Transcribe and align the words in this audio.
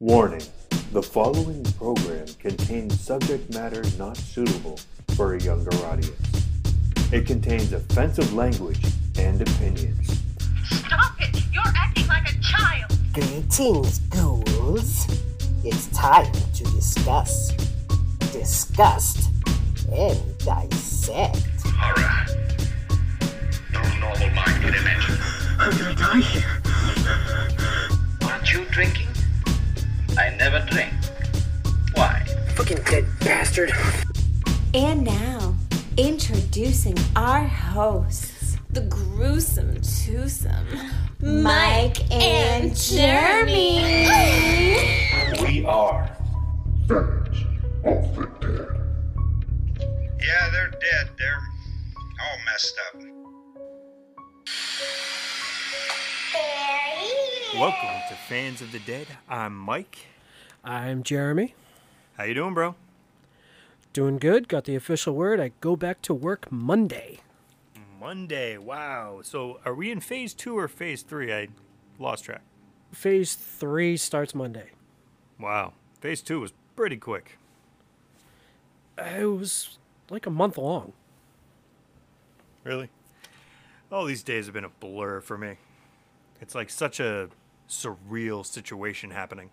Warning 0.00 0.44
the 0.92 1.02
following 1.02 1.64
program 1.72 2.24
contains 2.38 3.00
subject 3.00 3.52
matter 3.52 3.82
not 3.98 4.16
suitable 4.16 4.78
for 5.16 5.34
a 5.34 5.42
younger 5.42 5.74
audience. 5.86 6.46
It 7.10 7.26
contains 7.26 7.72
offensive 7.72 8.32
language 8.32 8.78
and 9.18 9.42
opinions. 9.42 10.22
Stop 10.70 11.20
it! 11.20 11.42
You're 11.52 11.64
acting 11.74 12.06
like 12.06 12.30
a 12.30 12.40
child! 12.40 12.92
Greetings, 13.12 13.98
ghouls. 14.10 15.08
It's 15.64 15.88
time 15.88 16.30
to 16.54 16.62
discuss, 16.62 17.50
disgust, 18.30 19.30
and 19.90 20.38
dissect. 20.38 21.42
Horror. 21.64 22.24
No 23.72 23.82
normal 23.98 24.30
mind 24.30 24.62
could 24.62 24.76
imagine. 24.76 25.18
I'm 25.58 25.76
gonna 25.76 25.94
die 25.96 26.20
here. 26.20 26.62
Aren't 28.22 28.52
you 28.52 28.64
drinking? 28.66 29.07
I 30.18 30.34
never 30.36 30.58
drink. 30.68 30.92
Why? 31.94 32.24
Fucking 32.56 32.82
dead 32.82 33.06
bastard. 33.20 33.70
And 34.74 35.04
now, 35.04 35.54
introducing 35.96 36.96
our 37.14 37.44
hosts, 37.44 38.56
the 38.70 38.80
gruesome 38.80 39.76
twosome, 39.76 40.66
Mike 41.20 42.10
and 42.12 42.76
Jeremy. 42.76 44.08
We 45.40 45.64
are. 45.64 46.10
Fans 46.88 47.44
of 47.84 48.16
the 48.16 48.26
Dead. 48.40 48.68
Yeah, 50.20 50.48
they're 50.50 50.70
dead. 50.70 51.10
They're 51.16 51.42
all 52.20 52.38
messed 52.44 52.76
up. 52.88 53.02
Welcome 57.58 57.88
to 58.08 58.14
Fans 58.14 58.62
of 58.62 58.70
the 58.70 58.78
Dead. 58.78 59.08
I'm 59.28 59.52
Mike. 59.52 60.06
I'm 60.62 61.02
Jeremy. 61.02 61.56
How 62.16 62.22
you 62.22 62.34
doing, 62.34 62.54
bro? 62.54 62.76
Doing 63.92 64.18
good. 64.18 64.46
Got 64.46 64.62
the 64.62 64.76
official 64.76 65.12
word. 65.12 65.40
I 65.40 65.50
go 65.60 65.74
back 65.74 66.00
to 66.02 66.14
work 66.14 66.52
Monday. 66.52 67.18
Monday. 67.98 68.58
Wow. 68.58 69.22
So, 69.24 69.58
are 69.64 69.74
we 69.74 69.90
in 69.90 69.98
phase 69.98 70.34
two 70.34 70.56
or 70.56 70.68
phase 70.68 71.02
three? 71.02 71.34
I 71.34 71.48
lost 71.98 72.26
track. 72.26 72.42
Phase 72.92 73.34
three 73.34 73.96
starts 73.96 74.36
Monday. 74.36 74.70
Wow. 75.40 75.72
Phase 76.00 76.22
two 76.22 76.38
was 76.38 76.52
pretty 76.76 76.96
quick. 76.96 77.38
It 78.96 79.24
was 79.24 79.78
like 80.10 80.26
a 80.26 80.30
month 80.30 80.58
long. 80.58 80.92
Really? 82.62 82.88
All 83.90 84.04
these 84.04 84.22
days 84.22 84.44
have 84.44 84.54
been 84.54 84.64
a 84.64 84.68
blur 84.68 85.20
for 85.20 85.36
me. 85.36 85.56
It's 86.40 86.54
like 86.54 86.70
such 86.70 87.00
a 87.00 87.30
surreal 87.68 88.44
situation 88.44 89.10
happening. 89.10 89.50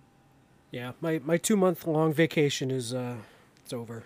Yeah, 0.72 0.94
my, 1.02 1.20
my 1.24 1.38
two 1.38 1.56
month 1.56 1.86
long 1.88 2.14
vacation 2.14 2.72
is 2.72 2.94
uh 2.94 3.16
it's 3.64 3.74
over. 3.74 4.04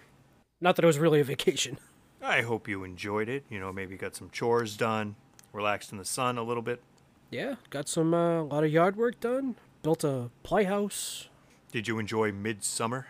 Not 0.62 0.76
that 0.76 0.84
it 0.84 0.88
was 0.88 1.00
really 1.00 1.20
a 1.20 1.24
vacation. 1.24 1.78
I 2.22 2.42
hope 2.42 2.68
you 2.68 2.84
enjoyed 2.84 3.30
it. 3.30 3.46
You 3.50 3.60
know, 3.60 3.72
maybe 3.72 3.96
got 3.96 4.16
some 4.16 4.30
chores 4.30 4.76
done, 4.76 5.16
relaxed 5.54 5.92
in 5.92 5.98
the 5.98 6.06
sun 6.06 6.38
a 6.38 6.44
little 6.44 6.64
bit. 6.64 6.82
Yeah, 7.30 7.56
got 7.70 7.88
some 7.88 8.14
uh, 8.14 8.42
a 8.42 8.44
lot 8.44 8.64
of 8.64 8.72
yard 8.72 8.96
work 8.96 9.20
done. 9.20 9.56
Built 9.84 10.04
a 10.04 10.30
playhouse. 10.44 11.30
Did 11.72 11.88
you 11.88 12.00
enjoy 12.00 12.32
midsummer? 12.32 13.08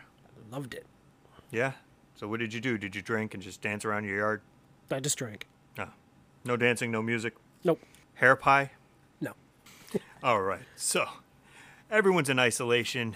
Loved 0.52 0.74
it. 0.74 0.86
Yeah. 1.52 1.74
So, 2.16 2.28
what 2.28 2.40
did 2.40 2.54
you 2.54 2.60
do? 2.60 2.78
Did 2.78 2.96
you 2.96 3.02
drink 3.02 3.34
and 3.34 3.42
just 3.42 3.62
dance 3.62 3.86
around 3.86 4.04
your 4.04 4.18
yard? 4.18 4.42
I 4.92 5.00
just 5.00 5.18
drank. 5.18 5.48
Ah, 5.78 5.94
no 6.44 6.58
dancing, 6.58 6.92
no 6.92 7.02
music. 7.02 7.36
Nope. 7.64 7.80
Hair 8.16 8.36
pie? 8.36 8.72
All 10.22 10.42
right. 10.42 10.62
So, 10.76 11.06
everyone's 11.90 12.30
in 12.30 12.40
isolation. 12.40 13.16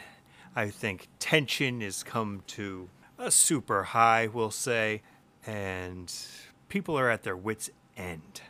I 0.55 0.69
think 0.69 1.09
tension 1.19 1.81
has 1.81 2.01
come 2.01 2.43
to 2.47 2.89
a 3.17 3.29
super 3.29 3.83
high, 3.83 4.27
we'll 4.27 4.51
say, 4.51 5.01
and 5.45 6.13
people 6.69 6.97
are 6.97 7.09
at 7.09 7.23
their 7.23 7.35
wits' 7.35 7.69
end. 7.97 8.42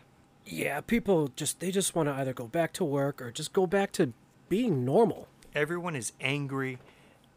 Yeah, 0.45 0.81
people 0.81 1.31
just 1.35 1.61
they 1.61 1.71
just 1.71 1.95
want 1.95 2.09
to 2.09 2.13
either 2.13 2.33
go 2.33 2.47
back 2.47 2.73
to 2.73 2.83
work 2.83 3.21
or 3.21 3.31
just 3.31 3.53
go 3.53 3.65
back 3.65 3.91
to 3.93 4.13
being 4.49 4.85
normal. 4.85 5.27
Everyone 5.55 5.95
is 5.95 6.11
angry, 6.21 6.77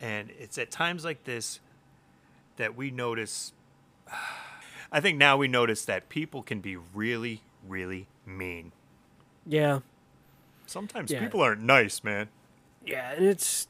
and 0.01 0.31
it's 0.39 0.59
at 0.59 0.71
times 0.71 1.05
like 1.05 1.25
this 1.25 1.61
that 2.57 2.77
we 2.77 2.91
notice. 2.91 3.53
I 4.93 5.01
think 5.01 5.19
now 5.19 5.37
we 5.37 5.49
notice 5.49 5.85
that 5.87 6.09
people 6.09 6.43
can 6.43 6.61
be 6.61 6.77
really, 6.77 7.43
really 7.67 8.07
mean. 8.25 8.73
Yeah. 9.45 9.81
Sometimes 10.67 11.11
Yeah. 11.11 11.21
people 11.21 11.41
aren't 11.41 11.63
nice, 11.63 12.03
man. 12.05 12.29
Yeah, 12.85 13.13
and 13.13 13.25
it's 13.25 13.69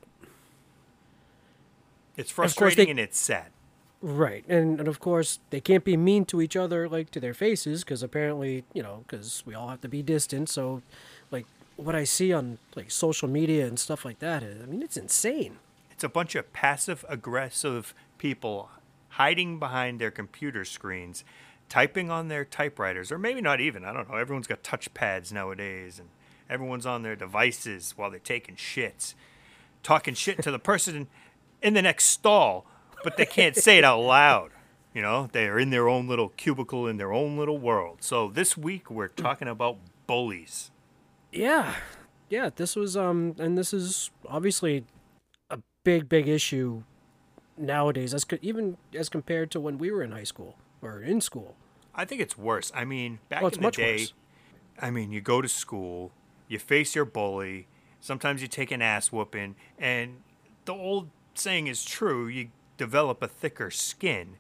It's 2.17 2.31
frustrating 2.31 2.87
they- 2.87 2.91
and 2.93 3.01
it's 3.01 3.19
sad. 3.19 3.53
Right, 4.03 4.45
and 4.49 4.79
and 4.79 4.89
of 4.89 5.01
course 5.01 5.41
they 5.51 5.61
can't 5.61 5.85
be 5.85 5.97
mean 5.97 6.25
to 6.27 6.41
each 6.43 6.55
other 6.57 6.89
like 6.89 7.11
to 7.13 7.21
their 7.21 7.35
faces 7.35 7.83
because 7.83 8.03
apparently 8.03 8.65
you 8.75 8.83
know 8.83 9.05
because 9.07 9.43
we 9.47 9.55
all 9.55 9.69
have 9.69 9.81
to 9.83 9.89
be 9.89 10.03
distant. 10.03 10.49
So, 10.49 10.83
like 11.31 11.47
what 11.77 11.95
I 11.95 12.05
see 12.05 12.33
on 12.33 12.59
like 12.75 12.91
social 12.91 13.29
media 13.29 13.67
and 13.67 13.79
stuff 13.79 14.05
like 14.05 14.19
that, 14.21 14.43
I 14.43 14.67
mean 14.67 14.83
it's 14.83 14.97
insane. 14.99 15.59
It's 15.91 16.05
a 16.05 16.09
bunch 16.11 16.35
of 16.35 16.53
passive 16.53 17.05
aggressive 17.09 17.95
people 18.19 18.71
hiding 19.11 19.59
behind 19.59 19.99
their 19.99 20.11
computer 20.11 20.65
screens, 20.67 21.25
typing 21.71 22.11
on 22.11 22.29
their 22.29 22.45
typewriters, 22.45 23.11
or 23.11 23.19
maybe 23.19 23.41
not 23.41 23.61
even. 23.61 23.83
I 23.85 23.95
don't 23.95 24.09
know. 24.11 24.17
Everyone's 24.17 24.47
got 24.47 24.63
touch 24.63 24.93
pads 24.93 25.33
nowadays, 25.33 25.99
and 25.99 26.11
everyone's 26.49 26.87
on 26.87 27.03
their 27.03 27.17
devices 27.17 27.95
while 27.97 28.11
they're 28.11 28.19
taking 28.19 28.57
shits, 28.57 29.15
talking 29.83 30.15
shit 30.15 30.43
to 30.43 30.51
the 30.51 30.59
person 30.59 31.09
in 31.63 31.75
the 31.75 31.83
next 31.83 32.07
stall, 32.07 32.67
but 33.03 33.17
they 33.17 33.27
can't 33.27 33.57
say 33.57 33.79
it 33.79 33.85
out 33.85 34.01
loud. 34.01 34.51
You 34.95 35.03
know, 35.03 35.29
they 35.31 35.47
are 35.47 35.59
in 35.59 35.71
their 35.71 35.89
own 35.89 36.09
little 36.09 36.31
cubicle 36.31 36.87
in 36.87 36.97
their 36.97 37.13
own 37.13 37.37
little 37.37 37.59
world. 37.59 37.99
So 38.01 38.31
this 38.31 38.57
week 38.57 38.91
we're 38.91 39.09
talking 39.09 39.47
about 39.47 39.77
bullies. 40.07 40.71
Yeah, 41.31 41.75
yeah. 42.31 42.49
This 42.55 42.75
was 42.77 42.97
um, 42.97 43.35
and 43.39 43.59
this 43.59 43.75
is 43.75 44.11
obviously 44.27 44.85
a 45.51 45.59
big 45.85 46.09
big 46.09 46.29
issue 46.29 46.83
nowadays, 47.59 48.15
as 48.15 48.25
co- 48.25 48.39
even 48.41 48.79
as 48.95 49.11
compared 49.11 49.51
to 49.51 49.61
when 49.61 49.77
we 49.77 49.91
were 49.91 50.03
in 50.03 50.13
high 50.13 50.25
school 50.25 50.57
or 50.81 51.03
in 51.03 51.21
school. 51.21 51.57
I 51.95 52.05
think 52.05 52.21
it's 52.21 52.39
worse. 52.39 52.73
I 52.75 52.85
mean, 52.85 53.19
back 53.29 53.43
it's 53.43 53.57
in 53.57 53.63
the 53.63 53.67
much 53.67 53.77
day, 53.77 53.97
worse. 53.97 54.15
I 54.81 54.91
mean, 54.91 55.13
you 55.13 55.21
go 55.21 55.43
to 55.43 55.49
school, 55.49 56.13
you 56.49 56.59
face 56.59 56.95
your 56.95 57.05
bully, 57.05 57.67
sometimes 58.01 58.43
you 58.43 58.49
take 58.49 58.71
an 58.71 58.83
ass 58.83 59.11
whooping, 59.13 59.57
and 59.79 60.23
the 60.65 60.75
old 60.75 61.11
saying 61.35 61.67
is 61.67 61.85
true, 61.85 62.27
you 62.27 62.49
develop 62.77 63.23
a 63.23 63.29
thicker 63.29 63.71
skin. 63.71 64.37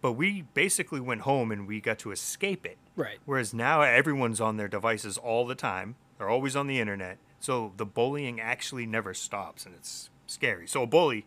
But 0.00 0.12
we 0.12 0.42
basically 0.54 1.00
went 1.00 1.22
home 1.22 1.52
and 1.52 1.66
we 1.66 1.80
got 1.80 1.98
to 2.00 2.10
escape 2.10 2.64
it. 2.64 2.78
Right. 2.96 3.18
Whereas 3.26 3.52
now 3.52 3.82
everyone's 3.82 4.40
on 4.40 4.56
their 4.56 4.68
devices 4.68 5.18
all 5.18 5.46
the 5.46 5.54
time. 5.54 5.96
They're 6.16 6.28
always 6.28 6.56
on 6.56 6.66
the 6.66 6.80
internet. 6.80 7.18
So 7.38 7.72
the 7.76 7.86
bullying 7.86 8.40
actually 8.40 8.86
never 8.86 9.12
stops 9.12 9.66
and 9.66 9.74
it's 9.74 10.10
scary. 10.26 10.66
So 10.66 10.82
a 10.82 10.86
bully, 10.86 11.26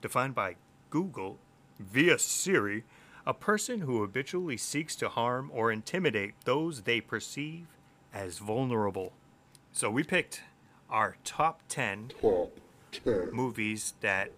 defined 0.00 0.34
by 0.34 0.56
Google 0.90 1.38
via 1.80 2.18
Siri, 2.18 2.84
a 3.26 3.34
person 3.34 3.80
who 3.80 4.00
habitually 4.00 4.56
seeks 4.56 4.94
to 4.96 5.08
harm 5.08 5.50
or 5.52 5.72
intimidate 5.72 6.34
those 6.44 6.82
they 6.82 7.00
perceive 7.00 7.66
as 8.12 8.38
vulnerable. 8.38 9.12
So 9.72 9.90
we 9.90 10.02
picked 10.02 10.42
our 10.90 11.16
top 11.24 11.62
10 11.68 12.12
Top 12.20 12.52
10. 12.92 13.30
movies 13.32 13.94
that 14.00 14.30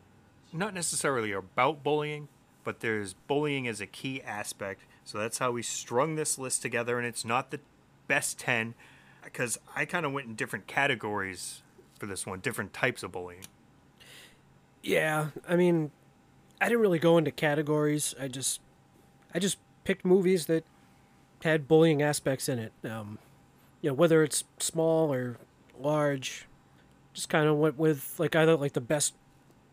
not 0.53 0.73
necessarily 0.73 1.33
are 1.33 1.39
about 1.39 1.83
bullying, 1.83 2.29
but 2.63 2.81
there's 2.81 3.15
bullying 3.15 3.67
as 3.67 3.81
a 3.81 3.87
key 3.87 4.23
aspect. 4.23 4.83
So 5.05 5.19
that's 5.19 5.39
how 5.39 5.51
we 5.51 5.63
strung 5.63 6.15
this 6.15 6.39
list 6.39 6.63
together, 6.63 6.99
and 6.99 7.07
it's 7.07 7.25
not 7.25 7.51
the 7.51 7.61
best 8.07 8.39
10 8.39 8.75
because 9.23 9.59
I 9.75 9.85
kind 9.85 10.07
of 10.07 10.13
went 10.13 10.29
in 10.29 10.35
different 10.35 10.67
categories 10.67 11.63
for 11.99 12.07
this 12.07 12.27
one, 12.27 12.41
different 12.41 12.73
types 12.73 13.03
of 13.03 13.13
bullying. 13.13 13.43
Yeah, 14.83 15.29
I 15.49 15.57
mean, 15.57 15.91
I 16.61 16.67
didn't 16.67 16.81
really 16.81 16.99
go 16.99 17.19
into 17.19 17.31
categories. 17.31 18.15
I 18.21 18.29
just, 18.29 18.61
I 19.35 19.39
just 19.39 19.59
picked 19.85 20.05
movies 20.05 20.47
that 20.47 20.65
had 21.43 21.67
bullying 21.67 22.03
aspects 22.03 22.49
in 22.49 22.59
it. 22.59 22.73
Um, 22.85 23.19
you 23.85 23.91
know, 23.91 23.95
whether 23.95 24.23
it's 24.23 24.45
small 24.59 25.13
or 25.13 25.37
large, 25.79 26.47
just 27.13 27.29
kind 27.29 27.47
of 27.47 27.59
went 27.59 27.77
with 27.77 28.15
like 28.17 28.35
either 28.35 28.57
like 28.57 28.73
the 28.73 28.81
best. 28.81 29.13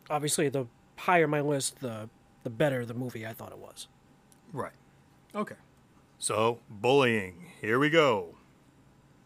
Obviously, 0.10 0.50
the 0.50 0.66
higher 0.98 1.30
my 1.30 1.40
list, 1.40 1.80
the 1.80 2.10
the 2.44 2.50
better 2.50 2.86
the 2.86 2.94
movie 2.94 3.25
I 3.25 3.31
thought 3.31 3.54
it 3.54 3.58
was. 3.58 3.88
Right. 4.52 4.74
Okay. 5.34 5.56
So, 6.19 6.60
bullying. 6.69 7.54
Here 7.62 7.80
we 7.80 7.90
go. 7.90 8.36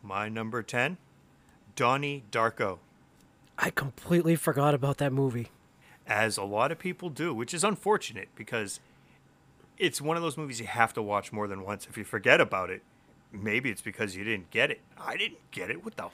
My 0.04 0.30
number 0.30 0.62
10 0.62 0.98
Donnie 1.76 2.24
Darko. 2.32 2.78
I 3.58 3.72
completely 3.72 4.36
forgot 4.36 4.76
about 4.76 5.00
that 5.00 5.12
movie. 5.12 5.48
as 6.06 6.38
a 6.38 6.44
lot 6.44 6.72
of 6.72 6.78
people 6.78 7.10
do, 7.10 7.34
which 7.34 7.56
is 7.56 7.64
unfortunate 7.64 8.30
because 8.36 8.80
it's 9.80 10.00
one 10.00 10.16
of 10.16 10.22
those 10.22 10.38
movies 10.38 10.60
you 10.60 10.68
have 10.68 10.94
to 10.94 11.02
watch 11.02 11.34
more 11.34 11.48
than 11.48 11.64
once. 11.64 11.88
If 11.90 11.98
you 11.98 12.04
forget 12.04 12.40
about 12.40 12.70
it, 12.70 12.84
maybe 13.36 13.70
it's 13.70 13.82
because 13.82 14.16
you 14.16 14.24
didn't 14.24 14.50
get 14.52 14.72
it. 14.72 14.82
I 15.00 15.18
didn't 15.18 15.40
get 15.52 15.70
it. 15.70 15.84
What 15.84 15.98
the 15.98 16.10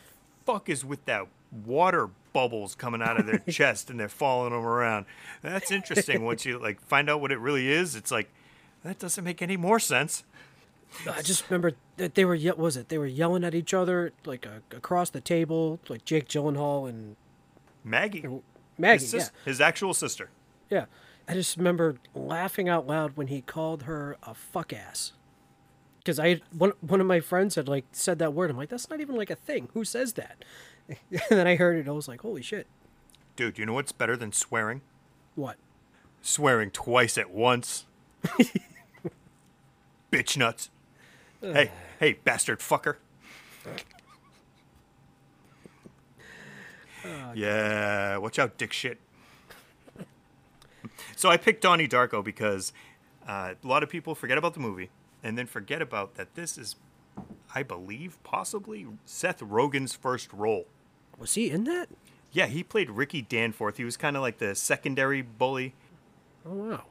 fuck 0.45 0.69
is 0.69 0.83
with 0.83 1.05
that 1.05 1.27
water 1.65 2.09
bubbles 2.33 2.75
coming 2.75 3.01
out 3.01 3.19
of 3.19 3.25
their 3.25 3.39
chest 3.49 3.89
and 3.89 3.99
they're 3.99 4.09
following 4.09 4.51
them 4.53 4.65
around? 4.65 5.05
That's 5.41 5.71
interesting. 5.71 6.23
Once 6.23 6.45
you 6.45 6.57
like 6.59 6.81
find 6.81 7.09
out 7.09 7.21
what 7.21 7.31
it 7.31 7.39
really 7.39 7.69
is, 7.69 7.95
it's 7.95 8.11
like 8.11 8.29
that 8.83 8.99
doesn't 8.99 9.23
make 9.23 9.41
any 9.41 9.57
more 9.57 9.79
sense. 9.79 10.23
I 11.09 11.21
just 11.21 11.49
remember 11.49 11.73
that 11.97 12.15
they 12.15 12.25
were 12.25 12.37
what 12.37 12.57
was 12.57 12.75
it? 12.75 12.89
They 12.89 12.97
were 12.97 13.05
yelling 13.05 13.43
at 13.43 13.55
each 13.55 13.73
other 13.73 14.11
like 14.25 14.45
uh, 14.45 14.59
across 14.75 15.09
the 15.09 15.21
table, 15.21 15.79
like 15.87 16.03
Jake 16.03 16.27
Gyllenhaal 16.27 16.89
and 16.89 17.15
Maggie, 17.83 18.27
Maggie. 18.77 19.03
his, 19.03 19.13
yeah, 19.13 19.27
his 19.45 19.61
actual 19.61 19.93
sister. 19.93 20.29
yeah. 20.69 20.85
I 21.27 21.33
just 21.33 21.55
remember 21.55 21.95
laughing 22.13 22.67
out 22.67 22.87
loud 22.87 23.15
when 23.15 23.27
he 23.27 23.41
called 23.41 23.83
her 23.83 24.17
a 24.23 24.33
fuck 24.33 24.73
ass. 24.73 25.13
Because 26.01 26.19
I 26.19 26.41
one 26.51 26.73
one 26.81 26.99
of 26.99 27.05
my 27.05 27.19
friends 27.19 27.55
had 27.55 27.67
like 27.67 27.85
said 27.91 28.17
that 28.19 28.33
word. 28.33 28.49
I'm 28.49 28.57
like, 28.57 28.69
that's 28.69 28.89
not 28.89 29.01
even 29.01 29.15
like 29.15 29.29
a 29.29 29.35
thing. 29.35 29.69
Who 29.73 29.85
says 29.85 30.13
that? 30.13 30.43
and 30.89 31.21
then 31.29 31.45
I 31.45 31.55
heard 31.55 31.77
it. 31.77 31.87
I 31.87 31.91
was 31.91 32.07
like, 32.07 32.21
holy 32.21 32.41
shit. 32.41 32.65
Dude, 33.35 33.59
you 33.59 33.65
know 33.65 33.73
what's 33.73 33.91
better 33.91 34.17
than 34.17 34.31
swearing? 34.31 34.81
What? 35.35 35.57
Swearing 36.21 36.71
twice 36.71 37.17
at 37.17 37.31
once. 37.31 37.85
Bitch 40.11 40.37
nuts. 40.37 40.69
Hey, 41.39 41.71
hey, 41.99 42.13
bastard 42.23 42.59
fucker. 42.59 42.97
yeah, 47.35 48.17
watch 48.17 48.37
out, 48.37 48.57
dick 48.57 48.73
shit. 48.73 48.99
So 51.15 51.29
I 51.29 51.37
picked 51.37 51.61
Donnie 51.61 51.87
Darko 51.87 52.23
because 52.23 52.73
uh, 53.27 53.53
a 53.63 53.67
lot 53.67 53.83
of 53.83 53.89
people 53.89 54.13
forget 54.13 54.37
about 54.37 54.53
the 54.53 54.59
movie 54.59 54.89
and 55.23 55.37
then 55.37 55.47
forget 55.47 55.81
about 55.81 56.15
that 56.15 56.35
this 56.35 56.57
is, 56.57 56.75
I 57.53 57.63
believe, 57.63 58.17
possibly 58.23 58.87
Seth 59.05 59.39
Rogen's 59.39 59.93
first 59.93 60.31
role. 60.33 60.65
Was 61.17 61.35
he 61.35 61.49
in 61.49 61.65
that? 61.65 61.89
Yeah, 62.31 62.47
he 62.47 62.63
played 62.63 62.89
Ricky 62.89 63.21
Danforth. 63.21 63.77
He 63.77 63.83
was 63.83 63.97
kind 63.97 64.15
of 64.15 64.21
like 64.21 64.37
the 64.37 64.55
secondary 64.55 65.21
bully. 65.21 65.73
Oh 66.45 66.53
wow. 66.53 66.83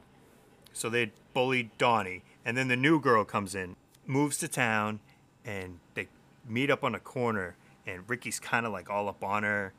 So 0.73 0.89
they 0.89 1.11
bullied 1.33 1.77
Donnie, 1.77 2.23
and 2.45 2.57
then 2.57 2.67
the 2.67 2.75
new 2.75 2.99
girl 2.99 3.25
comes 3.25 3.55
in, 3.55 3.75
moves 4.05 4.37
to 4.37 4.47
town, 4.47 4.99
and 5.43 5.79
they 5.95 6.07
meet 6.47 6.69
up 6.69 6.83
on 6.83 6.95
a 6.95 6.99
corner, 6.99 7.55
and 7.85 8.07
Ricky's 8.07 8.39
kind 8.39 8.65
of 8.65 8.71
like 8.71 8.89
all 8.89 9.09
up 9.09 9.23
on 9.23 9.43
her, 9.43 9.73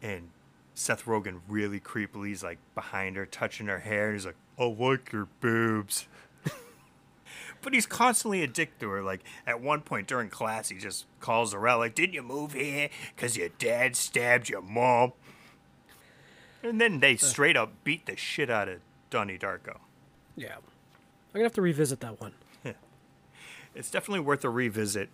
and 0.00 0.30
Seth 0.74 1.04
Rogen 1.04 1.40
really 1.48 1.80
creepily 1.80 2.32
is 2.32 2.42
like 2.42 2.58
behind 2.74 3.16
her, 3.16 3.26
touching 3.26 3.66
her 3.66 3.80
hair. 3.80 4.12
He's 4.12 4.24
like, 4.24 4.36
"I 4.58 4.64
like 4.64 5.12
your 5.12 5.28
boobs," 5.40 6.06
but 7.62 7.74
he's 7.74 7.86
constantly 7.86 8.42
a 8.42 8.46
dick 8.46 8.78
to 8.78 8.88
her. 8.90 9.02
Like 9.02 9.22
at 9.46 9.60
one 9.60 9.80
point 9.80 10.06
during 10.06 10.28
class, 10.28 10.68
he 10.68 10.78
just 10.78 11.06
calls 11.20 11.52
her 11.52 11.68
out, 11.68 11.78
like, 11.78 11.94
"Didn't 11.94 12.14
you 12.14 12.22
move 12.22 12.52
here 12.52 12.90
because 13.14 13.36
your 13.36 13.48
dad 13.58 13.96
stabbed 13.96 14.48
your 14.48 14.62
mom?" 14.62 15.12
And 16.62 16.80
then 16.80 17.00
they 17.00 17.16
straight 17.16 17.56
up 17.56 17.72
beat 17.84 18.06
the 18.06 18.16
shit 18.16 18.50
out 18.50 18.68
of 18.68 18.80
Donnie 19.08 19.38
Darko. 19.38 19.78
Yeah. 20.36 20.56
I'm 20.56 21.34
gonna 21.34 21.44
have 21.44 21.54
to 21.54 21.62
revisit 21.62 22.00
that 22.00 22.20
one. 22.20 22.32
it's 23.74 23.90
definitely 23.90 24.20
worth 24.20 24.44
a 24.44 24.50
revisit. 24.50 25.08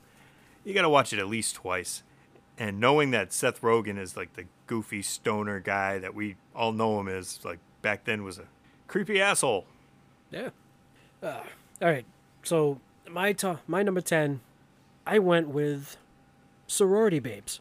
You 0.65 0.75
got 0.75 0.83
to 0.83 0.89
watch 0.89 1.13
it 1.13 1.21
at 1.21 1.29
least 1.29 1.55
twice. 1.55 2.03
And 2.59 2.81
knowing 2.81 3.13
that 3.13 3.33
Seth 3.33 3.61
Rogen 3.61 3.99
is 3.99 4.17
like 4.17 4.33
the 4.35 4.47
goofy 4.67 5.03
stoner 5.03 5.61
guy 5.61 5.99
that 5.99 6.15
we 6.15 6.37
all 6.55 6.73
know 6.73 6.99
him 6.99 7.07
as, 7.07 7.39
like 7.45 7.59
back 7.83 8.05
then 8.05 8.25
was 8.25 8.39
a 8.39 8.47
creepy 8.89 9.21
asshole. 9.21 9.67
Yeah. 10.31 10.51
Uh, 11.23 11.43
all 11.81 11.89
right. 11.89 12.07
So 12.47 12.81
my 13.11 13.35
my 13.67 13.83
number 13.83 14.01
ten, 14.01 14.39
I 15.05 15.19
went 15.19 15.49
with 15.49 15.97
sorority 16.69 17.19
babes. 17.19 17.59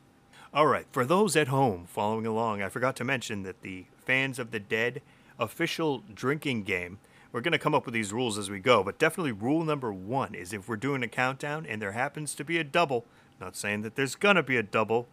All 0.53 0.67
right, 0.67 0.85
for 0.91 1.03
those 1.03 1.35
at 1.35 1.47
home 1.47 1.87
following 1.87 2.27
along, 2.27 2.61
I 2.61 2.69
forgot 2.69 2.95
to 2.97 3.03
mention 3.03 3.41
that 3.41 3.63
the 3.63 3.85
Fans 3.97 4.37
of 4.37 4.51
the 4.51 4.59
Dead 4.59 5.01
official 5.39 6.03
drinking 6.13 6.65
game, 6.65 6.99
we're 7.31 7.41
going 7.41 7.51
to 7.51 7.57
come 7.57 7.73
up 7.73 7.85
with 7.85 7.95
these 7.95 8.13
rules 8.13 8.37
as 8.37 8.51
we 8.51 8.59
go, 8.59 8.83
but 8.83 8.99
definitely 8.99 9.31
rule 9.31 9.65
number 9.65 9.91
one 9.91 10.35
is 10.35 10.53
if 10.53 10.69
we're 10.69 10.75
doing 10.75 11.01
a 11.01 11.07
countdown 11.07 11.65
and 11.65 11.81
there 11.81 11.93
happens 11.93 12.35
to 12.35 12.45
be 12.45 12.59
a 12.59 12.63
double, 12.63 13.05
not 13.41 13.55
saying 13.55 13.81
that 13.81 13.95
there's 13.95 14.13
going 14.13 14.35
to 14.35 14.43
be 14.43 14.55
a 14.55 14.63
double, 14.63 15.07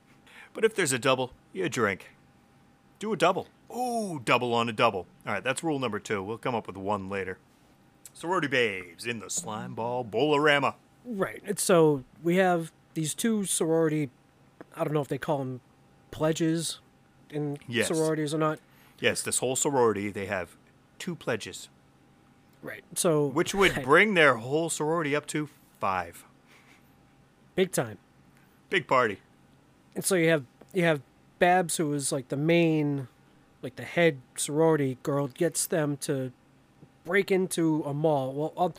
but 0.52 0.66
if 0.66 0.74
there's 0.74 0.92
a 0.92 0.98
double, 0.98 1.32
you 1.54 1.66
drink. 1.70 2.10
Do 2.98 3.14
a 3.14 3.16
double. 3.16 3.48
Ooh, 3.74 4.20
double 4.22 4.52
on 4.52 4.68
a 4.68 4.72
double. 4.72 5.06
All 5.26 5.32
right, 5.32 5.42
that's 5.42 5.64
rule 5.64 5.78
number 5.78 5.98
two. 5.98 6.22
We'll 6.22 6.36
come 6.36 6.54
up 6.54 6.66
with 6.66 6.76
one 6.76 7.08
later. 7.08 7.38
Sorority 8.14 8.48
babes 8.48 9.06
in 9.06 9.18
the 9.20 9.30
slime 9.30 9.74
ball 9.74 10.04
Bowl-O-Rama. 10.04 10.74
Right. 11.04 11.42
And 11.44 11.58
so 11.58 12.04
we 12.22 12.36
have 12.36 12.70
these 12.94 13.14
two 13.14 13.44
sorority. 13.44 14.10
I 14.76 14.84
don't 14.84 14.92
know 14.92 15.00
if 15.00 15.08
they 15.08 15.18
call 15.18 15.38
them 15.38 15.60
pledges 16.10 16.78
in 17.30 17.58
Yes. 17.66 17.88
sororities 17.88 18.32
or 18.34 18.38
not. 18.38 18.58
Yes, 19.00 19.22
this 19.22 19.38
whole 19.38 19.56
sorority, 19.56 20.10
they 20.10 20.26
have 20.26 20.56
two 20.98 21.14
pledges, 21.16 21.68
Right. 22.62 22.84
So 22.94 23.26
which 23.26 23.54
would 23.56 23.82
bring 23.84 24.14
their 24.14 24.36
whole 24.36 24.70
sorority 24.70 25.16
up 25.16 25.26
to 25.28 25.48
five. 25.80 26.24
big 27.56 27.72
time. 27.72 27.98
Big 28.70 28.86
party. 28.86 29.18
And 29.96 30.04
so 30.04 30.14
you 30.14 30.28
have 30.28 30.44
you 30.72 30.84
have 30.84 31.00
Babs, 31.40 31.78
who 31.78 31.92
is 31.92 32.12
like 32.12 32.28
the 32.28 32.36
main, 32.36 33.08
like 33.62 33.74
the 33.74 33.82
head 33.82 34.20
sorority 34.36 34.96
girl, 35.02 35.26
gets 35.26 35.66
them 35.66 35.96
to 35.98 36.30
break 37.04 37.30
into 37.30 37.82
a 37.84 37.94
mall. 37.94 38.32
Well, 38.32 38.52
I'll, 38.56 38.74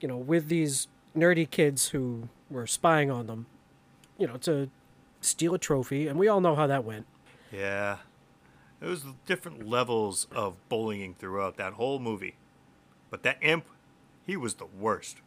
you 0.00 0.08
know, 0.08 0.16
with 0.16 0.48
these 0.48 0.88
nerdy 1.16 1.48
kids 1.48 1.88
who 1.88 2.28
were 2.50 2.66
spying 2.66 3.10
on 3.10 3.26
them, 3.26 3.46
you 4.18 4.26
know, 4.26 4.36
to 4.38 4.70
steal 5.20 5.54
a 5.54 5.58
trophy, 5.58 6.08
and 6.08 6.18
we 6.18 6.28
all 6.28 6.40
know 6.40 6.54
how 6.54 6.66
that 6.66 6.84
went. 6.84 7.06
Yeah. 7.52 7.98
it 8.80 8.86
was 8.86 9.04
different 9.26 9.68
levels 9.68 10.26
of 10.32 10.56
bullying 10.68 11.14
throughout 11.14 11.56
that 11.56 11.74
whole 11.74 11.98
movie. 11.98 12.36
But 13.10 13.22
that 13.24 13.38
imp, 13.40 13.66
he 14.24 14.36
was 14.36 14.54
the 14.54 14.66
worst. 14.66 15.18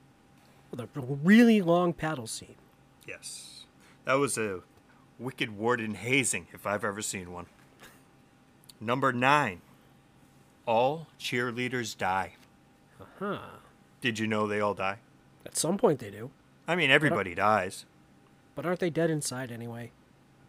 With 0.71 0.80
a 0.80 0.88
really 0.95 1.62
long 1.62 1.94
paddle 1.94 2.27
scene. 2.27 2.56
Yes. 3.07 3.65
That 4.06 4.15
was 4.15 4.38
a 4.38 4.62
wicked 5.19 5.56
warden 5.56 5.95
hazing, 5.95 6.47
if 6.53 6.65
I've 6.65 6.83
ever 6.83 7.01
seen 7.01 7.31
one. 7.31 7.45
Number 8.80 9.13
nine. 9.13 9.62
All 10.65 11.07
cheerleaders 11.19 11.98
die. 11.98 12.33
Uh 13.00 13.06
Huh. 13.19 13.39
Did 14.01 14.19
you 14.19 14.27
know 14.27 14.48
they 14.48 14.60
all 14.60 14.74
die? 14.74 14.98
At 15.45 15.56
some 15.57 15.77
point 15.77 16.00
they 16.00 16.10
do, 16.10 16.31
I 16.68 16.75
mean, 16.75 16.89
everybody 16.92 17.36
dies. 17.36 17.86
but 18.56 18.65
aren't 18.65 18.80
they 18.80 18.89
dead 18.89 19.10
inside 19.10 19.51
anyway? 19.51 19.92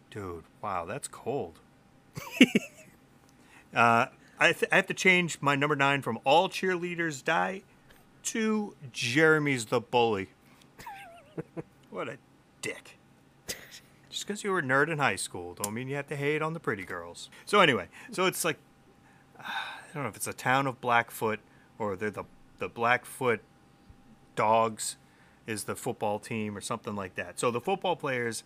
Dude, 0.09 0.43
wow, 0.61 0.85
that's 0.85 1.07
cold. 1.07 1.59
uh, 3.75 4.07
I, 4.39 4.53
th- 4.53 4.69
I 4.71 4.75
have 4.77 4.87
to 4.87 4.93
change 4.93 5.37
my 5.41 5.55
number 5.55 5.75
nine 5.75 6.01
from 6.01 6.19
all 6.23 6.49
cheerleaders 6.49 7.23
die 7.23 7.63
to 8.23 8.75
Jeremy's 8.91 9.65
the 9.65 9.81
bully. 9.81 10.29
what 11.89 12.07
a 12.07 12.17
dick. 12.61 12.97
Just 14.09 14.25
because 14.27 14.43
you 14.43 14.51
were 14.51 14.59
a 14.59 14.63
nerd 14.63 14.89
in 14.89 14.97
high 14.99 15.17
school 15.17 15.53
don't 15.61 15.73
mean 15.73 15.87
you 15.89 15.95
have 15.95 16.07
to 16.07 16.15
hate 16.15 16.41
on 16.41 16.53
the 16.53 16.59
pretty 16.59 16.83
girls. 16.85 17.29
So 17.45 17.59
anyway, 17.59 17.87
so 18.11 18.25
it's 18.25 18.45
like 18.45 18.57
I 19.39 19.53
don't 19.95 20.03
know 20.03 20.09
if 20.09 20.15
it's 20.15 20.27
a 20.27 20.33
town 20.33 20.67
of 20.67 20.79
Blackfoot 20.81 21.39
or 21.79 21.95
they're 21.95 22.11
the 22.11 22.25
the 22.59 22.69
Blackfoot 22.69 23.41
Dogs 24.35 24.97
is 25.47 25.65
the 25.65 25.75
football 25.75 26.19
team 26.19 26.57
or 26.57 26.61
something 26.61 26.95
like 26.95 27.15
that. 27.15 27.39
So 27.39 27.51
the 27.51 27.61
football 27.61 27.95
players 27.95 28.43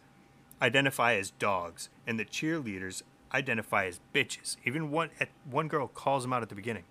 identify 0.61 1.15
as 1.15 1.31
dogs, 1.31 1.89
and 2.05 2.19
the 2.19 2.25
cheerleaders 2.25 3.03
identify 3.33 3.85
as 3.85 3.99
bitches. 4.13 4.57
Even 4.65 4.91
one 4.91 5.09
at, 5.19 5.29
one 5.49 5.67
girl 5.67 5.87
calls 5.87 6.23
them 6.23 6.33
out 6.33 6.41
at 6.41 6.49
the 6.49 6.55
beginning. 6.55 6.83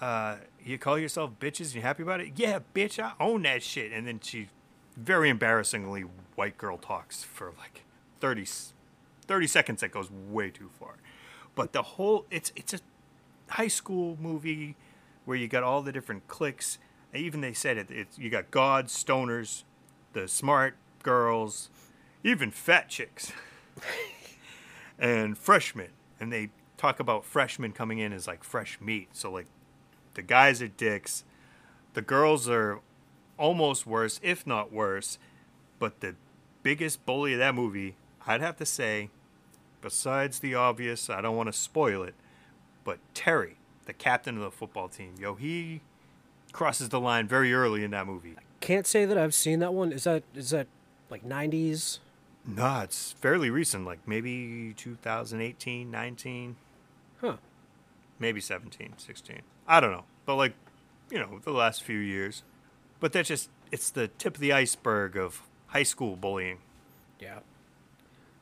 Uh, 0.00 0.36
you 0.64 0.78
call 0.78 0.98
yourself 0.98 1.30
bitches 1.40 1.66
and 1.66 1.74
you 1.76 1.82
happy 1.82 2.02
about 2.02 2.20
it? 2.20 2.32
Yeah, 2.36 2.58
bitch, 2.74 3.02
I 3.02 3.12
own 3.20 3.42
that 3.42 3.62
shit. 3.62 3.92
And 3.92 4.06
then 4.06 4.18
she, 4.20 4.48
very 4.96 5.28
embarrassingly, 5.28 6.04
white 6.34 6.58
girl 6.58 6.76
talks 6.76 7.22
for 7.22 7.52
like 7.58 7.84
30, 8.20 8.42
s- 8.42 8.74
30 9.28 9.46
seconds. 9.46 9.80
That 9.80 9.92
goes 9.92 10.10
way 10.10 10.50
too 10.50 10.70
far. 10.78 10.96
But 11.54 11.72
the 11.72 11.82
whole 11.82 12.26
it's 12.30 12.50
it's 12.56 12.72
a 12.74 12.78
high 13.48 13.68
school 13.68 14.16
movie 14.20 14.76
where 15.24 15.36
you 15.36 15.48
got 15.48 15.62
all 15.62 15.82
the 15.82 15.92
different 15.92 16.26
cliques. 16.28 16.78
Even 17.14 17.40
they 17.40 17.52
said 17.52 17.76
it. 17.76 17.90
It's 17.90 18.18
you 18.18 18.30
got 18.30 18.50
gods, 18.50 18.92
stoners, 18.92 19.64
the 20.12 20.26
smart 20.28 20.76
girls, 21.02 21.70
even 22.24 22.50
fat 22.50 22.88
chicks, 22.88 23.32
and 24.98 25.36
freshmen. 25.36 25.90
And 26.18 26.32
they 26.32 26.50
talk 26.76 27.00
about 27.00 27.24
freshmen 27.24 27.72
coming 27.72 27.98
in 27.98 28.12
as 28.12 28.26
like 28.26 28.42
fresh 28.44 28.80
meat. 28.80 29.08
So 29.12 29.30
like 29.30 29.46
the 30.14 30.22
guys 30.22 30.62
are 30.62 30.68
dicks, 30.68 31.24
the 31.94 32.02
girls 32.02 32.48
are 32.48 32.80
almost 33.38 33.86
worse, 33.86 34.20
if 34.22 34.46
not 34.46 34.72
worse. 34.72 35.18
But 35.78 36.00
the 36.00 36.14
biggest 36.62 37.04
bully 37.04 37.32
of 37.32 37.38
that 37.40 37.54
movie, 37.54 37.96
I'd 38.26 38.40
have 38.40 38.56
to 38.56 38.66
say, 38.66 39.10
besides 39.80 40.38
the 40.38 40.54
obvious, 40.54 41.10
I 41.10 41.20
don't 41.20 41.36
want 41.36 41.48
to 41.48 41.52
spoil 41.52 42.02
it, 42.04 42.14
but 42.84 42.98
Terry, 43.14 43.56
the 43.86 43.92
captain 43.92 44.36
of 44.36 44.42
the 44.42 44.50
football 44.50 44.88
team, 44.88 45.14
yo, 45.18 45.34
he 45.34 45.80
crosses 46.52 46.88
the 46.90 47.00
line 47.00 47.26
very 47.26 47.52
early 47.54 47.84
in 47.84 47.90
that 47.92 48.06
movie. 48.06 48.34
I 48.38 48.42
can't 48.60 48.86
say 48.86 49.04
that 49.04 49.18
I've 49.18 49.34
seen 49.34 49.58
that 49.60 49.72
one. 49.74 49.92
Is 49.92 50.04
that 50.04 50.22
is 50.34 50.50
that 50.50 50.66
like 51.10 51.24
'90s? 51.24 51.98
No, 52.46 52.80
it's 52.80 53.12
fairly 53.12 53.50
recent, 53.50 53.84
like 53.84 54.00
maybe 54.06 54.74
2018, 54.76 55.90
19, 55.90 56.56
Huh. 57.20 57.36
maybe 58.18 58.40
17, 58.40 58.94
16. 58.96 59.42
I 59.68 59.78
don't 59.78 59.92
know. 59.92 60.04
But 60.26 60.34
like, 60.34 60.54
you 61.08 61.18
know, 61.20 61.38
the 61.44 61.52
last 61.52 61.84
few 61.84 61.98
years. 61.98 62.42
But 62.98 63.12
that's 63.12 63.28
just 63.28 63.48
it's 63.70 63.90
the 63.90 64.08
tip 64.08 64.34
of 64.34 64.40
the 64.40 64.52
iceberg 64.52 65.16
of 65.16 65.42
high 65.68 65.82
school 65.84 66.16
bullying. 66.16 66.58
Yeah. 67.20 67.40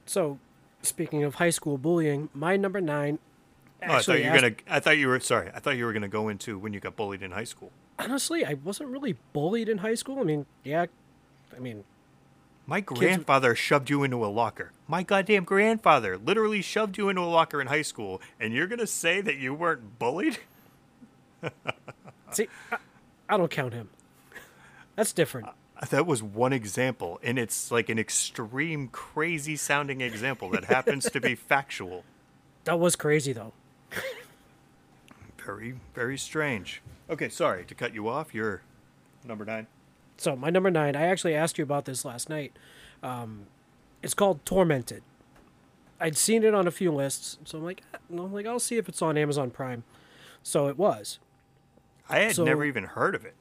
So, 0.07 0.39
speaking 0.83 1.23
of 1.23 1.37
high 1.37 1.51
school 1.51 1.79
bullying, 1.79 2.29
my 2.35 2.57
number 2.57 2.81
nine. 2.81 3.19
Oh, 3.83 3.95
I 3.95 4.03
thought 4.03 4.19
you 4.19 4.25
were 4.25 4.31
asked- 4.31 4.43
gonna 4.43 4.55
I 4.69 4.81
thought 4.81 4.99
you 4.99 5.09
were 5.09 5.21
sorry. 5.21 5.51
I 5.55 5.59
thought 5.61 5.77
you 5.77 5.85
were 5.87 5.93
gonna 5.93 6.09
go 6.09 6.29
into 6.29 6.59
when 6.59 6.73
you 6.73 6.81
got 6.81 6.97
bullied 6.97 7.23
in 7.23 7.31
high 7.31 7.45
school. 7.45 7.71
Honestly, 7.99 8.45
I 8.45 8.55
wasn't 8.55 8.91
really 8.91 9.17
bullied 9.33 9.69
in 9.69 9.79
high 9.79 9.95
school. 9.95 10.19
I 10.21 10.23
mean, 10.25 10.47
yeah, 10.65 10.87
I 11.55 11.59
mean, 11.61 11.85
My 12.67 12.81
grandfather 12.81 13.55
shoved 13.55 13.91
you 13.91 14.03
into 14.05 14.25
a 14.25 14.29
locker. 14.29 14.73
My 14.89 15.03
goddamn 15.03 15.45
grandfather 15.45 16.17
literally 16.17 16.63
shoved 16.63 16.97
you 16.99 17.09
into 17.09 17.23
a 17.23 17.25
locker 17.31 17.61
in 17.61 17.67
high 17.67 17.83
school, 17.83 18.21
and 18.39 18.53
you're 18.55 18.67
gonna 18.67 18.87
say 18.87 19.21
that 19.21 19.37
you 19.37 19.53
weren't 19.55 19.99
bullied? 19.99 20.39
see, 22.33 22.49
I, 22.71 22.77
I 23.29 23.37
don't 23.37 23.51
count 23.51 23.73
him. 23.73 23.89
That's 24.97 25.13
different. 25.13 25.49
Uh, 25.49 25.87
that 25.91 26.07
was 26.07 26.23
one 26.23 26.53
example, 26.53 27.19
and 27.23 27.39
it's 27.39 27.71
like 27.71 27.89
an 27.89 27.99
extreme, 27.99 28.89
crazy 28.89 29.57
sounding 29.57 30.01
example 30.03 30.51
that 30.51 30.65
happens 30.65 31.09
to 31.11 31.21
be 31.21 31.35
factual. 31.53 32.05
That 32.65 32.79
was 32.79 32.97
crazy 32.97 33.33
though. 33.33 33.53
Very, 35.45 35.75
very 35.95 36.19
strange. 36.19 36.83
Okay, 37.09 37.29
sorry 37.29 37.65
to 37.65 37.75
cut 37.75 37.95
you 37.95 38.09
off. 38.09 38.35
You're 38.35 38.63
number 39.25 39.45
nine. 39.45 39.67
So 40.17 40.37
my 40.37 40.51
number 40.51 40.71
nine, 40.71 40.95
I 40.95 41.03
actually 41.07 41.35
asked 41.35 41.59
you 41.59 41.65
about 41.65 41.87
this 41.87 42.05
last 42.05 42.29
night. 42.29 42.53
Um, 43.03 43.47
it's 44.03 44.15
called 44.15 44.45
Tormented. 44.45 45.03
I'd 45.99 46.17
seen 46.17 46.45
it 46.45 46.55
on 46.55 46.67
a 46.67 46.71
few 46.71 46.93
lists, 46.93 47.39
so 47.45 47.59
I'm 47.59 47.65
like, 47.65 47.83
I'm 48.11 48.33
like, 48.33 48.47
I'll 48.47 48.61
see 48.61 48.77
if 48.77 48.89
it's 48.89 49.03
on 49.03 49.17
Amazon 49.19 49.51
Prime. 49.51 49.83
So 50.43 50.69
it 50.69 50.79
was. 50.79 51.19
I 52.09 52.21
had 52.21 52.37
So- 52.37 52.45
never 52.45 52.65
even 52.65 52.85
heard 52.85 53.15
of 53.15 53.25
it. 53.25 53.35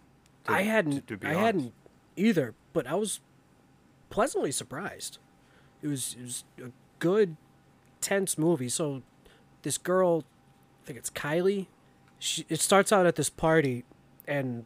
to- 0.45 0.51
I 0.53 0.61
hadn't. 0.63 1.07
to 1.07 1.17
be 1.17 1.27
I 1.27 1.31
honest. 1.31 1.45
hadn't 1.45 1.73
either, 2.15 2.53
but 2.73 2.87
I 2.87 2.95
was 2.95 3.19
pleasantly 4.09 4.51
surprised. 4.51 5.17
It 5.81 5.87
was 5.87 6.15
it 6.19 6.23
was 6.23 6.43
a 6.63 6.71
good, 6.99 7.35
tense 8.01 8.37
movie. 8.37 8.69
So 8.69 9.03
this 9.63 9.77
girl, 9.77 10.23
think 10.89 10.97
it's 10.97 11.11
Kylie. 11.11 11.67
She, 12.17 12.47
it 12.49 12.59
starts 12.59 12.91
out 12.91 13.05
at 13.05 13.15
this 13.15 13.29
party, 13.29 13.85
and 14.27 14.65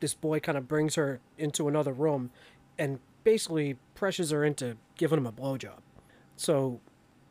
this 0.00 0.14
boy 0.14 0.40
kind 0.40 0.56
of 0.56 0.66
brings 0.66 0.94
her 0.94 1.20
into 1.36 1.68
another 1.68 1.92
room, 1.92 2.30
and 2.78 3.00
basically 3.22 3.76
pressures 3.94 4.30
her 4.30 4.46
into 4.46 4.78
giving 4.96 5.18
him 5.18 5.26
a 5.26 5.32
blowjob. 5.32 5.80
So 6.36 6.80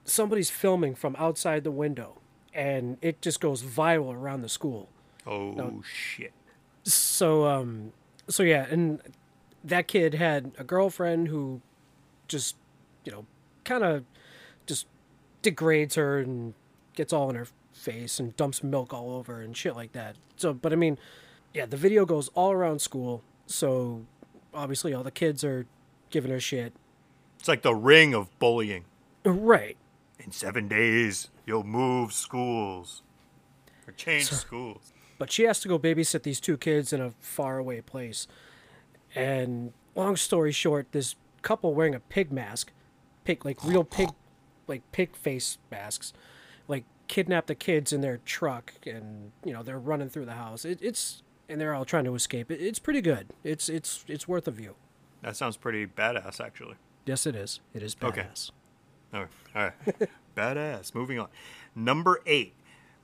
somebody's 0.05 0.51
filming 0.51 0.93
from 0.93 1.15
outside 1.17 1.63
the 1.63 1.71
window, 1.71 2.21
and 2.53 2.97
it 3.01 3.23
just 3.23 3.39
goes 3.39 3.63
viral 3.63 4.13
around 4.13 4.43
the 4.43 4.49
school 4.49 4.89
Oh 5.25 5.81
shit! 5.83 6.33
so 6.83 7.45
um 7.45 7.91
so 8.29 8.43
yeah 8.43 8.65
and 8.69 9.01
that 9.63 9.87
kid 9.89 10.13
had 10.13 10.51
a 10.57 10.63
girlfriend 10.63 11.27
who 11.27 11.61
just 12.27 12.55
you 13.03 13.11
know 13.11 13.25
kind 13.65 13.83
of 13.83 14.05
just 14.65 14.85
degrades 15.41 15.95
her 15.95 16.19
and 16.19 16.53
gets 16.95 17.11
all 17.11 17.29
in 17.29 17.35
her 17.35 17.47
face 17.77 18.19
and 18.19 18.35
dumps 18.35 18.63
milk 18.63 18.93
all 18.93 19.11
over 19.15 19.41
and 19.41 19.55
shit 19.55 19.75
like 19.75 19.91
that 19.93 20.15
so 20.35 20.53
but 20.53 20.73
i 20.73 20.75
mean 20.75 20.97
yeah 21.53 21.65
the 21.65 21.77
video 21.77 22.05
goes 22.05 22.27
all 22.29 22.51
around 22.51 22.79
school 22.81 23.23
so 23.45 24.05
obviously 24.53 24.93
all 24.93 25.03
the 25.03 25.11
kids 25.11 25.43
are 25.43 25.65
giving 26.09 26.31
her 26.31 26.39
shit 26.39 26.73
It's 27.39 27.47
like 27.47 27.61
the 27.61 27.75
ring 27.75 28.13
of 28.13 28.27
bullying. 28.39 28.85
right 29.23 29.77
In 30.19 30.31
seven 30.31 30.67
days, 30.67 31.29
you'll 31.45 31.63
move 31.63 32.11
schools 32.13 33.03
or 33.87 33.93
change 33.93 34.25
schools. 34.25 34.91
but 35.19 35.31
she 35.31 35.43
has 35.43 35.59
to 35.61 35.67
go 35.67 35.77
babysit 35.79 36.23
these 36.23 36.39
two 36.39 36.57
kids 36.57 36.91
in 36.91 36.99
a 37.01 37.11
faraway 37.19 37.79
place. 37.81 38.27
And 39.15 39.71
long 39.95 40.15
story 40.17 40.51
short, 40.51 40.91
this 40.91 41.15
couple 41.41 41.73
wearing 41.73 41.95
a 41.95 41.99
pig 41.99 42.31
mask, 42.31 42.71
pig 43.23 43.45
like 43.45 43.63
real 43.63 43.83
pig, 43.83 44.09
like 44.67 44.81
pig 44.91 45.15
face 45.15 45.57
masks, 45.71 46.13
like 46.67 46.83
kidnap 47.07 47.47
the 47.47 47.55
kids 47.55 47.91
in 47.93 48.01
their 48.01 48.17
truck, 48.17 48.73
and 48.85 49.31
you 49.43 49.53
know 49.53 49.63
they're 49.63 49.79
running 49.79 50.09
through 50.09 50.25
the 50.25 50.33
house. 50.33 50.65
It, 50.65 50.79
it's 50.81 51.23
and 51.49 51.59
they're 51.61 51.73
all 51.73 51.85
trying 51.85 52.03
to 52.05 52.15
escape. 52.15 52.51
It, 52.51 52.61
it's 52.61 52.79
pretty 52.79 53.01
good. 53.01 53.27
It's 53.43 53.69
it's 53.69 54.03
it's 54.07 54.27
worth 54.27 54.47
a 54.47 54.51
view. 54.51 54.75
That 55.21 55.35
sounds 55.35 55.57
pretty 55.57 55.87
badass, 55.87 56.39
actually. 56.39 56.75
Yes, 57.05 57.25
it 57.25 57.35
is. 57.35 57.59
It 57.73 57.81
is 57.83 57.95
Okay. 58.03 58.21
badass. 58.21 58.51
All 59.13 59.21
right. 59.21 59.29
All 59.55 59.63
right. 59.63 60.09
Badass. 60.35 60.93
Moving 60.93 61.17
on. 61.19 61.29
Number 61.73 62.21
eight. 62.25 62.53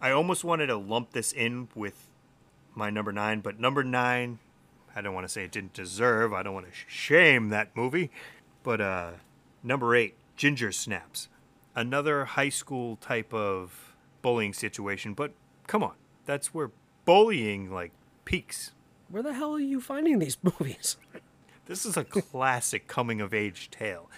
I 0.01 0.11
almost 0.11 0.43
wanted 0.43 0.67
to 0.67 0.75
lump 0.75 1.13
this 1.13 1.31
in 1.31 1.69
with 1.73 2.09
my 2.75 2.89
number 2.89 3.11
nine, 3.13 3.39
but 3.39 3.59
number 3.59 3.83
nine, 3.83 4.39
I 4.95 5.01
don't 5.01 5.13
want 5.13 5.25
to 5.25 5.31
say 5.31 5.45
it 5.45 5.51
didn't 5.51 5.73
deserve. 5.73 6.33
I 6.33 6.43
don't 6.43 6.53
want 6.53 6.65
to 6.67 6.71
shame 6.87 7.49
that 7.49 7.75
movie. 7.75 8.11
But 8.63 8.81
uh, 8.81 9.11
number 9.63 9.95
eight, 9.95 10.15
Ginger 10.35 10.71
Snaps. 10.73 11.29
Another 11.75 12.25
high 12.25 12.49
school 12.49 12.97
type 12.97 13.33
of 13.33 13.82
bullying 14.23 14.53
situation, 14.53 15.13
but 15.13 15.33
come 15.67 15.83
on. 15.83 15.93
That's 16.25 16.51
where 16.51 16.71
bullying 17.05 17.71
like 17.71 17.91
peaks. 18.25 18.71
Where 19.09 19.21
the 19.21 19.33
hell 19.33 19.53
are 19.53 19.59
you 19.59 19.79
finding 19.79 20.17
these 20.17 20.37
movies? 20.43 20.97
This 21.67 21.85
is 21.85 21.95
a 21.95 22.03
classic 22.03 22.87
coming 22.87 23.21
of 23.21 23.35
age 23.35 23.69
tale. 23.69 24.09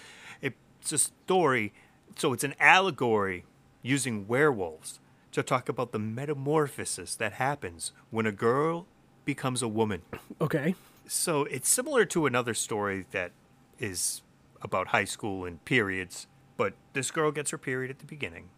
It's 0.86 0.92
a 0.92 0.98
story, 0.98 1.72
so 2.16 2.32
it's 2.32 2.44
an 2.44 2.54
allegory 2.60 3.44
using 3.82 4.28
werewolves 4.28 5.00
to 5.32 5.42
talk 5.42 5.68
about 5.68 5.90
the 5.90 5.98
metamorphosis 5.98 7.16
that 7.16 7.32
happens 7.32 7.92
when 8.10 8.24
a 8.24 8.30
girl 8.30 8.86
becomes 9.24 9.62
a 9.62 9.68
woman. 9.68 10.02
okay. 10.40 10.76
So 11.08 11.42
it's 11.42 11.68
similar 11.68 12.04
to 12.06 12.26
another 12.26 12.54
story 12.54 13.04
that 13.10 13.32
is 13.80 14.22
about 14.62 14.88
high 14.88 15.04
school 15.04 15.44
and 15.44 15.64
periods, 15.64 16.28
but 16.56 16.74
this 16.92 17.10
girl 17.10 17.32
gets 17.32 17.50
her 17.50 17.58
period 17.58 17.90
at 17.90 17.98
the 17.98 18.06
beginning, 18.06 18.50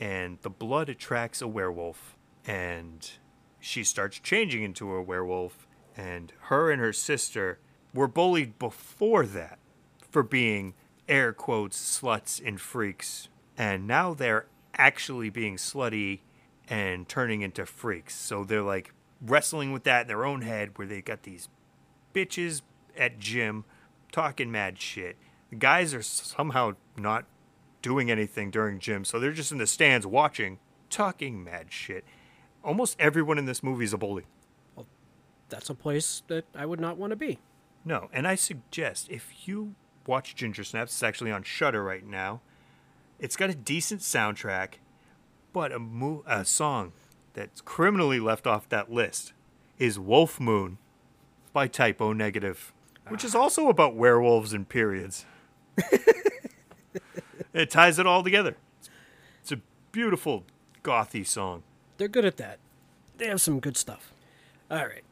and 0.00 0.38
the 0.42 0.50
blood 0.50 0.88
attracts 0.88 1.42
a 1.42 1.48
werewolf, 1.48 2.16
and 2.46 3.10
she 3.60 3.84
starts 3.84 4.18
changing 4.18 4.62
into 4.62 4.92
a 4.94 5.02
werewolf, 5.02 5.66
and 5.96 6.32
her 6.42 6.70
and 6.70 6.80
her 6.80 6.92
sister 6.92 7.58
were 7.92 8.08
bullied 8.08 8.58
before 8.58 9.26
that 9.26 9.58
for 10.10 10.22
being 10.22 10.74
air 11.08 11.32
quotes 11.32 12.00
sluts 12.00 12.40
and 12.44 12.60
freaks, 12.60 13.28
and 13.56 13.86
now 13.86 14.14
they're 14.14 14.46
actually 14.74 15.30
being 15.30 15.56
slutty 15.56 16.20
and 16.68 17.08
turning 17.08 17.42
into 17.42 17.66
freaks. 17.66 18.14
So 18.14 18.44
they're 18.44 18.62
like 18.62 18.92
wrestling 19.20 19.72
with 19.72 19.84
that 19.84 20.02
in 20.02 20.06
their 20.08 20.24
own 20.24 20.42
head 20.42 20.78
where 20.78 20.86
they 20.86 21.00
got 21.00 21.22
these 21.24 21.48
bitches 22.14 22.62
at 22.96 23.18
gym 23.18 23.64
talking 24.12 24.50
mad 24.50 24.78
shit. 24.80 25.16
The 25.50 25.56
guys 25.56 25.94
are 25.94 26.02
somehow 26.02 26.74
not 26.96 27.24
doing 27.82 28.10
anything 28.10 28.50
during 28.50 28.78
gym, 28.78 29.04
so 29.04 29.18
they're 29.18 29.32
just 29.32 29.52
in 29.52 29.58
the 29.58 29.66
stands 29.66 30.06
watching, 30.06 30.58
talking 30.90 31.42
mad 31.42 31.66
shit. 31.70 32.04
Almost 32.64 32.96
everyone 32.98 33.38
in 33.38 33.46
this 33.46 33.62
movie 33.62 33.84
is 33.84 33.92
a 33.92 33.98
bully. 33.98 34.24
Well, 34.74 34.86
That's 35.48 35.70
a 35.70 35.74
place 35.74 36.22
that 36.28 36.44
I 36.54 36.66
would 36.66 36.80
not 36.80 36.96
want 36.96 37.10
to 37.10 37.16
be. 37.16 37.38
No, 37.84 38.08
and 38.12 38.26
I 38.26 38.34
suggest 38.34 39.08
if 39.10 39.46
you 39.48 39.74
watch 40.06 40.34
Ginger 40.34 40.64
Snaps, 40.64 40.92
it's 40.92 41.02
actually 41.02 41.30
on 41.30 41.42
Shudder 41.42 41.82
right 41.82 42.04
now. 42.04 42.40
It's 43.18 43.36
got 43.36 43.50
a 43.50 43.54
decent 43.54 44.00
soundtrack, 44.00 44.74
but 45.52 45.72
a 45.72 45.78
mo- 45.78 46.24
a 46.26 46.44
song 46.44 46.92
that's 47.34 47.60
criminally 47.60 48.20
left 48.20 48.46
off 48.46 48.68
that 48.68 48.92
list 48.92 49.32
is 49.78 49.98
Wolf 49.98 50.40
Moon 50.40 50.78
by 51.52 51.68
Type 51.68 52.00
O 52.00 52.12
Negative, 52.12 52.72
which 53.08 53.24
is 53.24 53.34
ah. 53.34 53.40
also 53.40 53.68
about 53.68 53.94
werewolves 53.94 54.52
and 54.52 54.68
periods. 54.68 55.24
it 57.58 57.70
ties 57.70 57.98
it 57.98 58.06
all 58.06 58.22
together. 58.22 58.56
It's 59.42 59.52
a 59.52 59.60
beautiful 59.92 60.44
gothy 60.82 61.26
song. 61.26 61.62
They're 61.96 62.08
good 62.08 62.24
at 62.24 62.36
that. 62.36 62.58
They 63.16 63.26
have 63.26 63.40
some 63.40 63.60
good 63.60 63.76
stuff. 63.76 64.12
All 64.70 64.86
right. 64.86 65.04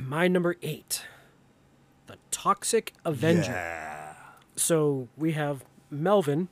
My 0.00 0.28
number 0.28 0.56
eight 0.62 1.04
The 2.06 2.16
Toxic 2.30 2.92
Avenger. 3.04 3.52
Yeah. 3.52 4.14
So 4.56 5.08
we 5.16 5.32
have 5.32 5.64
Melvin, 5.90 6.48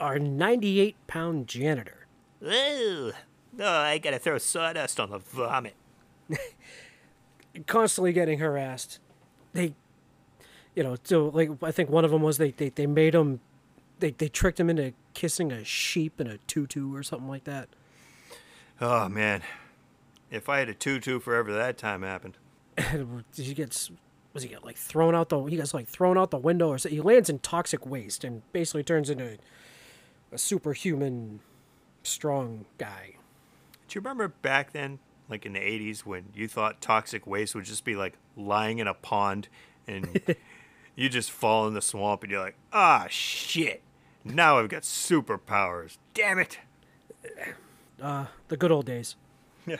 our 0.00 0.18
98 0.18 0.96
pound 1.06 1.48
janitor. 1.48 2.06
Ooh. 2.42 3.12
No, 3.56 3.68
I 3.68 3.98
gotta 3.98 4.18
throw 4.18 4.38
sawdust 4.38 4.98
on 4.98 5.10
the 5.10 5.18
vomit. 5.18 5.74
constantly 7.66 8.12
getting 8.12 8.38
harassed. 8.38 8.98
They, 9.52 9.74
you 10.74 10.82
know, 10.82 10.96
so 11.04 11.28
like 11.28 11.50
I 11.62 11.70
think 11.70 11.90
one 11.90 12.04
of 12.04 12.10
them 12.10 12.22
was 12.22 12.38
they 12.38 12.50
they, 12.50 12.70
they 12.70 12.86
made 12.86 13.14
him, 13.14 13.40
they 14.00 14.10
they 14.10 14.28
tricked 14.28 14.60
him 14.60 14.70
into 14.70 14.92
kissing 15.12 15.52
a 15.52 15.64
sheep 15.64 16.20
in 16.20 16.26
a 16.26 16.38
tutu 16.38 16.94
or 16.94 17.02
something 17.02 17.28
like 17.28 17.44
that. 17.44 17.68
Oh 18.80 19.08
man, 19.08 19.42
if 20.30 20.48
I 20.48 20.58
had 20.58 20.68
a 20.68 20.74
tutu 20.74 21.20
forever 21.20 21.52
that 21.52 21.78
time 21.78 22.02
happened. 22.02 22.36
he 23.36 23.54
gets 23.54 23.90
was 24.32 24.42
he 24.42 24.48
get 24.48 24.64
like 24.64 24.76
thrown 24.76 25.14
out 25.14 25.28
the 25.28 25.42
he 25.44 25.56
gets 25.56 25.72
like 25.72 25.88
thrown 25.88 26.18
out 26.18 26.30
the 26.30 26.38
window 26.38 26.68
or 26.68 26.78
so, 26.78 26.88
he 26.88 27.00
lands 27.00 27.30
in 27.30 27.38
toxic 27.38 27.86
waste 27.86 28.24
and 28.24 28.42
basically 28.52 28.82
turns 28.82 29.08
into 29.08 29.38
a 30.32 30.38
superhuman 30.38 31.40
strong 32.02 32.66
guy. 32.78 33.14
Do 33.88 33.96
you 33.96 34.00
remember 34.00 34.28
back 34.28 34.72
then, 34.72 34.98
like 35.28 35.46
in 35.46 35.52
the 35.52 35.60
80s, 35.60 36.00
when 36.00 36.24
you 36.34 36.48
thought 36.48 36.80
toxic 36.80 37.26
waste 37.26 37.54
would 37.54 37.64
just 37.64 37.84
be 37.84 37.94
like 37.94 38.14
lying 38.36 38.78
in 38.78 38.88
a 38.88 38.94
pond 38.94 39.48
and 39.86 40.20
you 40.96 41.08
just 41.08 41.30
fall 41.30 41.66
in 41.66 41.74
the 41.74 41.82
swamp 41.82 42.22
and 42.22 42.30
you're 42.32 42.40
like, 42.42 42.56
ah, 42.72 43.06
shit. 43.08 43.82
Now 44.24 44.58
I've 44.58 44.68
got 44.68 44.82
superpowers. 44.82 45.98
Damn 46.14 46.38
it. 46.38 46.58
Uh, 48.00 48.26
the 48.48 48.56
good 48.56 48.70
old 48.72 48.86
days. 48.86 49.16
Yeah. 49.66 49.76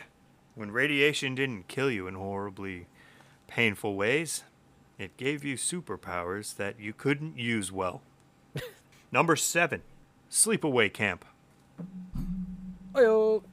When 0.55 0.71
radiation 0.71 1.35
didn't 1.35 1.67
kill 1.67 1.91
you 1.91 2.07
in 2.07 2.15
horribly 2.15 2.87
painful 3.47 3.95
ways, 3.95 4.43
it 4.97 5.17
gave 5.17 5.43
you 5.43 5.55
superpowers 5.55 6.55
that 6.55 6.79
you 6.79 6.93
couldn't 6.93 7.37
use 7.37 7.71
well. 7.71 8.01
Number 9.11 9.35
seven, 9.35 9.81
sleepaway 10.29 10.91
camp. 10.93 11.25
Oh, 12.93 13.43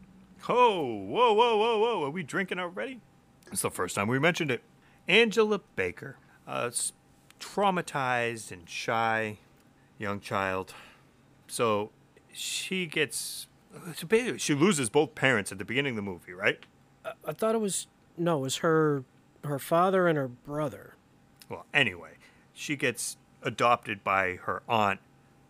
Oh, 0.49 0.83
whoa, 0.85 1.33
whoa, 1.33 1.57
whoa, 1.57 1.79
whoa. 1.79 2.05
Are 2.05 2.11
we 2.11 2.23
drinking 2.25 2.59
already? 2.59 3.01
It's 3.53 3.63
the 3.63 3.71
first 3.71 3.95
time 3.95 4.09
we 4.09 4.19
mentioned 4.19 4.51
it. 4.51 4.63
Angela 5.07 5.61
Baker, 5.77 6.17
a 6.49 6.65
s- 6.67 6.93
traumatized 7.43 8.53
and 8.53 8.69
shy 8.69 9.39
young 9.99 10.21
child. 10.21 10.75
So 11.49 11.91
she 12.33 12.87
gets. 12.87 13.47
She 14.37 14.55
loses 14.55 14.91
both 14.91 15.15
parents 15.15 15.51
at 15.51 15.59
the 15.59 15.65
beginning 15.65 15.93
of 15.93 15.97
the 15.97 16.03
movie, 16.03 16.33
right? 16.35 16.59
I 17.27 17.33
thought 17.33 17.55
it 17.55 17.61
was 17.61 17.87
no, 18.17 18.39
it 18.39 18.43
was 18.43 18.57
her 18.59 19.05
her 19.45 19.59
father 19.59 20.07
and 20.07 20.17
her 20.17 20.29
brother. 20.29 20.95
Well, 21.49 21.67
anyway, 21.73 22.13
she 22.53 22.77
gets 22.77 23.17
adopted 23.43 24.05
by 24.05 24.37
her 24.43 24.63
aunt, 24.69 25.01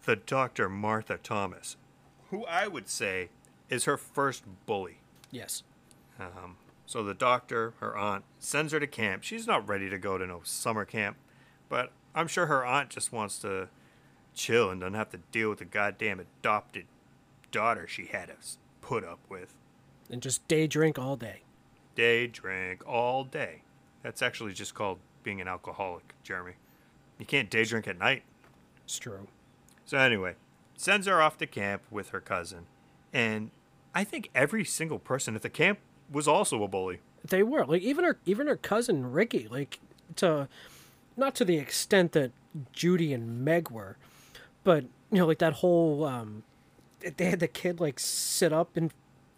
the 0.04 0.16
Dr. 0.16 0.68
Martha 0.68 1.18
Thomas, 1.22 1.76
who 2.30 2.44
I 2.46 2.66
would 2.68 2.88
say 2.88 3.28
is 3.68 3.84
her 3.84 3.96
first 3.96 4.44
bully. 4.66 4.98
Yes. 5.30 5.62
Um, 6.18 6.56
so 6.86 7.02
the 7.02 7.14
doctor, 7.14 7.74
her 7.80 7.96
aunt, 7.96 8.24
sends 8.38 8.72
her 8.72 8.80
to 8.80 8.86
camp. 8.86 9.22
She's 9.24 9.46
not 9.46 9.68
ready 9.68 9.88
to 9.90 9.98
go 9.98 10.18
to 10.18 10.26
no 10.26 10.40
summer 10.44 10.84
camp, 10.84 11.16
but 11.72 11.90
I'm 12.14 12.28
sure 12.28 12.44
her 12.46 12.66
aunt 12.66 12.90
just 12.90 13.12
wants 13.12 13.38
to 13.38 13.68
chill 14.34 14.68
and 14.68 14.82
doesn't 14.82 14.92
have 14.92 15.08
to 15.12 15.20
deal 15.32 15.48
with 15.48 15.60
the 15.60 15.64
goddamn 15.64 16.20
adopted 16.20 16.84
daughter 17.50 17.86
she 17.86 18.04
had 18.04 18.26
to 18.26 18.34
put 18.82 19.04
up 19.04 19.20
with. 19.30 19.54
And 20.10 20.20
just 20.20 20.46
day 20.48 20.66
drink 20.66 20.98
all 20.98 21.16
day. 21.16 21.44
Day 21.94 22.26
drink 22.26 22.86
all 22.86 23.24
day. 23.24 23.62
That's 24.02 24.20
actually 24.20 24.52
just 24.52 24.74
called 24.74 24.98
being 25.22 25.40
an 25.40 25.48
alcoholic, 25.48 26.12
Jeremy. 26.22 26.52
You 27.18 27.24
can't 27.24 27.48
day 27.48 27.64
drink 27.64 27.88
at 27.88 27.98
night. 27.98 28.24
It's 28.84 28.98
true. 28.98 29.28
So 29.86 29.96
anyway, 29.96 30.34
sends 30.76 31.06
her 31.06 31.22
off 31.22 31.38
to 31.38 31.46
camp 31.46 31.84
with 31.90 32.10
her 32.10 32.20
cousin, 32.20 32.66
and 33.14 33.50
I 33.94 34.04
think 34.04 34.28
every 34.34 34.66
single 34.66 34.98
person 34.98 35.34
at 35.36 35.40
the 35.40 35.48
camp 35.48 35.78
was 36.10 36.28
also 36.28 36.62
a 36.62 36.68
bully. 36.68 37.00
They 37.26 37.42
were 37.42 37.64
like 37.64 37.80
even 37.80 38.04
her 38.04 38.18
even 38.26 38.46
her 38.46 38.56
cousin 38.56 39.10
Ricky, 39.10 39.48
like 39.48 39.78
to 40.16 40.48
not 41.16 41.34
to 41.36 41.44
the 41.44 41.58
extent 41.58 42.12
that 42.12 42.32
Judy 42.72 43.12
and 43.12 43.44
Meg 43.44 43.70
were, 43.70 43.96
but 44.64 44.84
you 45.10 45.18
know, 45.18 45.26
like 45.26 45.38
that 45.38 45.54
whole 45.54 46.04
um 46.04 46.42
they 47.16 47.26
had 47.26 47.40
the 47.40 47.48
kid 47.48 47.80
like 47.80 47.98
sit 47.98 48.52
up 48.52 48.76
in 48.76 48.90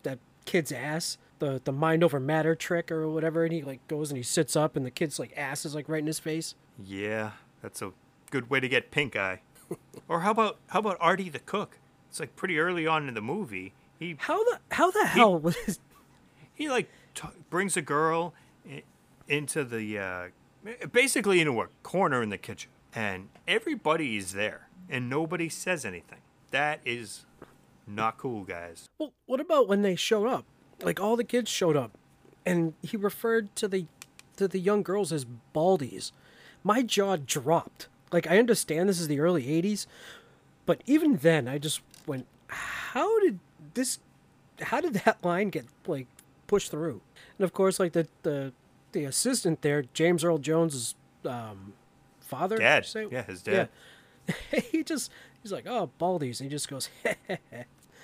that 0.03 0.19
kid's 0.45 0.73
ass, 0.73 1.19
the 1.39 1.61
the 1.65 1.73
mind 1.73 2.05
over 2.05 2.21
matter 2.21 2.55
trick 2.55 2.91
or 2.91 3.09
whatever, 3.09 3.45
and 3.45 3.53
he 3.53 3.63
like 3.63 3.87
goes 3.89 4.11
and 4.11 4.17
he 4.17 4.23
sits 4.23 4.57
up 4.57 4.77
and 4.77 4.85
the 4.85 4.91
kid's 4.91 5.19
like 5.19 5.33
ass 5.37 5.65
is 5.65 5.75
like 5.75 5.89
right 5.89 6.01
in 6.01 6.07
his 6.07 6.19
face. 6.19 6.55
Yeah, 6.85 7.33
that's 7.63 7.81
a 7.83 7.93
good 8.31 8.51
way 8.51 8.61
to 8.61 8.69
get 8.69 8.91
pink 8.91 9.17
eye. 9.17 9.41
or 10.09 10.21
how 10.21 10.31
about 10.31 10.59
how 10.69 10.81
about 10.81 10.97
Artie 11.01 11.29
the 11.31 11.39
cook? 11.39 11.79
It's 12.11 12.21
like 12.21 12.37
pretty 12.37 12.59
early 12.59 12.87
on 12.87 13.09
in 13.09 13.15
the 13.15 13.23
movie. 13.23 13.73
He 13.99 14.17
How 14.19 14.43
the 14.45 14.59
how 14.71 14.91
the 14.91 15.07
hell 15.07 15.39
was 15.41 15.79
he 16.55 16.69
like 16.69 16.91
t- 17.15 17.29
brings 17.51 17.77
a 17.77 17.83
girl 17.83 18.35
into 19.29 19.65
the 19.65 19.99
uh, 19.99 20.29
basically 20.93 21.41
into 21.41 21.61
a 21.61 21.69
corner 21.83 22.23
in 22.23 22.31
the 22.31 22.39
kitchen, 22.39 22.71
and 22.95 23.29
everybody 23.47 24.17
is 24.17 24.33
there, 24.33 24.69
and 24.89 25.09
nobody 25.09 25.49
says 25.49 25.85
anything. 25.85 26.21
That 26.51 26.81
is 26.85 27.27
not 27.87 28.19
cool, 28.19 28.45
guys. 28.45 28.89
Well, 28.99 29.13
what 29.27 29.41
about 29.41 29.69
when 29.69 29.83
they 29.83 29.97
showed 29.97 30.29
up? 30.29 30.45
Like 30.83 31.01
all 31.01 31.17
the 31.17 31.25
kids 31.25 31.51
showed 31.51 31.77
up, 31.77 31.93
and 32.45 32.75
he 32.83 32.97
referred 32.97 33.55
to 33.57 33.69
the 33.69 33.87
to 34.37 34.49
the 34.49 34.59
young 34.59 34.83
girls 34.83 35.13
as 35.13 35.27
baldies. 35.55 36.13
My 36.63 36.83
jaw 36.83 37.17
dropped. 37.17 37.89
Like 38.13 38.27
I 38.27 38.39
understand 38.39 38.89
this 38.89 39.01
is 39.01 39.09
the 39.09 39.21
early 39.21 39.45
'80s, 39.45 39.87
but 40.67 40.83
even 40.87 41.17
then, 41.17 41.49
I 41.49 41.59
just 41.59 41.81
went, 42.07 42.27
"How 42.49 43.21
did 43.21 43.39
this? 43.75 43.99
How 44.61 44.81
did 44.81 44.95
that 44.95 45.25
line 45.25 45.51
get 45.51 45.67
like 45.87 46.07
pushed 46.47 46.71
through?" 46.71 47.01
And 47.39 47.45
of 47.45 47.53
course, 47.53 47.79
like 47.79 47.93
the 47.93 48.09
the 48.23 48.53
the 48.95 49.05
assistant 49.05 49.61
there, 49.61 49.85
James 49.93 50.25
Earl 50.25 50.39
Jones's 50.39 50.95
um, 51.27 51.75
father, 52.21 52.57
Dad, 52.57 52.87
say? 52.87 53.07
yeah, 53.11 53.25
his 53.25 53.43
dad. 53.43 53.69
Yeah. 54.29 54.61
he 54.73 54.83
just 54.83 55.11
he's 55.43 55.53
like, 55.53 55.67
"Oh, 55.67 55.91
baldies," 56.01 56.41
and 56.41 56.51
he 56.51 56.55
just 56.55 56.69
goes, 56.71 56.89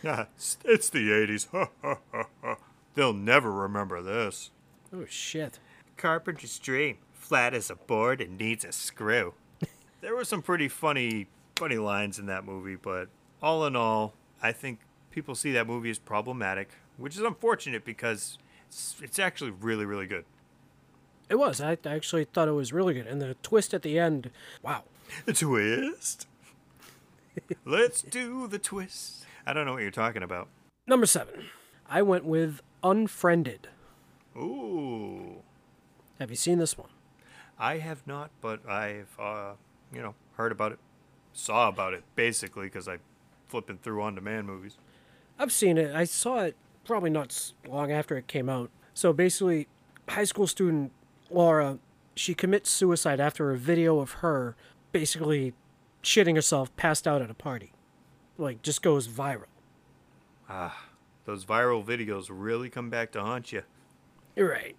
Yeah, 0.03 0.27
it's, 0.37 0.59
it's 0.65 0.91
the 0.91 1.09
80s. 1.11 1.69
They'll 2.95 3.13
never 3.15 3.51
remember 3.51 4.03
this. 4.03 4.51
"Oh 4.93 5.07
shit." 5.09 5.59
Carpenter's 5.97 6.59
dream, 6.59 6.99
flat 7.13 7.53
as 7.55 7.71
a 7.71 7.75
board 7.77 8.21
and 8.21 8.39
needs 8.39 8.65
a 8.65 8.73
screw. 8.73 9.35
there 10.01 10.15
were 10.15 10.25
some 10.25 10.41
pretty 10.41 10.69
funny, 10.69 11.27
funny 11.57 11.77
lines 11.77 12.19
in 12.19 12.27
that 12.27 12.45
movie, 12.45 12.77
but 12.77 13.09
all 13.43 13.67
in 13.67 13.77
all, 13.77 14.15
I 14.43 14.53
think 14.53 14.81
people 15.11 15.35
see 15.35 15.53
that 15.53 15.67
movie 15.67 15.91
as 15.91 15.99
problematic, 15.99 16.71
which 16.97 17.17
is 17.17 17.23
unfortunate 17.23 17.85
because 17.85 18.39
it's, 18.67 18.97
it's 19.03 19.19
actually 19.19 19.51
really, 19.51 19.85
really 19.85 20.07
good. 20.07 20.25
It 21.31 21.39
was. 21.39 21.61
I 21.61 21.79
actually 21.87 22.25
thought 22.25 22.49
it 22.49 22.53
was 22.53 22.73
really 22.73 22.93
good, 22.93 23.07
and 23.07 23.23
the 23.23 23.35
twist 23.35 23.73
at 23.73 23.83
the 23.83 23.99
end. 24.01 24.31
Wow. 24.63 24.83
The 25.27 25.33
twist? 25.33 26.27
Let's 27.65 28.03
do 28.03 28.49
the 28.49 28.59
twist. 28.59 29.25
I 29.47 29.53
don't 29.53 29.65
know 29.65 29.75
what 29.75 29.83
you're 29.83 29.93
talking 29.93 30.25
about. 30.25 30.49
Number 30.89 31.07
seven. 31.07 31.47
I 31.89 32.03
went 32.03 32.25
with 32.25 32.61
Unfriended. 32.83 33.69
Ooh. 34.37 35.37
Have 36.19 36.31
you 36.31 36.37
seen 36.37 36.59
this 36.59 36.77
one? 36.77 36.89
I 37.59 37.79
have 37.79 38.05
not, 38.07 38.31
but 38.41 38.69
I've, 38.69 39.15
uh, 39.19 39.53
you 39.95 40.03
know, 40.03 40.15
heard 40.33 40.51
about 40.51 40.73
it, 40.73 40.79
saw 41.33 41.69
about 41.69 41.95
it, 41.95 42.03
basically, 42.17 42.67
because 42.67 42.89
I 42.89 42.99
flipping 43.49 43.79
through 43.79 44.03
on-demand 44.03 44.47
movies. 44.47 44.77
I've 45.39 45.53
seen 45.53 45.79
it. 45.79 45.95
I 45.95 46.05
saw 46.05 46.41
it 46.41 46.57
probably 46.85 47.11
not 47.11 47.53
long 47.69 47.93
after 47.93 48.17
it 48.17 48.27
came 48.27 48.49
out. 48.49 48.71
So 48.95 49.13
basically, 49.13 49.69
high 50.09 50.25
school 50.25 50.47
student 50.47 50.93
Laura, 51.31 51.79
she 52.17 52.35
commits 52.35 52.71
suicide 52.71 53.21
after 53.21 53.51
a 53.51 53.57
video 53.57 53.99
of 54.01 54.13
her 54.15 54.57
basically 54.93 55.55
shitting 56.03 56.35
herself 56.35 56.75
passed 56.77 57.07
out 57.07 57.23
at 57.23 57.31
a 57.31 57.35
party. 57.35 57.73
Like, 58.39 58.63
just 58.63 58.83
goes 58.83 59.07
viral. 59.07 59.45
Ah, 60.49 60.87
those 61.27 61.45
viral 61.45 61.85
videos 61.85 62.27
really 62.31 62.69
come 62.71 62.91
back 62.91 63.13
to 63.13 63.21
haunt 63.21 63.53
you. 63.53 63.63
You're 64.35 64.51
right. 64.51 64.77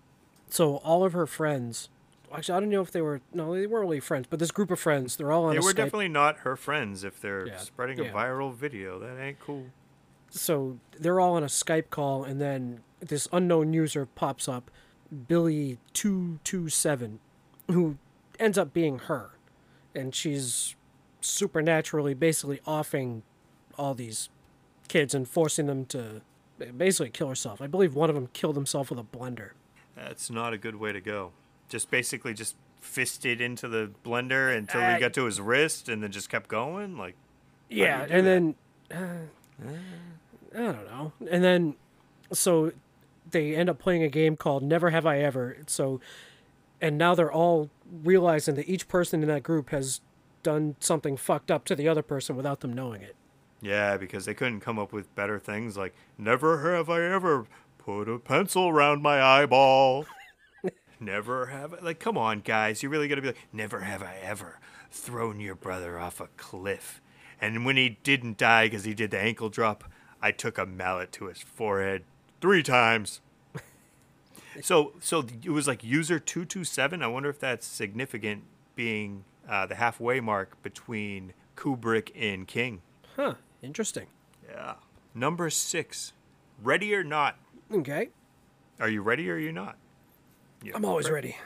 So 0.50 0.78
all 0.78 1.04
of 1.06 1.14
her 1.14 1.26
friends, 1.28 1.90
actually, 2.34 2.56
I 2.56 2.60
don't 2.60 2.70
know 2.70 2.82
if 2.82 2.92
they 2.92 3.02
were, 3.02 3.22
no, 3.34 3.54
they 3.56 3.68
weren't 3.68 3.84
really 3.88 4.00
friends, 4.00 4.26
but 4.30 4.40
this 4.40 4.52
group 4.52 4.72
of 4.72 4.80
friends, 4.80 5.16
they're 5.16 5.32
all 5.32 5.46
on 5.46 5.54
They 5.54 5.60
were 5.60 5.72
Skype. 5.72 5.76
definitely 5.76 6.08
not 6.10 6.40
her 6.40 6.56
friends 6.56 7.04
if 7.04 7.22
they're 7.22 7.48
Yeah, 7.48 7.58
spreading 7.58 8.00
yeah. 8.00 8.06
a 8.06 8.14
viral 8.14 8.54
video. 8.54 9.00
That 9.00 9.18
ain't 9.20 9.40
cool. 9.40 9.68
so 10.30 10.78
they're 10.98 11.20
all 11.20 11.36
on 11.36 11.44
a 11.44 11.48
Skype 11.48 11.90
call, 11.90 12.24
and 12.24 12.42
then 12.42 12.82
this 13.00 13.28
unknown 13.32 13.74
user 13.74 14.06
pops 14.06 14.48
up, 14.48 14.72
Billy 15.28 15.78
two 15.94 16.40
two 16.44 16.70
seven, 16.70 17.20
who 17.68 17.98
ends 18.40 18.58
up 18.58 18.74
being 18.74 19.00
her, 19.00 19.32
and 19.96 20.14
she's 20.16 20.76
supernaturally 21.20 22.14
basically 22.14 22.60
offing 22.66 23.24
all 23.78 23.94
these 23.94 24.30
kids 24.88 25.14
and 25.14 25.28
forcing 25.28 25.66
them 25.68 25.86
to 25.86 26.22
basically 26.78 27.10
kill 27.10 27.30
herself. 27.30 27.62
I 27.62 27.68
believe 27.68 27.96
one 27.96 28.10
of 28.10 28.16
them 28.16 28.28
killed 28.34 28.56
himself 28.56 28.90
with 28.90 29.00
a 29.00 29.04
blender. 29.04 29.52
That's 29.96 30.30
not 30.30 30.54
a 30.54 30.58
good 30.58 30.76
way 30.76 30.92
to 30.92 31.02
go. 31.02 31.32
Just 31.70 31.90
basically 31.92 32.34
just 32.34 32.56
fisted 32.80 33.40
into 33.42 33.68
the 33.68 33.92
blender 34.04 34.56
until 34.56 34.82
Uh, 34.82 34.94
he 34.96 35.00
got 35.00 35.14
to 35.14 35.26
his 35.26 35.40
wrist 35.40 35.88
and 35.90 36.02
then 36.02 36.12
just 36.12 36.30
kept 36.30 36.50
going. 36.50 36.98
Like, 36.98 37.16
Yeah, 37.70 38.02
and 38.10 38.12
that? 38.12 38.24
then 38.24 38.56
uh, 38.92 39.68
I 40.56 40.58
don't 40.58 40.86
know. 40.86 41.12
And 41.30 41.44
then 41.44 41.76
so 42.34 42.72
they 43.32 43.56
end 43.56 43.70
up 43.70 43.80
playing 43.80 44.04
a 44.04 44.10
game 44.10 44.36
called 44.36 44.64
Never 44.64 44.90
Have 44.90 45.06
I 45.06 45.20
Ever. 45.20 45.58
So 45.68 46.00
and 46.82 46.98
now 46.98 47.14
they're 47.14 47.32
all 47.32 47.70
realizing 48.04 48.56
that 48.56 48.68
each 48.68 48.88
person 48.88 49.22
in 49.22 49.28
that 49.28 49.44
group 49.44 49.70
has 49.70 50.02
done 50.44 50.76
something 50.80 51.16
fucked 51.16 51.52
up 51.52 51.64
to 51.66 51.76
the 51.76 51.88
other 51.88 52.02
person 52.02 52.36
without 52.36 52.62
them 52.62 52.74
knowing 52.74 53.02
it. 53.02 53.16
yeah, 53.62 53.96
because 53.98 54.26
they 54.26 54.34
couldn't 54.34 54.62
come 54.62 54.80
up 54.80 54.92
with 54.92 55.14
better 55.14 55.38
things 55.38 55.78
like, 55.78 55.94
never 56.18 56.74
have 56.74 56.90
I 56.90 57.04
ever 57.04 57.46
put 57.78 58.10
a 58.10 58.18
pencil 58.18 58.68
around 58.70 59.04
my 59.04 59.22
eyeball. 59.22 60.06
Never 61.00 61.48
have 61.48 61.74
I, 61.74 61.80
like, 61.80 62.00
come 62.00 62.16
on, 62.16 62.42
guys. 62.42 62.84
you're 62.84 62.92
really 62.92 63.08
going 63.08 63.16
to 63.18 63.24
be 63.24 63.30
like, 63.30 63.48
never 63.52 63.80
have 63.80 64.04
I 64.04 64.18
ever 64.22 64.60
thrown 64.92 65.40
your 65.40 65.56
brother 65.56 65.98
off 65.98 66.20
a 66.20 66.28
cliff. 66.38 67.02
And 67.40 67.66
when 67.66 67.76
he 67.76 67.98
didn't 68.04 68.38
die 68.38 68.68
because 68.68 68.84
he 68.84 68.94
did 68.94 69.10
the 69.10 69.20
ankle 69.20 69.50
drop, 69.50 69.84
I 70.22 70.32
took 70.32 70.60
a 70.60 70.66
mallet 70.68 71.12
to 71.14 71.26
his 71.26 71.40
forehead 71.40 72.04
three 72.42 72.64
times. 72.64 73.22
so, 74.62 74.94
so 75.00 75.26
it 75.44 75.52
was 75.52 75.68
like 75.68 75.84
user 75.84 76.20
two 76.20 76.44
two 76.46 76.64
seven. 76.64 77.02
I 77.02 77.08
wonder 77.08 77.30
if 77.30 77.40
that's 77.40 77.66
significant, 77.66 78.44
being 78.76 79.24
uh, 79.48 79.66
the 79.66 79.76
halfway 79.76 80.20
mark 80.20 80.62
between 80.64 81.34
Kubrick 81.56 82.12
and 82.16 82.48
King. 82.48 82.82
Huh. 83.16 83.36
Interesting. 83.62 84.08
Yeah. 84.50 84.76
Number 85.14 85.50
six, 85.50 86.14
ready 86.62 86.94
or 86.96 87.04
not. 87.04 87.36
Okay. 87.72 88.10
Are 88.80 88.90
you 88.90 89.02
ready 89.02 89.30
or 89.30 89.36
are 89.36 89.40
you 89.40 89.52
not? 89.52 89.76
Yeah. 90.64 90.74
I'm 90.76 90.86
always 90.86 91.10
ready. 91.10 91.38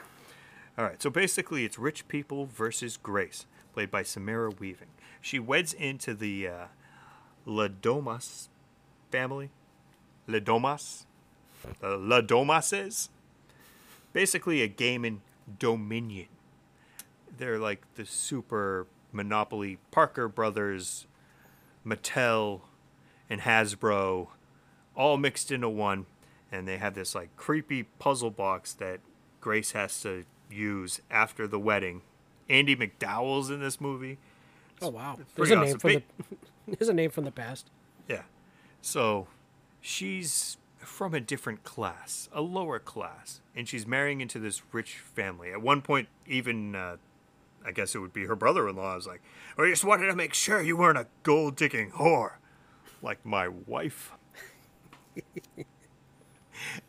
All 0.78 0.84
right, 0.84 1.02
so 1.02 1.08
basically, 1.08 1.64
it's 1.64 1.78
rich 1.78 2.06
people 2.06 2.46
versus 2.46 2.98
Grace, 2.98 3.46
played 3.72 3.90
by 3.90 4.02
Samara 4.02 4.50
Weaving. 4.50 4.88
She 5.22 5.38
weds 5.38 5.72
into 5.72 6.12
the 6.12 6.48
uh, 6.48 6.64
Le 7.46 7.70
Domas 7.70 8.48
family. 9.10 9.50
Le 10.26 10.40
Domas? 10.40 11.04
The 11.80 11.94
uh, 11.94 11.96
Le 11.96 12.22
Domases? 12.22 13.08
Basically, 14.12 14.62
a 14.62 14.68
gaming 14.68 15.22
dominion. 15.58 16.28
They're 17.38 17.58
like 17.58 17.82
the 17.96 18.06
super 18.06 18.86
Monopoly 19.12 19.78
Parker 19.90 20.28
Brothers, 20.28 21.06
Mattel, 21.86 22.62
and 23.28 23.42
Hasbro, 23.42 24.28
all 24.94 25.16
mixed 25.16 25.50
into 25.50 25.68
one. 25.68 26.06
And 26.50 26.66
they 26.66 26.78
have 26.78 26.94
this 26.94 27.14
like 27.14 27.34
creepy 27.36 27.84
puzzle 27.84 28.30
box 28.30 28.72
that 28.74 29.00
Grace 29.40 29.72
has 29.72 30.00
to 30.02 30.24
use 30.50 31.00
after 31.10 31.46
the 31.46 31.58
wedding. 31.58 32.02
Andie 32.48 32.76
MacDowell's 32.76 33.50
in 33.50 33.60
this 33.60 33.80
movie. 33.80 34.18
Oh 34.80 34.88
wow. 34.88 35.16
It's 35.20 35.32
There's 35.32 35.48
pretty 35.48 35.62
a 35.62 35.66
name 35.66 35.78
from 35.78 35.92
the 35.92 36.02
There's 36.78 36.88
a 36.88 36.94
name 36.94 37.10
from 37.10 37.24
the 37.24 37.32
past. 37.32 37.70
Yeah. 38.08 38.22
So 38.80 39.26
she's 39.86 40.56
from 40.78 41.14
a 41.14 41.20
different 41.20 41.62
class, 41.62 42.28
a 42.32 42.40
lower 42.40 42.80
class, 42.80 43.40
and 43.54 43.68
she's 43.68 43.86
marrying 43.86 44.20
into 44.20 44.40
this 44.40 44.62
rich 44.72 44.98
family. 44.98 45.52
At 45.52 45.62
one 45.62 45.80
point, 45.80 46.08
even 46.26 46.74
uh, 46.74 46.96
I 47.64 47.70
guess 47.70 47.94
it 47.94 47.98
would 47.98 48.12
be 48.12 48.24
her 48.24 48.34
brother-in-law. 48.34 48.92
I 48.92 48.96
was 48.96 49.06
like, 49.06 49.22
"I 49.56 49.68
just 49.68 49.84
wanted 49.84 50.06
to 50.08 50.16
make 50.16 50.34
sure 50.34 50.60
you 50.60 50.76
weren't 50.76 50.98
a 50.98 51.06
gold-digging 51.22 51.92
whore, 51.92 52.32
like 53.00 53.24
my 53.24 53.46
wife." 53.46 54.12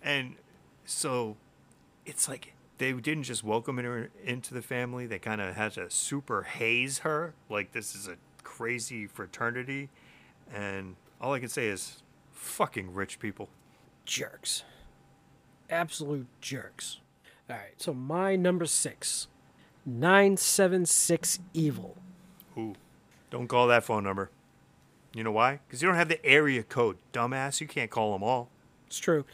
and 0.03 0.35
so 0.83 1.37
it's 2.05 2.27
like 2.27 2.55
they 2.79 2.93
didn't 2.93 3.23
just 3.23 3.43
welcome 3.43 3.77
her 3.77 4.09
into 4.23 4.55
the 4.55 4.63
family; 4.63 5.05
they 5.05 5.19
kind 5.19 5.39
of 5.39 5.55
had 5.55 5.73
to 5.73 5.91
super 5.91 6.41
haze 6.43 6.99
her, 6.99 7.35
like 7.47 7.73
this 7.73 7.93
is 7.93 8.07
a 8.07 8.15
crazy 8.43 9.05
fraternity. 9.05 9.89
And 10.51 10.95
all 11.21 11.33
I 11.33 11.39
can 11.39 11.49
say 11.49 11.67
is, 11.67 12.01
fucking 12.37 12.93
rich 12.93 13.19
people. 13.19 13.49
Jerks. 14.05 14.63
Absolute 15.69 16.27
jerks. 16.39 16.99
All 17.49 17.57
right. 17.57 17.73
So 17.77 17.93
my 17.93 18.35
number 18.35 18.65
six, 18.65 19.27
nine 19.85 20.37
seven 20.37 20.85
six 20.85 21.39
evil. 21.53 21.97
Ooh, 22.57 22.75
don't 23.29 23.47
call 23.47 23.67
that 23.67 23.83
phone 23.83 24.03
number. 24.03 24.29
You 25.13 25.23
know 25.23 25.31
why? 25.31 25.59
Because 25.67 25.81
you 25.81 25.87
don't 25.87 25.97
have 25.97 26.09
the 26.09 26.23
area 26.25 26.63
code, 26.63 26.97
dumbass. 27.11 27.59
You 27.59 27.67
can't 27.67 27.89
call 27.89 28.13
them 28.13 28.23
all. 28.23 28.49
It's 28.85 28.99
true. 28.99 29.25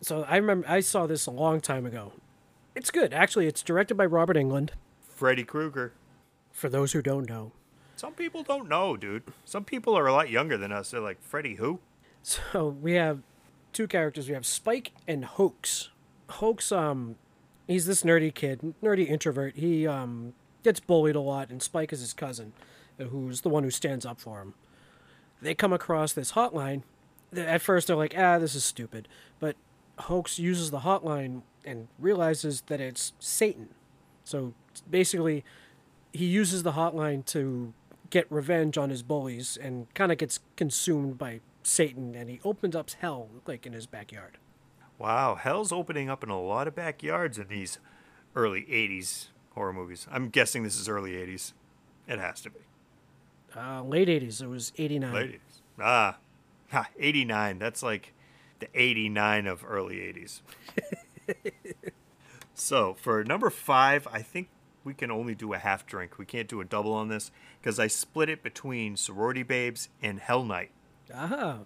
So 0.00 0.24
I 0.28 0.36
remember 0.36 0.68
I 0.68 0.80
saw 0.80 1.06
this 1.06 1.26
a 1.26 1.30
long 1.30 1.60
time 1.60 1.86
ago. 1.86 2.12
It's 2.74 2.90
good. 2.90 3.12
Actually, 3.12 3.46
it's 3.46 3.62
directed 3.62 3.96
by 3.96 4.06
Robert 4.06 4.36
Englund. 4.36 4.70
Freddy 5.00 5.44
Krueger. 5.44 5.92
For 6.52 6.68
those 6.68 6.92
who 6.92 7.02
don't 7.02 7.28
know. 7.28 7.52
Some 7.96 8.12
people 8.14 8.42
don't 8.42 8.68
know, 8.68 8.96
dude. 8.96 9.24
Some 9.44 9.64
people 9.64 9.96
are 9.96 10.06
a 10.06 10.12
lot 10.12 10.30
younger 10.30 10.56
than 10.56 10.72
us. 10.72 10.90
They're 10.90 11.00
like, 11.00 11.20
Freddy 11.20 11.56
who? 11.56 11.80
So 12.22 12.68
we 12.68 12.94
have 12.94 13.20
two 13.72 13.86
characters. 13.86 14.28
We 14.28 14.34
have 14.34 14.46
Spike 14.46 14.92
and 15.08 15.24
Hoax. 15.24 15.90
Hoax, 16.28 16.70
um, 16.70 17.16
he's 17.66 17.86
this 17.86 18.02
nerdy 18.02 18.32
kid, 18.32 18.74
nerdy 18.82 19.08
introvert. 19.08 19.56
He 19.56 19.86
um 19.86 20.34
gets 20.62 20.80
bullied 20.80 21.16
a 21.16 21.20
lot, 21.20 21.50
and 21.50 21.62
Spike 21.62 21.92
is 21.92 22.00
his 22.00 22.12
cousin, 22.12 22.52
who's 22.98 23.40
the 23.40 23.48
one 23.48 23.64
who 23.64 23.70
stands 23.70 24.04
up 24.04 24.20
for 24.20 24.40
him. 24.40 24.54
They 25.40 25.54
come 25.54 25.72
across 25.72 26.12
this 26.12 26.32
hotline. 26.32 26.82
At 27.34 27.62
first, 27.62 27.86
they're 27.86 27.96
like, 27.96 28.14
"Ah, 28.16 28.38
this 28.38 28.54
is 28.54 28.64
stupid," 28.64 29.08
but 29.38 29.56
Hoax 30.00 30.38
uses 30.38 30.70
the 30.70 30.80
hotline 30.80 31.42
and 31.64 31.88
realizes 31.98 32.62
that 32.62 32.80
it's 32.80 33.12
Satan. 33.18 33.68
So 34.24 34.54
basically, 34.88 35.44
he 36.12 36.26
uses 36.26 36.62
the 36.62 36.72
hotline 36.72 37.24
to 37.26 37.72
get 38.10 38.30
revenge 38.30 38.76
on 38.76 38.90
his 38.90 39.02
bullies 39.02 39.56
and 39.56 39.92
kind 39.94 40.10
of 40.10 40.18
gets 40.18 40.40
consumed 40.56 41.16
by 41.16 41.40
Satan 41.62 42.14
and 42.14 42.30
he 42.30 42.40
opens 42.44 42.74
up 42.74 42.90
hell 43.00 43.28
like 43.46 43.66
in 43.66 43.72
his 43.72 43.86
backyard. 43.86 44.38
Wow, 44.98 45.34
hell's 45.34 45.72
opening 45.72 46.10
up 46.10 46.22
in 46.22 46.30
a 46.30 46.40
lot 46.40 46.68
of 46.68 46.74
backyards 46.74 47.38
in 47.38 47.48
these 47.48 47.78
early 48.36 48.62
80s 48.62 49.28
horror 49.54 49.72
movies. 49.72 50.06
I'm 50.10 50.28
guessing 50.28 50.62
this 50.62 50.78
is 50.78 50.88
early 50.88 51.12
80s. 51.12 51.52
It 52.06 52.18
has 52.18 52.40
to 52.42 52.50
be. 52.50 52.60
Uh, 53.56 53.82
late 53.82 54.08
80s, 54.08 54.42
it 54.42 54.46
was 54.46 54.72
89. 54.76 55.12
Late 55.12 55.32
80s. 55.32 55.60
Ah, 55.80 56.18
ha, 56.70 56.88
89. 56.98 57.58
That's 57.58 57.82
like 57.82 58.12
the 58.58 58.68
89 58.74 59.46
of 59.46 59.64
early 59.66 59.96
80s. 59.96 60.42
so 62.54 62.94
for 62.94 63.24
number 63.24 63.50
five, 63.50 64.06
I 64.12 64.22
think 64.22 64.48
we 64.84 64.94
can 64.94 65.10
only 65.10 65.34
do 65.34 65.52
a 65.52 65.58
half 65.58 65.86
drink. 65.86 66.18
We 66.18 66.26
can't 66.26 66.48
do 66.48 66.60
a 66.60 66.64
double 66.64 66.92
on 66.92 67.08
this 67.08 67.30
because 67.60 67.78
I 67.78 67.86
split 67.86 68.28
it 68.28 68.42
between 68.42 68.96
Sorority 68.96 69.42
Babes 69.42 69.88
and 70.02 70.20
Hell 70.20 70.44
Night 70.44 70.70
Ah, 71.14 71.58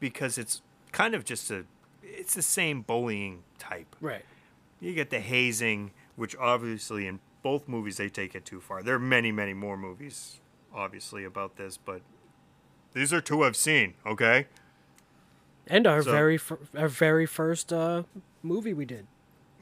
because 0.00 0.38
it's 0.38 0.62
kind 0.92 1.14
of 1.14 1.24
just 1.24 1.50
a, 1.50 1.64
it's 2.02 2.34
the 2.34 2.42
same 2.42 2.82
bullying 2.82 3.42
type. 3.58 3.94
right. 4.00 4.24
You 4.80 4.92
get 4.92 5.08
the 5.10 5.20
hazing, 5.20 5.92
which 6.16 6.36
obviously 6.36 7.06
in 7.06 7.20
both 7.42 7.66
movies 7.66 7.96
they 7.96 8.08
take 8.10 8.34
it 8.34 8.44
too 8.44 8.60
far. 8.60 8.82
There 8.82 8.94
are 8.94 8.98
many, 8.98 9.32
many 9.32 9.54
more 9.54 9.76
movies, 9.78 10.40
obviously, 10.74 11.24
about 11.24 11.56
this, 11.56 11.78
but 11.78 12.02
these 12.92 13.10
are 13.12 13.22
two 13.22 13.42
I've 13.42 13.56
seen. 13.56 13.94
Okay. 14.04 14.46
And 15.66 15.86
our 15.86 16.02
So- 16.02 16.10
very 16.12 16.36
fir- 16.36 16.58
our 16.76 16.88
very 16.88 17.24
first 17.26 17.72
uh, 17.72 18.02
movie 18.42 18.74
we 18.74 18.84
did. 18.84 19.06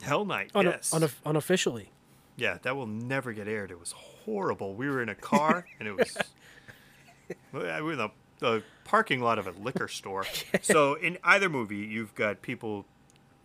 Hell 0.02 0.24
Night, 0.24 0.50
Un- 0.54 0.64
yes. 0.66 0.90
unof- 0.92 1.20
unofficially. 1.24 1.90
yeah, 2.36 2.58
that 2.62 2.74
will 2.76 2.86
never 2.88 3.32
get 3.32 3.46
aired. 3.46 3.70
It 3.70 3.78
was 3.78 3.92
horrible. 3.92 4.74
We 4.74 4.88
were 4.90 5.00
in 5.00 5.08
a 5.08 5.14
car, 5.14 5.64
and 5.78 5.86
it 5.88 5.96
was. 5.96 6.16
we 7.52 7.60
were 7.60 7.92
in 7.92 7.98
the, 7.98 8.10
the 8.44 8.62
parking 8.84 9.20
lot 9.20 9.38
of 9.38 9.46
a 9.46 9.52
liquor 9.52 9.88
store. 9.88 10.26
so, 10.62 10.94
in 10.94 11.16
either 11.24 11.48
movie, 11.48 11.78
you've 11.78 12.14
got 12.14 12.42
people 12.42 12.84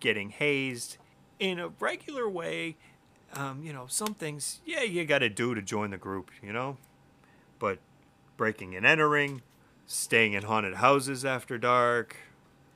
getting 0.02 0.30
hazed 0.30 0.98
in 1.40 1.58
a 1.58 1.70
regular 1.80 2.30
way. 2.30 2.76
Um, 3.34 3.64
you 3.64 3.72
know, 3.72 3.86
some 3.88 4.14
things, 4.14 4.60
yeah, 4.66 4.82
you 4.82 5.06
got 5.06 5.20
to 5.20 5.30
do 5.30 5.56
to 5.56 5.62
join 5.62 5.92
the 5.92 5.98
group, 5.98 6.32
you 6.44 6.52
know? 6.52 6.78
But 7.60 7.80
breaking 8.38 8.76
and 8.76 8.86
entering, 8.86 9.42
staying 9.86 10.34
in 10.34 10.44
haunted 10.44 10.76
houses 10.76 11.24
after 11.24 11.58
dark, 11.58 12.18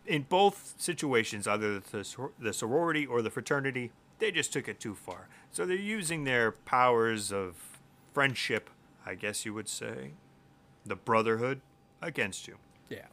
in 0.05 0.23
both 0.23 0.75
situations, 0.77 1.47
either 1.47 1.79
the, 1.79 2.03
sor- 2.03 2.31
the 2.39 2.53
sorority 2.53 3.05
or 3.05 3.21
the 3.21 3.31
fraternity, 3.31 3.91
they 4.19 4.31
just 4.31 4.53
took 4.53 4.67
it 4.67 4.79
too 4.79 4.95
far. 4.95 5.27
So 5.51 5.65
they're 5.65 5.75
using 5.75 6.23
their 6.23 6.51
powers 6.51 7.33
of 7.33 7.55
friendship, 8.13 8.69
I 9.05 9.15
guess 9.15 9.45
you 9.45 9.53
would 9.53 9.67
say, 9.67 10.11
the 10.85 10.95
brotherhood, 10.95 11.61
against 12.05 12.47
you. 12.47 12.57
Yeah. 12.89 13.07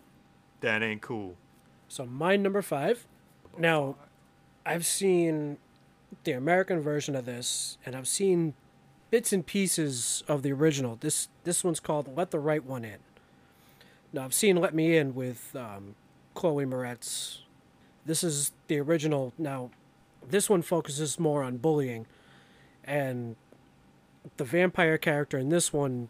That 0.60 0.82
ain't 0.82 1.02
cool. 1.02 1.36
So 1.88 2.06
my 2.06 2.36
number 2.36 2.62
five. 2.62 3.06
Now, 3.58 3.96
I've 4.64 4.86
seen 4.86 5.58
the 6.24 6.32
American 6.32 6.80
version 6.80 7.16
of 7.16 7.24
this, 7.24 7.78
and 7.84 7.96
I've 7.96 8.08
seen 8.08 8.54
bits 9.10 9.32
and 9.32 9.44
pieces 9.44 10.22
of 10.28 10.42
the 10.42 10.52
original. 10.52 10.96
This 11.00 11.28
this 11.44 11.64
one's 11.64 11.80
called 11.80 12.16
"Let 12.16 12.30
the 12.30 12.38
Right 12.38 12.64
One 12.64 12.84
In." 12.84 12.98
Now 14.12 14.24
I've 14.24 14.34
seen 14.34 14.56
"Let 14.56 14.74
Me 14.74 14.96
In" 14.96 15.14
with 15.14 15.54
um, 15.56 15.94
Chloe 16.34 16.64
Moretz. 16.64 17.40
This 18.06 18.24
is 18.24 18.52
the 18.68 18.78
original. 18.78 19.32
Now, 19.38 19.70
this 20.26 20.48
one 20.48 20.62
focuses 20.62 21.18
more 21.18 21.42
on 21.42 21.58
bullying, 21.58 22.06
and 22.84 23.36
the 24.36 24.44
vampire 24.44 24.98
character 24.98 25.38
in 25.38 25.48
this 25.48 25.72
one. 25.72 26.08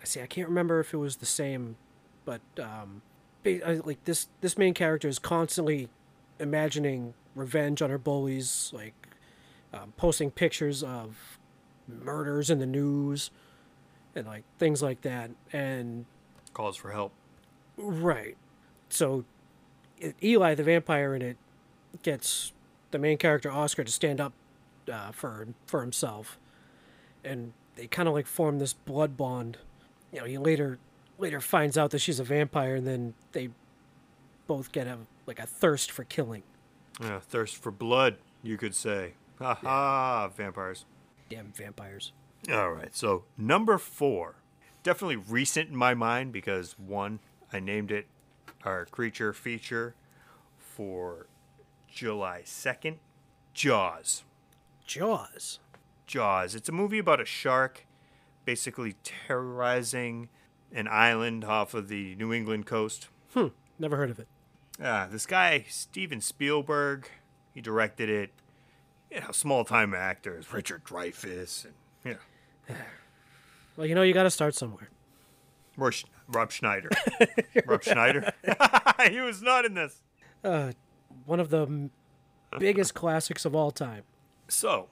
I 0.00 0.04
see. 0.04 0.20
I 0.20 0.26
can't 0.26 0.48
remember 0.48 0.80
if 0.80 0.92
it 0.92 0.98
was 0.98 1.16
the 1.16 1.26
same, 1.26 1.76
but 2.24 2.40
um, 2.58 3.02
like 3.44 4.04
this 4.04 4.28
this 4.40 4.56
main 4.56 4.74
character 4.74 5.08
is 5.08 5.18
constantly 5.18 5.88
imagining 6.38 7.14
revenge 7.34 7.82
on 7.82 7.90
her 7.90 7.98
bullies, 7.98 8.70
like 8.74 8.94
um, 9.72 9.92
posting 9.96 10.30
pictures 10.30 10.82
of 10.82 11.38
murders 11.88 12.50
in 12.50 12.58
the 12.58 12.66
news 12.66 13.30
and 14.14 14.26
like 14.26 14.44
things 14.58 14.82
like 14.82 15.02
that. 15.02 15.30
And 15.52 16.06
Calls 16.52 16.76
for 16.76 16.92
help. 16.92 17.12
right, 17.76 18.36
so 18.88 19.24
Eli 20.22 20.54
the 20.54 20.62
vampire 20.62 21.14
in 21.14 21.22
it 21.22 21.36
gets 22.02 22.52
the 22.90 22.98
main 22.98 23.18
character 23.18 23.50
Oscar 23.50 23.84
to 23.84 23.92
stand 23.92 24.20
up 24.20 24.32
uh, 24.90 25.10
for 25.12 25.48
for 25.66 25.80
himself, 25.80 26.38
and 27.24 27.52
they 27.76 27.86
kind 27.86 28.08
of 28.08 28.14
like 28.14 28.26
form 28.26 28.58
this 28.58 28.72
blood 28.72 29.16
bond. 29.16 29.58
You 30.12 30.20
know, 30.20 30.26
he 30.26 30.38
later 30.38 30.78
later 31.18 31.40
finds 31.40 31.76
out 31.78 31.90
that 31.90 32.00
she's 32.00 32.20
a 32.20 32.24
vampire, 32.24 32.76
and 32.76 32.86
then 32.86 33.14
they 33.32 33.50
both 34.46 34.72
get 34.72 34.86
a 34.86 34.98
like 35.26 35.38
a 35.38 35.46
thirst 35.46 35.90
for 35.90 36.04
killing. 36.04 36.42
Yeah, 37.00 37.20
thirst 37.20 37.56
for 37.56 37.70
blood, 37.70 38.16
you 38.42 38.56
could 38.56 38.74
say. 38.74 39.14
Ha 39.38 39.54
ha, 39.54 40.28
vampires. 40.28 40.84
Damn 41.28 41.52
vampires. 41.52 42.12
All 42.52 42.70
right, 42.70 42.94
so 42.94 43.24
number 43.36 43.78
four. 43.78 44.36
Definitely 44.82 45.16
recent 45.16 45.70
in 45.70 45.76
my 45.76 45.94
mind 45.94 46.32
because 46.32 46.78
one, 46.78 47.20
I 47.52 47.58
named 47.58 47.90
it 47.90 48.06
our 48.64 48.84
creature 48.84 49.32
feature 49.32 49.94
for 50.58 51.26
July 51.88 52.42
2nd 52.44 52.96
Jaws. 53.54 54.24
Jaws. 54.84 55.60
Jaws. 56.06 56.54
It's 56.54 56.68
a 56.68 56.72
movie 56.72 56.98
about 56.98 57.20
a 57.20 57.24
shark 57.24 57.86
basically 58.44 58.96
terrorizing 59.02 60.28
an 60.74 60.88
island 60.88 61.44
off 61.44 61.72
of 61.72 61.88
the 61.88 62.14
New 62.16 62.32
England 62.32 62.66
coast. 62.66 63.08
Hmm. 63.32 63.48
Never 63.78 63.96
heard 63.96 64.10
of 64.10 64.18
it. 64.18 64.28
Ah, 64.82 65.06
this 65.10 65.24
guy, 65.24 65.64
Steven 65.68 66.20
Spielberg, 66.20 67.08
he 67.54 67.60
directed 67.60 68.10
it. 68.10 68.30
You 69.10 69.20
know, 69.20 69.30
small 69.30 69.64
time 69.64 69.94
actors, 69.94 70.52
Richard 70.52 70.84
Dreyfuss, 70.84 71.64
and, 71.64 71.74
you 72.04 72.12
know, 72.12 72.74
Well, 73.76 73.86
you 73.86 73.94
know, 73.94 74.02
you 74.02 74.12
got 74.12 74.22
to 74.24 74.30
start 74.30 74.54
somewhere. 74.54 74.88
Rob 75.76 75.94
Rob 76.28 76.52
Schneider. 76.52 76.90
Rob 77.66 77.82
Schneider? 77.82 78.32
he 79.10 79.20
was 79.20 79.42
not 79.42 79.64
in 79.64 79.74
this. 79.74 80.00
Uh, 80.42 80.72
one 81.26 81.40
of 81.40 81.50
the 81.50 81.90
biggest 82.58 82.94
classics 82.94 83.44
of 83.44 83.54
all 83.54 83.70
time. 83.70 84.04
So, 84.46 84.88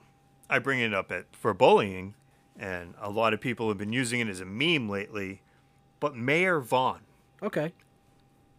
I 0.49 0.59
bring 0.59 0.79
it 0.79 0.93
up 0.93 1.11
at, 1.11 1.25
for 1.31 1.53
bullying, 1.53 2.15
and 2.59 2.93
a 2.99 3.09
lot 3.09 3.33
of 3.33 3.39
people 3.39 3.69
have 3.69 3.77
been 3.77 3.93
using 3.93 4.19
it 4.19 4.27
as 4.27 4.41
a 4.41 4.45
meme 4.45 4.89
lately. 4.89 5.41
But 6.03 6.17
Mayor 6.17 6.59
Vaughn, 6.59 6.99
Okay. 7.41 7.71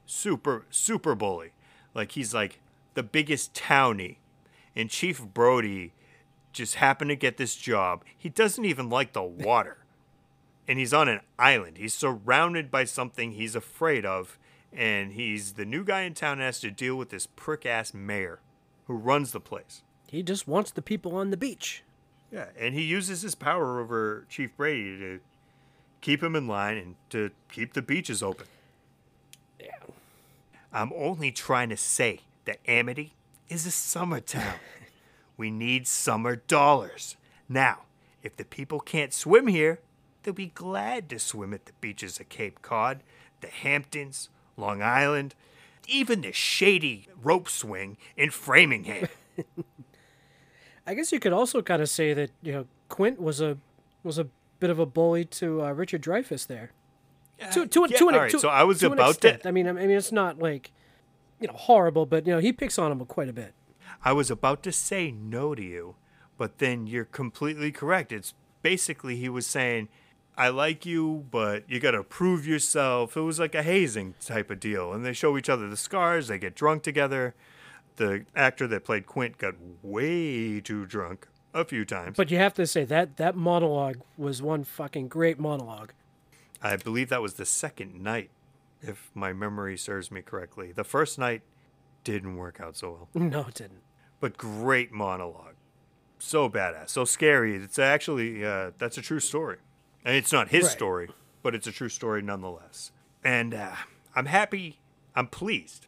super, 0.07 0.65
super 0.71 1.15
bully. 1.15 1.51
Like, 1.93 2.13
he's 2.13 2.33
like 2.33 2.59
the 2.95 3.03
biggest 3.03 3.53
townie. 3.53 4.17
And 4.75 4.89
Chief 4.89 5.23
Brody 5.23 5.93
just 6.55 6.77
happened 6.77 7.11
to 7.11 7.17
get 7.17 7.37
this 7.37 7.55
job. 7.55 8.03
He 8.17 8.31
doesn't 8.31 8.65
even 8.65 8.89
like 8.89 9.13
the 9.13 9.23
water. 9.49 9.77
and 10.67 10.79
he's 10.79 10.95
on 10.95 11.07
an 11.11 11.21
island. 11.39 11.77
He's 11.77 11.93
surrounded 11.93 12.71
by 12.71 12.85
something 12.85 13.33
he's 13.33 13.55
afraid 13.55 14.07
of. 14.07 14.39
And 14.73 15.13
he's 15.13 15.53
the 15.53 15.67
new 15.67 15.85
guy 15.85 16.01
in 16.01 16.15
town 16.15 16.39
and 16.39 16.43
has 16.47 16.61
to 16.61 16.71
deal 16.71 16.97
with 16.97 17.11
this 17.11 17.27
prick 17.27 17.67
ass 17.67 17.93
mayor 17.93 18.41
who 18.87 18.95
runs 18.95 19.33
the 19.33 19.41
place. 19.41 19.83
He 20.09 20.23
just 20.23 20.49
wants 20.49 20.71
the 20.71 20.81
people 20.81 21.15
on 21.15 21.29
the 21.29 21.37
beach. 21.37 21.83
Yeah, 22.33 22.47
and 22.59 22.75
he 22.75 22.85
uses 22.85 23.21
his 23.21 23.35
power 23.35 23.81
over 23.81 24.25
Chief 24.31 24.57
Brody 24.57 24.99
to 24.99 25.21
keep 26.05 26.23
him 26.23 26.37
in 26.37 26.47
line 26.47 26.77
and 26.77 26.95
to 27.09 27.31
keep 27.51 27.73
the 27.73 27.81
beaches 27.81 28.23
open. 28.23 28.47
Yeah. 29.59 29.71
I'm 30.71 30.93
only 30.95 31.33
trying 31.33 31.71
to 31.71 31.79
say 31.79 32.21
that 32.45 32.59
Amity 32.69 33.15
is 33.49 33.65
a 33.65 33.71
summer 33.71 34.21
town. 34.21 34.57
we 35.39 35.51
need 35.51 35.87
summer 35.87 36.37
dollars. 36.37 37.17
Now, 37.49 37.85
if 38.23 38.37
the 38.37 38.45
people 38.45 38.81
can't 38.81 39.15
swim 39.15 39.47
here, 39.47 39.81
they'll 40.23 40.35
be 40.35 40.49
glad 40.49 41.09
to 41.09 41.19
swim 41.19 41.55
at 41.55 41.65
the 41.65 41.73
beaches 41.81 42.21
of 42.21 42.29
Cape 42.29 42.61
Cod, 42.61 43.01
the 43.41 43.49
Hamptons, 43.49 44.29
Long 44.59 44.83
Island, 44.83 45.35
even 45.89 46.21
the 46.21 46.33
shady 46.33 47.09
rope 47.23 47.49
swing 47.49 47.97
in 48.15 48.31
Framingham. 48.31 49.09
I 50.87 50.93
guess 50.93 51.13
you 51.13 51.19
could 51.19 51.33
also 51.33 51.63
kind 51.63 51.81
of 51.81 51.89
say 51.89 52.13
that 52.13 52.31
you 52.43 52.53
know 52.53 52.67
Quint 52.91 53.19
was 53.19 53.41
a 53.41 53.57
was 54.03 54.19
a 54.19 54.27
bit 54.65 54.71
of 54.71 54.79
a 54.79 54.87
bully 54.87 55.27
to 55.27 55.63
uh, 55.63 55.73
Richard 55.73 56.03
Dreyfuss 56.03 56.47
there. 56.47 56.73
To 57.53 57.67
to, 57.67 57.87
yeah, 57.91 57.99
to 57.99 58.09
an, 58.09 58.15
all 58.15 58.21
right, 58.23 58.31
to- 58.31 58.39
so 58.39 58.49
I 58.49 58.63
was 58.65 58.79
to 58.79 58.87
an 58.87 58.93
about 58.95 59.21
to- 59.21 59.47
I 59.47 59.51
mean, 59.51 59.69
I 59.69 59.73
mean, 59.73 59.91
it's 59.91 60.11
not 60.11 60.39
like 60.39 60.73
you 61.39 61.49
know 61.49 61.53
horrible, 61.55 62.07
but 62.07 62.27
you 62.27 62.33
know 62.33 62.39
he 62.39 62.51
picks 62.53 62.79
on 62.79 62.91
him 62.91 63.05
quite 63.05 63.29
a 63.29 63.33
bit. 63.35 63.53
I 64.03 64.13
was 64.13 64.31
about 64.31 64.63
to 64.63 64.73
say 64.73 65.11
no 65.11 65.55
to 65.55 65.63
you, 65.63 65.97
but 66.39 66.59
then 66.59 66.87
you're 66.87 67.05
completely 67.05 67.71
correct. 67.73 68.11
It's 68.13 68.33
basically 68.63 69.17
he 69.17 69.29
was 69.29 69.47
saying, 69.47 69.89
I 70.39 70.49
like 70.49 70.87
you, 70.87 71.27
but 71.31 71.65
you 71.69 71.79
got 71.81 71.91
to 71.93 72.03
prove 72.03 72.47
yourself. 72.47 73.17
It 73.17 73.21
was 73.23 73.39
like 73.39 73.55
a 73.55 73.63
hazing 73.63 74.15
type 74.21 74.51
of 74.51 74.61
deal. 74.61 74.93
And 74.95 75.05
they 75.05 75.13
show 75.13 75.37
each 75.37 75.49
other 75.51 75.69
the 75.69 75.77
scars, 75.77 76.29
they 76.29 76.39
get 76.39 76.55
drunk 76.55 76.83
together. 76.83 77.35
The 77.97 78.25
actor 78.35 78.67
that 78.69 78.85
played 78.85 79.07
Quint 79.07 79.39
got 79.39 79.55
way 79.83 80.61
too 80.61 80.87
drunk 80.87 81.29
a 81.55 81.65
few 81.65 81.85
times. 81.87 82.17
But 82.17 82.31
you 82.31 82.37
have 82.39 82.53
to 82.55 82.67
say 82.67 82.85
that 82.85 83.17
that 83.17 83.35
monologue 83.37 84.01
was 84.19 84.43
one 84.43 84.65
fucking 84.65 85.09
great 85.09 85.39
monologue. 85.39 85.93
I 86.61 86.77
believe 86.77 87.09
that 87.11 87.23
was 87.23 87.35
the 87.35 87.47
second 87.47 88.03
night, 88.03 88.31
if 88.83 89.11
my 89.15 89.33
memory 89.33 89.77
serves 89.79 90.11
me 90.11 90.21
correctly. 90.21 90.73
The 90.73 90.85
first 90.85 91.19
night 91.19 91.43
didn't 92.03 92.37
work 92.37 92.61
out 92.61 92.77
so 92.77 92.91
well. 92.91 93.09
No, 93.29 93.41
it 93.49 93.55
didn't. 93.55 93.83
but 94.21 94.37
great 94.37 94.93
monologue. 94.93 95.55
So 96.19 96.49
badass, 96.49 96.91
so 96.91 97.05
scary. 97.05 97.55
It's 97.57 97.79
actually 97.79 98.45
uh, 98.45 98.71
that's 98.79 98.97
a 98.99 99.03
true 99.03 99.21
story, 99.21 99.59
and 100.05 100.17
it's 100.17 100.33
not 100.33 100.49
his 100.49 100.65
Right. 100.65 100.73
story, 100.73 101.11
but 101.43 101.55
it's 101.55 101.67
a 101.67 101.73
true 101.73 101.89
story 101.91 102.23
nonetheless. 102.23 102.93
And 103.23 103.53
uh, 103.55 103.73
I'm 104.15 104.27
happy. 104.27 104.81
I'm 105.15 105.27
pleased. 105.27 105.87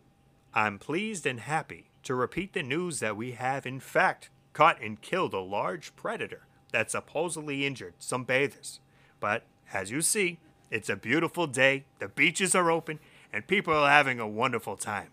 I'm 0.52 0.78
pleased 0.78 1.26
and 1.26 1.40
happy 1.40 1.90
to 2.02 2.14
repeat 2.14 2.52
the 2.52 2.62
news 2.62 3.00
that 3.00 3.16
we 3.16 3.32
have, 3.32 3.66
in 3.66 3.80
fact, 3.80 4.28
caught 4.56 4.80
and 4.80 5.02
killed 5.02 5.34
a 5.34 5.40
large 5.40 5.94
predator 5.96 6.46
that 6.72 6.90
supposedly 6.90 7.66
injured 7.66 7.92
some 7.98 8.24
bathers. 8.24 8.80
But 9.20 9.42
as 9.74 9.90
you 9.90 10.00
see, 10.00 10.38
it's 10.70 10.88
a 10.88 10.96
beautiful 10.96 11.46
day. 11.46 11.84
The 11.98 12.08
beaches 12.08 12.54
are 12.54 12.70
open, 12.70 12.98
and 13.34 13.46
people 13.46 13.74
are 13.74 13.90
having 13.90 14.18
a 14.18 14.26
wonderful 14.26 14.78
time. 14.78 15.10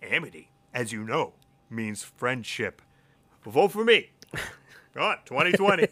Amity, 0.00 0.52
as 0.72 0.92
you 0.92 1.02
know, 1.02 1.32
means 1.68 2.04
friendship. 2.04 2.80
Vote 3.44 3.72
for 3.72 3.84
me. 3.84 4.10
Go 4.94 5.00
on, 5.00 5.16
2020. 5.24 5.88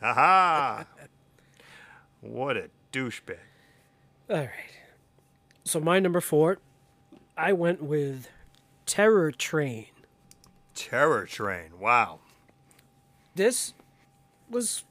Haha. 0.00 0.84
What 2.22 2.56
a 2.56 2.70
douchebag. 2.90 3.36
All 4.30 4.36
right. 4.38 4.50
So 5.64 5.78
my 5.78 5.98
number 5.98 6.22
four, 6.22 6.56
I 7.36 7.52
went 7.52 7.82
with 7.82 8.28
Terror 8.86 9.30
Train. 9.30 9.88
Terror 10.74 11.26
train. 11.26 11.78
Wow. 11.78 12.20
This 13.34 13.74
was 14.50 14.84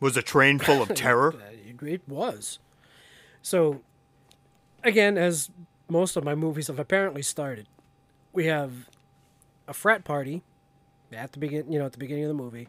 Was 0.00 0.16
a 0.16 0.22
train 0.22 0.58
full 0.58 0.82
of 0.82 0.88
terror? 0.94 1.34
It 1.82 2.06
was. 2.08 2.58
So, 3.42 3.80
again, 4.84 5.16
as 5.16 5.50
most 5.88 6.16
of 6.16 6.24
my 6.24 6.34
movies 6.34 6.66
have 6.66 6.78
apparently 6.78 7.22
started, 7.22 7.66
we 8.32 8.46
have 8.46 8.88
a 9.66 9.72
frat 9.72 10.04
party 10.04 10.42
at 11.12 11.32
the 11.32 11.38
begin, 11.38 11.70
you 11.72 11.78
know, 11.78 11.86
at 11.86 11.92
the 11.92 11.98
beginning 11.98 12.24
of 12.24 12.28
the 12.28 12.34
movie, 12.34 12.68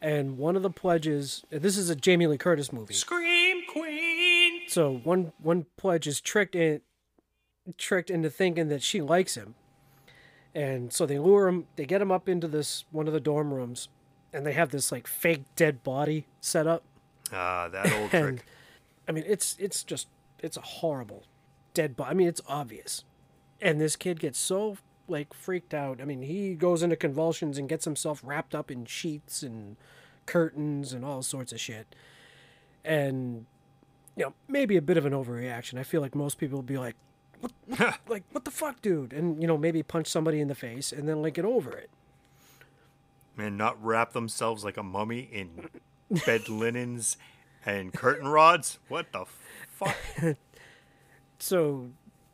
and 0.00 0.36
one 0.38 0.56
of 0.56 0.62
the 0.62 0.70
pledges. 0.70 1.44
This 1.50 1.76
is 1.76 1.88
a 1.88 1.94
Jamie 1.96 2.26
Lee 2.26 2.36
Curtis 2.38 2.72
movie. 2.72 2.94
Scream 2.94 3.62
Queen. 3.72 4.62
So 4.68 5.00
one 5.04 5.32
one 5.38 5.66
pledge 5.76 6.06
is 6.06 6.20
tricked 6.20 6.56
in, 6.56 6.80
tricked 7.78 8.10
into 8.10 8.28
thinking 8.28 8.68
that 8.68 8.82
she 8.82 9.00
likes 9.00 9.36
him, 9.36 9.54
and 10.54 10.92
so 10.92 11.06
they 11.06 11.18
lure 11.18 11.48
him. 11.48 11.66
They 11.76 11.84
get 11.86 12.02
him 12.02 12.12
up 12.12 12.28
into 12.28 12.48
this 12.48 12.84
one 12.90 13.06
of 13.06 13.12
the 13.12 13.20
dorm 13.20 13.52
rooms, 13.52 13.88
and 14.32 14.46
they 14.46 14.52
have 14.52 14.70
this 14.70 14.92
like 14.92 15.06
fake 15.06 15.44
dead 15.56 15.82
body 15.82 16.26
set 16.40 16.66
up. 16.66 16.82
Ah, 17.32 17.68
that 17.68 17.92
old 17.92 18.10
And, 18.14 18.38
trick. 18.38 18.46
I 19.08 19.12
mean, 19.12 19.24
it's 19.26 19.56
it's 19.58 19.82
just 19.84 20.08
it's 20.40 20.56
a 20.56 20.62
horrible 20.62 21.24
dead 21.74 21.96
body. 21.96 22.10
I 22.10 22.14
mean, 22.14 22.28
it's 22.28 22.42
obvious, 22.46 23.04
and 23.60 23.80
this 23.80 23.96
kid 23.96 24.20
gets 24.20 24.38
so 24.38 24.76
like 25.08 25.34
freaked 25.34 25.74
out. 25.74 26.00
I 26.00 26.04
mean, 26.04 26.22
he 26.22 26.54
goes 26.54 26.82
into 26.82 26.96
convulsions 26.96 27.58
and 27.58 27.68
gets 27.68 27.84
himself 27.84 28.20
wrapped 28.24 28.54
up 28.54 28.70
in 28.70 28.84
sheets 28.84 29.42
and 29.42 29.76
curtains 30.26 30.92
and 30.92 31.04
all 31.04 31.22
sorts 31.22 31.52
of 31.52 31.60
shit. 31.60 31.94
And 32.84 33.46
you 34.16 34.24
know, 34.24 34.34
maybe 34.48 34.76
a 34.76 34.82
bit 34.82 34.96
of 34.96 35.06
an 35.06 35.12
overreaction. 35.12 35.78
I 35.78 35.82
feel 35.82 36.00
like 36.00 36.14
most 36.14 36.38
people 36.38 36.58
would 36.58 36.66
be 36.66 36.78
like, 36.78 36.96
what, 37.42 37.52
what, 37.66 37.98
like 38.08 38.22
what 38.32 38.44
the 38.44 38.50
fuck, 38.50 38.80
dude? 38.80 39.12
And 39.12 39.42
you 39.42 39.48
know, 39.48 39.58
maybe 39.58 39.82
punch 39.82 40.06
somebody 40.06 40.40
in 40.40 40.48
the 40.48 40.54
face 40.54 40.92
and 40.92 41.08
then 41.08 41.20
like 41.20 41.34
get 41.34 41.44
over 41.44 41.76
it. 41.76 41.90
And 43.36 43.58
not 43.58 43.82
wrap 43.82 44.12
themselves 44.12 44.64
like 44.64 44.76
a 44.76 44.82
mummy 44.82 45.28
in 45.32 45.68
bed 46.24 46.48
linens 46.48 47.16
and 47.64 47.92
curtain 47.92 48.28
rods? 48.28 48.78
What 48.88 49.12
the 49.12 49.24
fuck? 49.68 49.96
so 51.38 51.90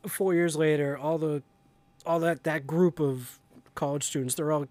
four 0.07 0.33
years 0.33 0.55
later, 0.55 0.97
all 0.97 1.17
the 1.17 1.43
all 2.05 2.19
that 2.19 2.43
that 2.43 2.67
group 2.67 2.99
of 2.99 3.39
college 3.75 4.03
students, 4.03 4.35
they're 4.35 4.51
all 4.51 4.67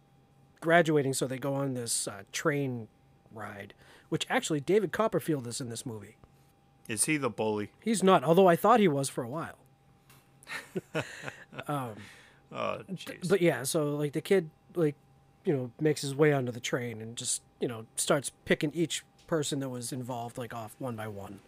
graduating, 0.60 1.14
so 1.14 1.26
they 1.26 1.38
go 1.38 1.54
on 1.54 1.74
this 1.74 2.06
uh, 2.06 2.22
train 2.32 2.88
ride. 3.32 3.74
Which 4.08 4.26
actually, 4.30 4.60
David 4.60 4.92
Copperfield 4.92 5.46
is 5.46 5.60
in 5.60 5.68
this 5.68 5.84
movie. 5.84 6.16
Is 6.88 7.04
he 7.04 7.18
the 7.18 7.28
bully? 7.28 7.70
He's 7.84 8.02
not, 8.02 8.24
although 8.24 8.46
I 8.46 8.56
thought 8.56 8.80
he 8.80 8.88
was 8.88 9.10
for 9.10 9.22
a 9.22 9.28
while. 9.28 9.58
um, 11.68 11.94
Oh, 12.50 12.80
jeez. 12.92 13.28
but 13.28 13.42
yeah, 13.42 13.62
so 13.62 13.94
like 13.96 14.12
the 14.12 14.20
kid 14.22 14.48
like 14.74 14.94
you 15.44 15.52
know 15.54 15.70
makes 15.80 16.00
his 16.00 16.14
way 16.14 16.32
onto 16.32 16.50
the 16.52 16.60
train 16.60 17.00
and 17.02 17.14
just 17.16 17.42
you 17.60 17.68
know 17.68 17.84
starts 17.96 18.32
picking 18.46 18.72
each 18.74 19.04
person 19.26 19.60
that 19.60 19.68
was 19.68 19.92
involved 19.92 20.38
like 20.38 20.54
off 20.54 20.74
one 20.78 20.96
by 20.96 21.08
one. 21.08 21.40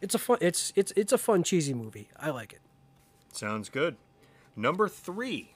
It's 0.00 0.14
a 0.14 0.18
fun. 0.18 0.38
It's 0.40 0.72
it's 0.74 0.92
it's 0.96 1.12
a 1.12 1.18
fun 1.18 1.44
cheesy 1.44 1.72
movie. 1.74 2.08
I 2.18 2.30
like 2.30 2.52
it. 2.52 2.60
Sounds 3.32 3.68
good. 3.68 3.96
Number 4.56 4.88
three, 4.88 5.52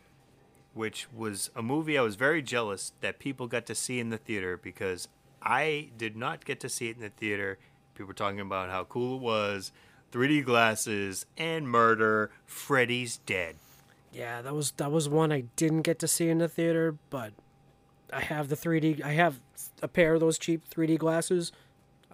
which 0.74 1.08
was 1.12 1.50
a 1.56 1.62
movie 1.62 1.98
I 1.98 2.02
was 2.02 2.14
very 2.14 2.40
jealous 2.40 2.92
that 3.00 3.18
people 3.18 3.48
got 3.48 3.66
to 3.66 3.74
see 3.74 3.98
in 3.98 4.10
the 4.10 4.16
theater 4.18 4.56
because 4.56 5.08
I 5.42 5.88
did 5.98 6.16
not 6.16 6.44
get 6.44 6.60
to 6.60 6.68
see 6.68 6.88
it 6.88 6.96
in 6.96 7.02
the 7.02 7.08
theater. 7.10 7.58
People 7.94 8.06
were 8.08 8.14
talking 8.14 8.40
about 8.40 8.70
how 8.70 8.84
cool 8.84 9.16
it 9.16 9.22
was, 9.22 9.72
3D 10.12 10.44
glasses, 10.44 11.26
and 11.36 11.68
murder. 11.68 12.30
Freddy's 12.46 13.18
dead. 13.18 13.56
Yeah, 14.12 14.40
that 14.42 14.54
was 14.54 14.70
that 14.72 14.90
was 14.90 15.08
one 15.08 15.30
I 15.32 15.42
didn't 15.56 15.82
get 15.82 15.98
to 15.98 16.08
see 16.08 16.28
in 16.28 16.38
the 16.38 16.48
theater, 16.48 16.96
but 17.10 17.32
I 18.12 18.20
have 18.20 18.48
the 18.48 18.56
3D. 18.56 19.02
I 19.02 19.12
have 19.12 19.40
a 19.82 19.88
pair 19.88 20.14
of 20.14 20.20
those 20.20 20.38
cheap 20.38 20.62
3D 20.70 20.98
glasses. 20.98 21.52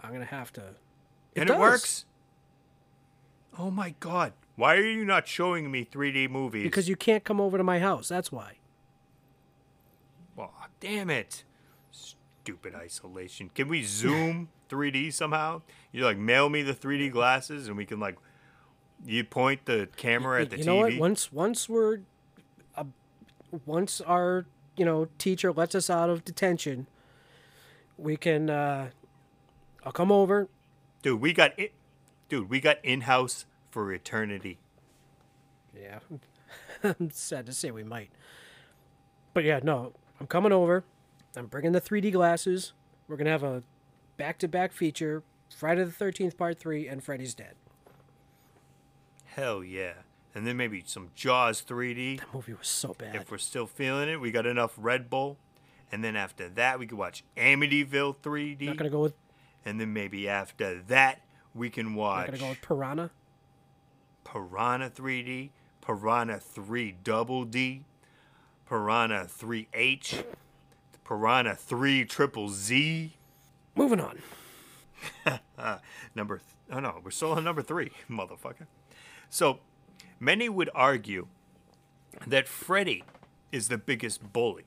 I'm 0.02 0.12
gonna 0.12 0.24
have 0.24 0.52
to. 0.54 0.62
and 1.36 1.46
does. 1.48 1.56
it 1.56 1.60
works. 1.60 2.04
Oh 3.58 3.70
my 3.70 3.94
god. 4.00 4.32
Why 4.56 4.76
are 4.76 4.84
you 4.84 5.04
not 5.04 5.26
showing 5.28 5.70
me 5.70 5.84
3D 5.84 6.28
movies? 6.28 6.64
because 6.64 6.88
you 6.88 6.96
can't 6.96 7.24
come 7.24 7.40
over 7.40 7.56
to 7.56 7.64
my 7.64 7.78
house. 7.78 8.08
That's 8.08 8.32
why. 8.32 8.54
Oh, 10.36 10.50
damn 10.80 11.08
it. 11.10 11.44
Stupid 11.90 12.74
isolation. 12.74 13.50
Can 13.54 13.68
we 13.68 13.82
zoom 13.84 14.48
3D 14.72 15.12
somehow? 15.12 15.62
You 15.92 16.04
like 16.04 16.18
mail 16.18 16.48
me 16.48 16.62
the 16.62 16.74
3D 16.74 17.12
glasses 17.12 17.68
and 17.68 17.76
we 17.76 17.84
can 17.84 18.00
like 18.00 18.16
you 19.04 19.24
point 19.24 19.66
the 19.66 19.88
camera 19.96 20.42
at 20.42 20.50
the 20.50 20.58
you 20.58 20.62
TV. 20.62 20.66
know 20.66 20.76
what? 20.76 20.96
Once 20.96 21.32
once 21.32 21.68
we're, 21.68 22.00
uh, 22.76 22.84
once 23.66 24.00
our 24.00 24.46
you 24.76 24.84
know 24.84 25.08
teacher 25.18 25.52
lets 25.52 25.74
us 25.74 25.90
out 25.90 26.08
of 26.08 26.24
detention, 26.24 26.86
we 27.98 28.16
can. 28.16 28.48
uh 28.48 28.90
I'll 29.84 29.92
come 29.92 30.12
over. 30.12 30.48
Dude, 31.02 31.20
we 31.20 31.32
got 31.32 31.58
it. 31.58 31.72
Dude, 32.28 32.48
we 32.48 32.60
got 32.60 32.78
in-house 32.84 33.46
for 33.70 33.92
eternity. 33.92 34.58
Yeah, 35.76 35.98
I'm 36.84 37.10
sad 37.10 37.46
to 37.46 37.52
say 37.52 37.70
we 37.72 37.82
might. 37.82 38.10
But 39.34 39.42
yeah, 39.44 39.58
no, 39.62 39.92
I'm 40.20 40.26
coming 40.28 40.52
over. 40.52 40.84
I'm 41.34 41.46
bringing 41.46 41.72
the 41.72 41.80
3D 41.80 42.12
glasses. 42.12 42.72
We're 43.08 43.16
gonna 43.16 43.30
have 43.30 43.42
a 43.42 43.64
back-to-back 44.16 44.72
feature: 44.72 45.22
Friday 45.54 45.84
the 45.84 45.90
13th 45.90 46.36
Part 46.36 46.58
Three 46.58 46.88
and 46.88 47.02
Freddy's 47.02 47.34
Dead. 47.34 47.54
Hell 49.24 49.64
yeah. 49.64 49.92
And 50.34 50.46
then 50.46 50.56
maybe 50.56 50.82
some 50.86 51.10
Jaws 51.14 51.62
3D. 51.62 52.20
That 52.20 52.34
movie 52.34 52.54
was 52.54 52.68
so 52.68 52.94
bad. 52.94 53.14
If 53.14 53.30
we're 53.30 53.38
still 53.38 53.66
feeling 53.66 54.08
it, 54.08 54.20
we 54.20 54.30
got 54.30 54.46
enough 54.46 54.72
Red 54.76 55.10
Bull. 55.10 55.36
And 55.90 56.02
then 56.02 56.16
after 56.16 56.48
that, 56.48 56.78
we 56.78 56.86
could 56.86 56.96
watch 56.96 57.22
Amityville 57.36 58.16
3D. 58.16 58.62
Not 58.66 58.76
gonna 58.78 58.90
go 58.90 59.00
with. 59.00 59.14
And 59.64 59.78
then 59.80 59.92
maybe 59.92 60.28
after 60.28 60.82
that, 60.88 61.20
we 61.54 61.68
can 61.68 61.94
Not 61.94 61.98
watch 61.98 62.26
gonna 62.26 62.38
go 62.38 62.48
with 62.48 62.62
Piranha. 62.62 63.10
Piranha 64.24 64.88
3D, 64.88 65.50
Piranha 65.82 66.38
3 66.38 66.96
Double 67.04 67.44
D, 67.44 67.84
Piranha 68.66 69.26
3H, 69.26 70.24
Piranha 71.04 71.54
3 71.54 72.04
Triple 72.06 72.48
Z. 72.48 73.16
Moving 73.74 74.00
on. 74.00 74.18
number, 76.14 76.38
th- 76.38 76.48
oh 76.70 76.80
no, 76.80 77.00
we're 77.02 77.10
still 77.10 77.32
on 77.32 77.44
number 77.44 77.62
three, 77.62 77.90
motherfucker. 78.10 78.66
So, 79.28 79.60
many 80.20 80.48
would 80.48 80.70
argue 80.74 81.28
that 82.26 82.46
Freddy 82.48 83.04
is 83.50 83.68
the 83.68 83.78
biggest 83.78 84.32
bully 84.32 84.64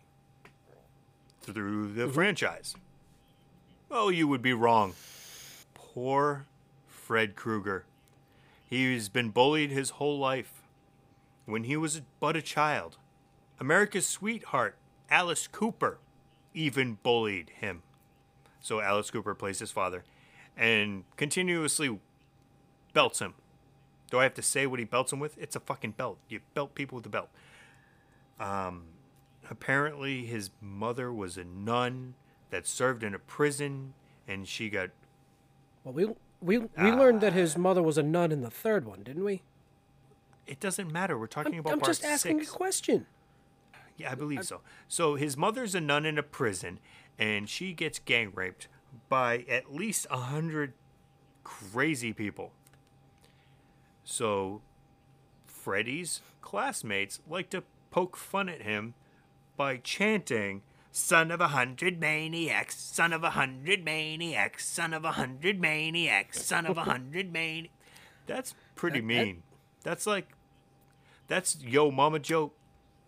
through 1.41 1.93
the 1.93 2.03
mm-hmm. 2.03 2.11
franchise. 2.11 2.75
Oh, 3.91 4.09
you 4.09 4.27
would 4.27 4.41
be 4.41 4.53
wrong. 4.53 4.93
Poor 5.73 6.47
Fred 6.87 7.35
Krueger. 7.35 7.85
He's 8.67 9.09
been 9.09 9.29
bullied 9.29 9.71
his 9.71 9.91
whole 9.91 10.17
life. 10.17 10.63
When 11.45 11.65
he 11.65 11.77
was 11.77 12.01
but 12.19 12.35
a 12.35 12.41
child, 12.41 12.97
America's 13.59 14.09
sweetheart, 14.09 14.75
Alice 15.11 15.47
Cooper, 15.47 15.99
even 16.55 16.97
bullied 17.03 17.51
him. 17.51 17.83
So 18.65 18.81
Alice 18.81 19.11
Cooper 19.11 19.35
plays 19.35 19.59
his 19.59 19.69
father 19.69 20.03
and 20.57 21.03
continuously 21.17 21.99
belts 22.93 23.19
him. 23.19 23.35
Do 24.09 24.17
I 24.17 24.23
have 24.23 24.33
to 24.33 24.41
say 24.41 24.65
what 24.65 24.79
he 24.79 24.85
belts 24.85 25.13
him 25.13 25.19
with? 25.19 25.37
It's 25.37 25.55
a 25.55 25.59
fucking 25.59 25.91
belt. 25.91 26.17
You 26.29 26.39
belt 26.55 26.73
people 26.73 26.95
with 26.95 27.05
a 27.05 27.09
belt. 27.09 27.29
Um, 28.39 28.85
apparently, 29.51 30.25
his 30.25 30.49
mother 30.61 31.13
was 31.13 31.37
a 31.37 31.43
nun 31.43 32.15
that 32.49 32.65
served 32.65 33.03
in 33.03 33.13
a 33.13 33.19
prison, 33.19 33.93
and 34.27 34.47
she 34.47 34.71
got. 34.71 34.89
Well, 35.83 35.93
we 35.93 36.07
we 36.41 36.57
we 36.57 36.91
learned 36.91 37.21
that 37.21 37.33
his 37.33 37.55
mother 37.55 37.83
was 37.83 37.99
a 37.99 38.03
nun 38.03 38.31
in 38.31 38.41
the 38.41 38.49
third 38.49 38.87
one, 38.87 39.03
didn't 39.03 39.23
we? 39.23 39.43
It 40.47 40.59
doesn't 40.59 40.91
matter. 40.91 41.19
We're 41.19 41.27
talking 41.27 41.53
I'm, 41.53 41.59
about 41.59 41.73
I'm 41.73 41.81
just 41.81 42.03
asking 42.03 42.39
six. 42.39 42.51
a 42.51 42.57
question. 42.57 43.05
Yeah, 43.97 44.11
I 44.11 44.15
believe 44.15 44.43
so. 44.43 44.61
So 44.87 45.15
his 45.15 45.37
mother's 45.37 45.73
a 45.73 45.79
nun 45.81 46.05
in 46.05 46.17
a 46.17 46.23
prison, 46.23 46.79
and 47.17 47.49
she 47.49 47.73
gets 47.73 47.99
gang 47.99 48.31
raped 48.33 48.67
by 49.09 49.45
at 49.49 49.73
least 49.73 50.07
a 50.09 50.17
hundred 50.17 50.73
crazy 51.43 52.13
people. 52.13 52.51
So 54.03 54.61
Freddy's 55.45 56.21
classmates 56.41 57.19
like 57.29 57.49
to 57.51 57.63
poke 57.91 58.15
fun 58.17 58.49
at 58.49 58.61
him 58.61 58.93
by 59.57 59.77
chanting, 59.77 60.61
Son 60.97 61.29
of 61.29 61.41
a 61.41 61.49
hundred 61.49 61.99
maniacs, 61.99 62.77
son 62.77 63.11
of 63.11 63.21
a 63.21 63.31
hundred 63.31 63.83
maniacs, 63.83 64.65
son 64.65 64.93
of 64.93 65.03
a 65.03 65.11
hundred 65.11 65.59
maniacs, 65.59 66.41
son 66.41 66.65
of 66.65 66.77
a 66.77 66.85
hundred 66.85 67.33
maniacs. 67.33 67.73
That's 68.27 68.55
pretty 68.75 69.01
mean. 69.01 69.43
That's 69.83 70.07
like, 70.07 70.29
that's 71.27 71.57
yo 71.61 71.91
mama 71.91 72.19
joke 72.19 72.55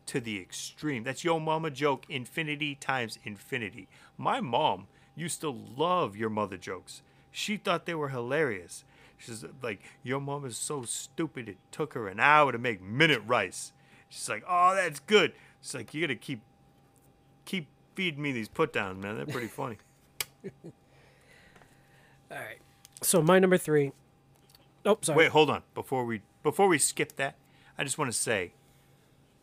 to 0.08 0.20
the 0.20 0.40
extreme. 0.40 1.04
That's 1.04 1.24
yo 1.24 1.40
mama 1.40 1.70
joke 1.72 2.06
infinity 2.10 2.76
times 2.76 3.20
infinity. 3.24 3.88
My 4.18 4.42
mom 4.42 4.88
used 5.16 5.42
to 5.42 5.50
love 5.50 6.16
your 6.16 6.30
mother 6.30 6.58
jokes. 6.58 7.02
She 7.32 7.58
thought 7.58 7.86
they 7.86 7.96
were 7.96 8.10
hilarious. 8.10 8.84
She's 9.18 9.44
like, 9.62 9.82
your 10.04 10.20
mom 10.20 10.46
is 10.46 10.58
so 10.58 10.84
stupid. 10.84 11.50
It 11.50 11.58
took 11.72 11.94
her 11.94 12.08
an 12.08 12.20
hour 12.20 12.52
to 12.52 12.58
make 12.58 12.82
minute 12.82 13.22
rice. 13.26 13.74
She's 14.10 14.30
like, 14.30 14.44
oh, 14.48 14.76
that's 14.76 15.00
good. 15.00 15.34
She's 15.62 15.74
like, 15.74 15.94
you 15.94 16.02
gotta 16.02 16.16
keep, 16.16 16.42
keep 17.46 17.68
feeding 17.96 18.22
me 18.22 18.32
these 18.32 18.48
put 18.48 18.74
downs, 18.74 19.02
man. 19.02 19.18
They're 19.18 19.26
pretty 19.26 19.48
funny. 19.48 19.78
All 22.32 22.38
right. 22.38 22.60
So 23.02 23.22
my 23.22 23.40
number 23.40 23.58
three. 23.58 23.92
Oh, 24.86 24.98
sorry. 25.02 25.18
Wait, 25.18 25.32
hold 25.32 25.50
on. 25.50 25.64
Before 25.74 26.06
we 26.06 26.22
before 26.44 26.68
we 26.68 26.78
skip 26.78 27.16
that, 27.18 27.36
I 27.78 27.84
just 27.84 27.98
want 27.98 28.12
to 28.12 28.18
say, 28.18 28.54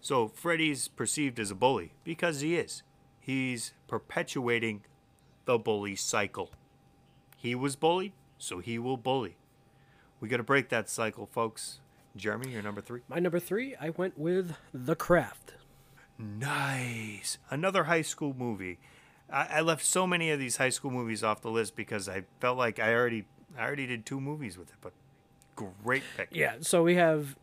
so 0.05 0.29
Freddy's 0.29 0.87
perceived 0.87 1.41
as 1.41 1.51
a 1.51 1.55
bully 1.55 1.95
because 2.05 2.41
he 2.41 2.57
is. 2.57 2.83
He's 3.19 3.73
perpetuating 3.89 4.83
the 5.47 5.57
bully 5.57 5.97
cycle. 5.97 6.51
He 7.39 7.55
was 7.55 7.75
bullied, 7.75 8.13
so 8.37 8.59
he 8.59 8.79
will 8.79 8.99
bully. 8.99 9.39
We 10.21 10.29
got 10.29 10.37
to 10.37 10.43
break 10.43 10.69
that 10.69 10.91
cycle, 10.91 11.25
folks. 11.25 11.81
Jeremy, 12.17 12.53
you're 12.53 12.61
number 12.61 12.83
three. 12.83 13.01
My 13.09 13.19
number 13.19 13.41
three, 13.41 13.77
I 13.81 13.91
went 13.91 14.19
with 14.19 14.57
The 14.75 14.95
Craft. 14.95 15.55
Nice. 16.19 17.39
Another 17.49 17.85
high 17.85 18.03
school 18.03 18.35
movie. 18.37 18.81
I, 19.33 19.47
I 19.53 19.61
left 19.63 19.87
so 19.87 20.07
many 20.07 20.31
of 20.31 20.39
these 20.39 20.59
high 20.59 20.69
school 20.69 20.91
movies 20.91 21.25
off 21.25 21.41
the 21.41 21.51
list 21.51 21.77
because 21.77 22.11
I 22.11 22.25
felt 22.41 22.59
like 22.59 22.79
I 22.79 22.93
already 22.93 23.25
I 23.57 23.63
already 23.63 23.87
did 23.87 24.05
two 24.05 24.21
movies 24.21 24.59
with 24.59 24.69
it, 24.69 24.77
but 24.83 24.93
great 25.57 26.03
pick. 26.15 26.29
Yeah. 26.31 26.57
So 26.61 26.83
we 26.83 26.97
have 26.97 27.37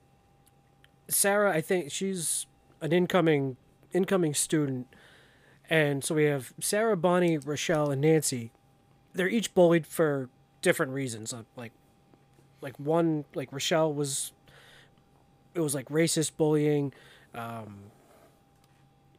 Sarah. 1.08 1.52
I 1.52 1.62
think 1.62 1.92
she's 1.92 2.46
an 2.82 2.92
incoming 2.92 3.58
incoming 3.94 4.34
student, 4.34 4.88
and 5.70 6.04
so 6.04 6.16
we 6.16 6.26
have 6.26 6.54
Sarah, 6.60 6.98
Bonnie, 6.98 7.38
Rochelle, 7.38 7.92
and 7.92 8.02
Nancy. 8.02 8.52
They're 9.14 9.30
each 9.30 9.54
bullied 9.54 9.86
for 9.86 10.30
different 10.62 10.92
reasons. 10.92 11.34
Uh, 11.34 11.44
Like, 11.56 11.74
like 12.62 12.78
one, 12.80 13.26
like 13.36 13.52
Rochelle 13.52 13.94
was. 13.94 14.32
It 15.54 15.60
was 15.60 15.76
like 15.76 15.90
racist 15.90 16.38
bullying. 16.38 16.94
Um, 17.36 17.92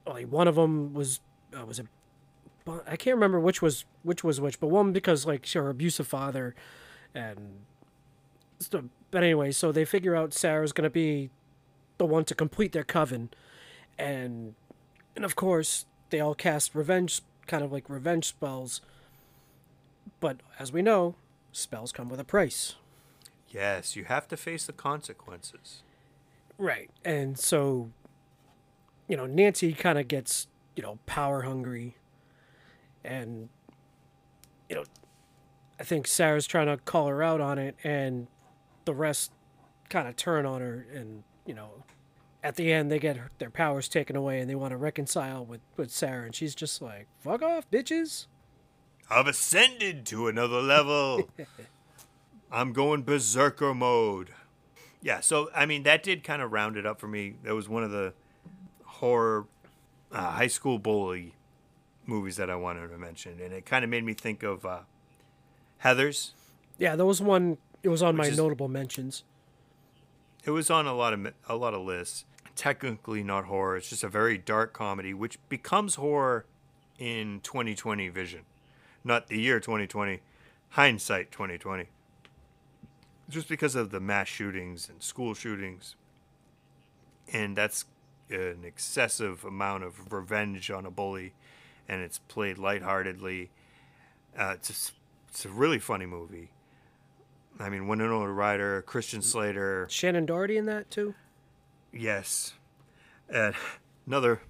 like 0.07 0.29
one 0.29 0.49
of 0.49 0.55
them 0.55 0.95
was 0.95 1.21
uh, 1.57 1.65
was 1.65 1.79
a 1.79 1.85
I 2.87 2.97
can't 2.97 3.17
remember 3.17 3.41
which 3.41 3.61
was 3.61 3.85
which 4.03 4.23
was 4.23 4.41
which, 4.41 4.61
but 4.61 4.69
one 4.69 4.93
because 4.93 5.27
like 5.27 5.49
her 5.53 5.69
abusive 5.69 6.07
father, 6.07 6.55
and 7.15 7.61
but 9.11 9.23
anyway, 9.23 9.51
so 9.51 9.73
they 9.73 9.85
figure 9.85 10.15
out 10.15 10.33
Sarah's 10.33 10.73
gonna 10.73 10.91
be 10.91 11.31
the 11.99 12.07
one 12.07 12.25
to 12.27 12.35
complete 12.35 12.73
their 12.73 12.85
coven, 12.85 13.31
and 14.03 14.55
and 15.15 15.25
of 15.25 15.37
course 15.37 15.87
they 16.11 16.21
all 16.21 16.35
cast 16.35 16.75
revenge, 16.75 17.23
kind 17.47 17.65
of 17.65 17.73
like 17.73 17.89
revenge 17.89 18.27
spells. 18.27 18.81
But 20.21 20.39
as 20.59 20.73
we 20.73 20.83
know, 20.83 21.15
spells 21.53 21.93
come 21.93 22.09
with 22.09 22.21
a 22.21 22.25
price. 22.25 22.75
Yes, 23.49 23.97
you 23.97 24.05
have 24.05 24.29
to 24.29 24.37
face 24.37 24.67
the 24.67 24.73
consequences. 24.73 25.83
Right. 26.59 26.91
And 27.05 27.39
so, 27.39 27.91
you 29.09 29.17
know, 29.17 29.27
Nancy 29.27 29.73
kind 29.73 29.99
of 29.99 30.09
gets 30.09 30.47
you 30.77 30.83
know, 30.83 30.99
power 31.07 31.43
hungry. 31.43 31.97
And, 33.05 33.49
you 34.69 34.77
know, 34.77 34.85
I 35.79 35.85
think 35.85 36.07
Sarah's 36.07 36.47
trying 36.47 36.67
to 36.67 36.77
call 36.77 37.09
her 37.09 37.23
out 37.23 37.41
on 37.41 37.59
it, 37.59 37.77
and 37.83 38.29
the 38.85 38.95
rest 38.95 39.33
kind 39.89 40.09
of 40.09 40.17
turn 40.17 40.47
on 40.47 40.61
her. 40.61 40.87
And, 40.95 41.25
you 41.47 41.55
know, 41.55 41.85
at 42.43 42.57
the 42.57 42.73
end, 42.73 42.91
they 42.91 42.99
get 42.99 43.17
her, 43.17 43.31
their 43.39 43.51
powers 43.51 43.89
taken 43.89 44.17
away 44.17 44.41
and 44.41 44.49
they 44.51 44.55
want 44.55 44.73
to 44.73 44.77
reconcile 44.77 45.45
with, 45.45 45.61
with 45.77 45.91
Sarah. 45.91 46.25
And 46.27 46.35
she's 46.35 46.55
just 46.55 46.83
like, 46.83 47.07
fuck 47.21 47.43
off, 47.43 47.71
bitches. 47.71 48.27
I've 49.11 49.27
ascended 49.27 50.07
to 50.07 50.29
another 50.29 50.61
level. 50.61 51.29
I'm 52.53 52.73
going 52.73 53.03
berserker 53.03 53.75
mode. 53.75 54.31
Yeah, 55.01 55.21
so 55.21 55.51
I 55.55 55.67
mean 55.67 55.83
that 55.83 56.03
did 56.03 56.23
kind 56.23 56.41
of 56.43 56.53
round 56.53 56.77
it 56.77 56.87
up 56.87 57.01
for 57.01 57.09
me. 57.09 57.35
That 57.43 57.55
was 57.55 57.69
one 57.69 57.83
of 57.83 57.91
the 57.91 58.13
horror 58.85 59.47
uh, 60.13 60.31
high 60.33 60.47
school 60.47 60.79
bully 60.79 61.35
movies 62.07 62.37
that 62.37 62.49
I 62.51 62.57
wanted 62.57 62.89
to 62.89 62.99
mention, 62.99 63.41
and 63.43 63.53
it 63.53 63.67
kind 63.67 63.85
of 63.85 63.91
made 63.91 64.05
me 64.05 64.15
think 64.15 64.43
of 64.43 64.65
uh, 64.65 64.81
Heather's. 65.79 66.35
Yeah, 66.79 66.95
there 66.95 67.07
was 67.07 67.21
one, 67.21 67.59
it 67.83 67.89
was 67.89 68.03
on 68.03 68.17
Which 68.17 68.27
my 68.27 68.31
is- 68.31 68.37
notable 68.39 68.69
mentions. 68.69 69.25
It 70.45 70.51
was 70.51 70.71
on 70.71 70.87
a 70.87 70.95
lot 70.95 71.13
of 71.13 71.33
a 71.49 71.57
lot 71.57 71.73
of 71.75 71.83
lists. 71.83 72.25
Technically 72.55 73.23
not 73.23 73.47
horror. 73.47 73.77
It's 73.77 73.89
just 73.89 74.05
a 74.05 74.09
very 74.09 74.39
dark 74.39 74.73
comedy, 74.73 75.15
which 75.15 75.39
becomes 75.49 75.97
horror 75.97 76.45
in 76.99 77.41
2020 77.43 78.09
vision, 78.11 78.43
not 79.03 79.29
the 79.29 79.41
year 79.41 79.59
2020, 79.59 80.21
hindsight 80.71 81.33
2020. 81.33 81.89
Just 83.29 83.49
because 83.49 83.75
of 83.75 83.91
the 83.91 84.01
mass 84.01 84.29
shootings 84.29 84.89
and 84.89 85.03
school 85.03 85.35
shootings, 85.35 85.97
and 87.33 87.57
that's 87.57 87.87
an 88.31 88.63
excessive 88.65 89.45
amount 89.45 89.85
of 89.85 90.13
revenge 90.13 90.71
on 90.71 90.85
a 90.85 90.91
bully, 90.91 91.33
and 91.89 92.03
it's 92.03 92.19
played 92.19 92.59
lightheartedly. 92.59 93.51
Uh, 94.39 94.53
it's 94.55 94.69
just, 94.69 94.93
it's 95.29 95.45
a 95.45 95.49
really 95.49 95.79
funny 95.79 96.07
movie. 96.07 96.51
I 97.59 97.69
mean, 97.69 97.87
Winona 97.87 98.31
Ryder, 98.33 98.83
Christian 98.83 99.23
Slater, 99.23 99.87
Shannen 99.91 100.27
Doherty 100.27 100.57
in 100.57 100.67
that 100.67 100.91
too? 100.91 101.15
Yes. 101.93 102.55
And 103.29 103.55
another 104.07 104.41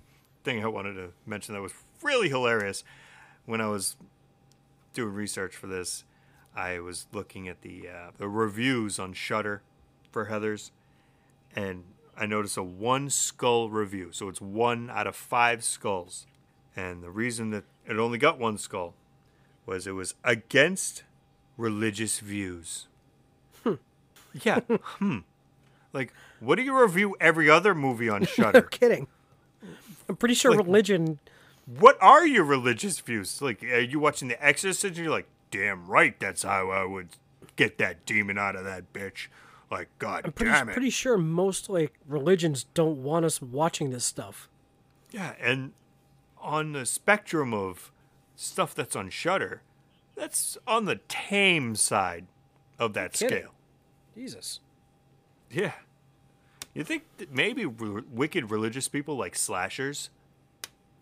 thing 0.45 0.65
I 0.65 0.69
wanted 0.69 0.95
to 0.95 1.11
mention 1.27 1.55
that 1.55 1.61
was 1.61 1.73
really 2.03 2.29
hilarious 2.29 2.85
when 3.45 3.61
I 3.61 3.69
was 3.69 3.97
doing 4.93 5.15
research 5.15 5.57
for 5.57 5.67
this, 5.67 6.05
I 6.55 6.81
was 6.81 7.07
looking 7.13 7.49
at 7.49 7.63
the 7.63 7.89
uh, 7.89 8.11
the 8.17 8.29
reviews 8.29 8.99
on 8.99 9.13
Shudder 9.15 9.63
for 10.11 10.27
Heather's, 10.27 10.71
and 11.57 11.85
I 12.17 12.27
noticed 12.27 12.57
a 12.57 12.63
one 12.63 13.11
skull 13.11 13.71
review. 13.71 14.11
So 14.13 14.29
it's 14.29 14.41
one 14.41 14.91
out 14.91 15.07
of 15.07 15.17
five 15.17 15.65
skulls, 15.65 16.27
and 16.77 17.03
the 17.03 17.11
reason 17.11 17.51
that 17.51 17.65
it 17.87 17.99
only 17.99 18.19
got 18.19 18.39
one 18.39 18.59
skull 18.59 18.95
was 19.65 19.87
it 19.87 19.93
was 19.93 20.15
against 20.25 21.05
religious 21.57 22.19
views. 22.21 22.89
Yeah. 24.45 24.61
hmm. 24.99 25.19
Like, 25.93 26.13
what 26.41 26.57
do 26.57 26.63
you 26.63 26.79
review 26.81 27.17
every 27.21 27.49
other 27.51 27.75
movie 27.75 28.09
on 28.09 28.25
Shudder? 28.25 28.61
no 28.63 28.67
kidding. 28.69 29.07
I'm 30.09 30.17
pretty 30.17 30.35
sure 30.35 30.53
Like- 30.53 30.67
religion. 30.67 31.19
what 31.67 31.97
are 32.01 32.27
your 32.27 32.45
religious 32.45 32.99
views? 33.01 33.41
Like, 33.43 33.63
are 33.63 33.79
you 33.81 33.99
watching 34.01 34.29
The 34.29 34.45
Exorcist 34.45 34.85
and 34.85 34.97
you're 34.97 35.11
like, 35.11 35.27
damn 35.51 35.87
right, 35.87 36.19
that's 36.19 36.43
how 36.43 36.71
I 36.71 36.85
would 36.85 37.09
get 37.57 37.79
that 37.79 38.05
demon 38.07 38.39
out 38.39 38.57
of 38.57 38.65
that 38.65 38.93
bitch. 38.93 39.29
Like, 39.71 39.89
god 39.99 40.23
I'm 40.25 40.33
pretty, 40.33 40.53
damn 40.53 40.69
it. 40.69 40.73
pretty 40.73 40.91
sure 40.91 41.17
most 41.19 41.69
like 41.71 41.95
religions 42.07 42.65
don't 42.75 43.03
want 43.03 43.25
us 43.25 43.41
watching 43.41 43.91
this 43.91 44.05
stuff. 44.05 44.49
Yeah, 45.11 45.35
and 45.41 45.73
on 46.41 46.73
the 46.73 46.85
spectrum 46.87 47.53
of 47.55 47.93
stuff 48.35 48.75
that's 48.75 48.97
on 48.97 49.11
Shudder, 49.11 49.63
that's 50.15 50.57
on 50.67 50.87
the 50.87 51.01
tame 51.09 51.75
side 51.77 52.27
of 52.79 52.93
that 52.95 53.17
scale. 53.17 53.53
Jesus. 54.15 54.61
Yeah. 55.53 55.73
You 56.75 56.85
think 56.85 57.05
that 57.19 57.33
maybe 57.33 57.67
re- 57.67 58.03
wicked 58.11 58.51
religious 58.51 58.89
people 58.89 59.17
like 59.17 59.37
slashers? 59.37 60.11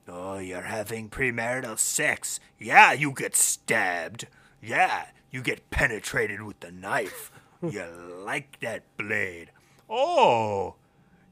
Oh, 0.09 0.38
you're 0.38 0.62
having 0.62 1.09
premarital 1.09 1.78
sex. 1.78 2.40
Yeah, 2.59 2.92
you 2.92 3.12
get 3.12 3.36
stabbed. 3.36 4.26
Yeah, 4.61 5.07
you 5.30 5.40
get 5.40 5.70
penetrated 5.70 6.42
with 6.42 6.61
the 6.61 6.72
knife. 6.72 7.30
you 7.62 7.84
like 8.24 8.59
that 8.61 8.82
blade. 8.96 9.53
Oh, 9.88 10.74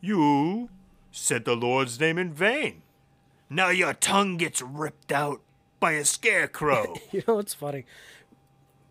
you 0.01 0.69
said 1.11 1.45
the 1.45 1.57
Lord's 1.57 1.99
name 1.99 2.19
in 2.19 2.33
vain. 2.33 2.83
Now 3.51 3.71
your 3.71 3.95
tongue 3.95 4.37
gets 4.37 4.63
ripped 4.63 5.11
out 5.11 5.41
by 5.81 5.93
a 5.93 6.05
scarecrow. 6.05 6.95
You 7.13 7.23
know 7.27 7.37
what's 7.37 7.55
funny? 7.55 7.87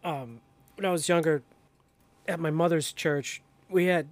Um, 0.04 0.42
when 0.76 0.86
I 0.86 0.92
was 0.92 1.08
younger, 1.08 1.44
at 2.28 2.40
my 2.40 2.50
mother's 2.52 2.92
church, 2.92 3.42
we 3.70 3.86
had 3.86 4.08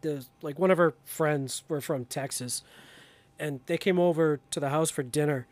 the 0.00 0.26
like 0.42 0.58
one 0.58 0.70
of 0.70 0.78
her 0.78 0.94
friends 1.04 1.62
were 1.68 1.80
from 1.80 2.04
Texas, 2.04 2.62
and 3.38 3.60
they 3.66 3.78
came 3.78 3.98
over 3.98 4.40
to 4.50 4.60
the 4.60 4.70
house 4.70 4.90
for 4.90 5.02
dinner, 5.02 5.46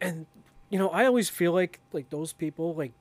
and 0.00 0.26
you 0.68 0.78
know 0.78 0.88
I 0.90 1.06
always 1.06 1.28
feel 1.28 1.52
like 1.52 1.80
like 1.92 2.10
those 2.10 2.32
people 2.32 2.74
like 2.74 2.92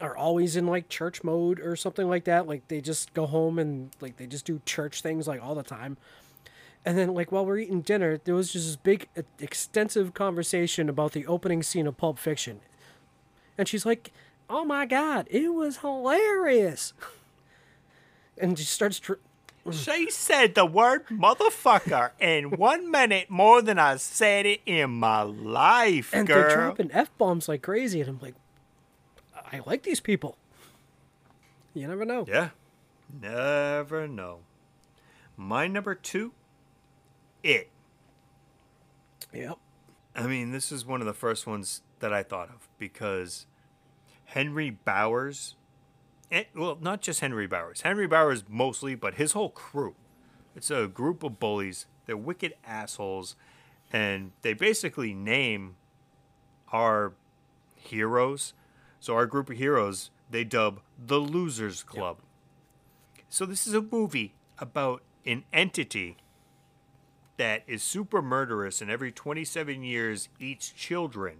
are 0.00 0.16
always 0.16 0.56
in 0.56 0.66
like 0.66 0.88
church 0.88 1.22
mode 1.22 1.60
or 1.60 1.76
something 1.76 2.08
like 2.08 2.24
that. 2.24 2.46
Like 2.46 2.66
they 2.68 2.80
just 2.80 3.12
go 3.14 3.26
home 3.26 3.58
and 3.58 3.90
like 4.00 4.16
they 4.16 4.26
just 4.26 4.44
do 4.44 4.60
church 4.64 5.02
things 5.02 5.28
like 5.28 5.42
all 5.42 5.54
the 5.54 5.62
time. 5.62 5.96
And 6.84 6.96
then, 6.96 7.12
like 7.12 7.30
while 7.30 7.44
we're 7.44 7.58
eating 7.58 7.82
dinner, 7.82 8.18
there 8.24 8.34
was 8.34 8.52
just 8.52 8.66
this 8.66 8.76
big, 8.76 9.08
extensive 9.38 10.14
conversation 10.14 10.88
about 10.88 11.12
the 11.12 11.26
opening 11.26 11.62
scene 11.62 11.86
of 11.86 11.98
Pulp 11.98 12.18
Fiction, 12.18 12.60
and 13.58 13.68
she's 13.68 13.84
like, 13.84 14.12
"Oh 14.48 14.64
my 14.64 14.86
god, 14.86 15.26
it 15.30 15.52
was 15.54 15.78
hilarious!" 15.78 16.92
And 18.38 18.58
she 18.58 18.64
starts. 18.64 18.98
Tr- 18.98 19.14
She 19.70 20.10
said 20.10 20.54
the 20.54 20.64
word 20.64 21.06
motherfucker 21.08 22.12
in 22.18 22.50
one 22.50 22.90
minute 22.90 23.28
more 23.28 23.60
than 23.60 23.78
I 23.78 23.96
said 23.96 24.46
it 24.46 24.62
in 24.64 24.90
my 24.90 25.22
life, 25.22 26.10
and 26.14 26.26
they're 26.26 26.48
girl. 26.48 26.54
dropping 26.68 26.90
f 26.92 27.10
bombs 27.18 27.48
like 27.48 27.62
crazy, 27.62 28.00
and 28.00 28.08
I'm 28.08 28.18
like, 28.20 28.34
I 29.52 29.60
like 29.66 29.82
these 29.82 30.00
people. 30.00 30.36
You 31.74 31.86
never 31.86 32.04
know. 32.04 32.24
Yeah. 32.26 32.50
Never 33.20 34.08
know. 34.08 34.38
My 35.36 35.66
number 35.66 35.94
two, 35.94 36.32
it. 37.42 37.68
Yep. 39.32 39.58
I 40.14 40.26
mean, 40.26 40.52
this 40.52 40.72
is 40.72 40.84
one 40.84 41.00
of 41.00 41.06
the 41.06 41.14
first 41.14 41.46
ones 41.46 41.82
that 42.00 42.12
I 42.12 42.22
thought 42.22 42.48
of 42.48 42.68
because 42.78 43.46
Henry 44.26 44.70
Bowers, 44.70 45.54
well, 46.54 46.78
not 46.80 47.00
just 47.00 47.20
Henry 47.20 47.46
Bowers, 47.46 47.82
Henry 47.82 48.06
Bowers 48.06 48.44
mostly, 48.48 48.94
but 48.94 49.14
his 49.14 49.32
whole 49.32 49.50
crew. 49.50 49.94
It's 50.54 50.70
a 50.70 50.86
group 50.86 51.22
of 51.22 51.38
bullies. 51.38 51.86
They're 52.06 52.16
wicked 52.16 52.54
assholes, 52.66 53.36
and 53.92 54.32
they 54.42 54.52
basically 54.52 55.14
name 55.14 55.76
our 56.72 57.12
heroes. 57.74 58.52
So 59.00 59.14
our 59.14 59.26
group 59.26 59.50
of 59.50 59.56
heroes, 59.56 60.10
they 60.30 60.44
dub 60.44 60.80
the 60.98 61.18
Losers 61.18 61.82
Club. 61.82 62.18
So 63.28 63.46
this 63.46 63.66
is 63.66 63.74
a 63.74 63.82
movie 63.82 64.34
about 64.58 65.02
an 65.24 65.44
entity 65.52 66.16
that 67.36 67.62
is 67.66 67.82
super 67.82 68.20
murderous 68.20 68.82
and 68.82 68.90
every 68.90 69.10
27 69.10 69.82
years 69.82 70.28
eats 70.38 70.70
children. 70.70 71.38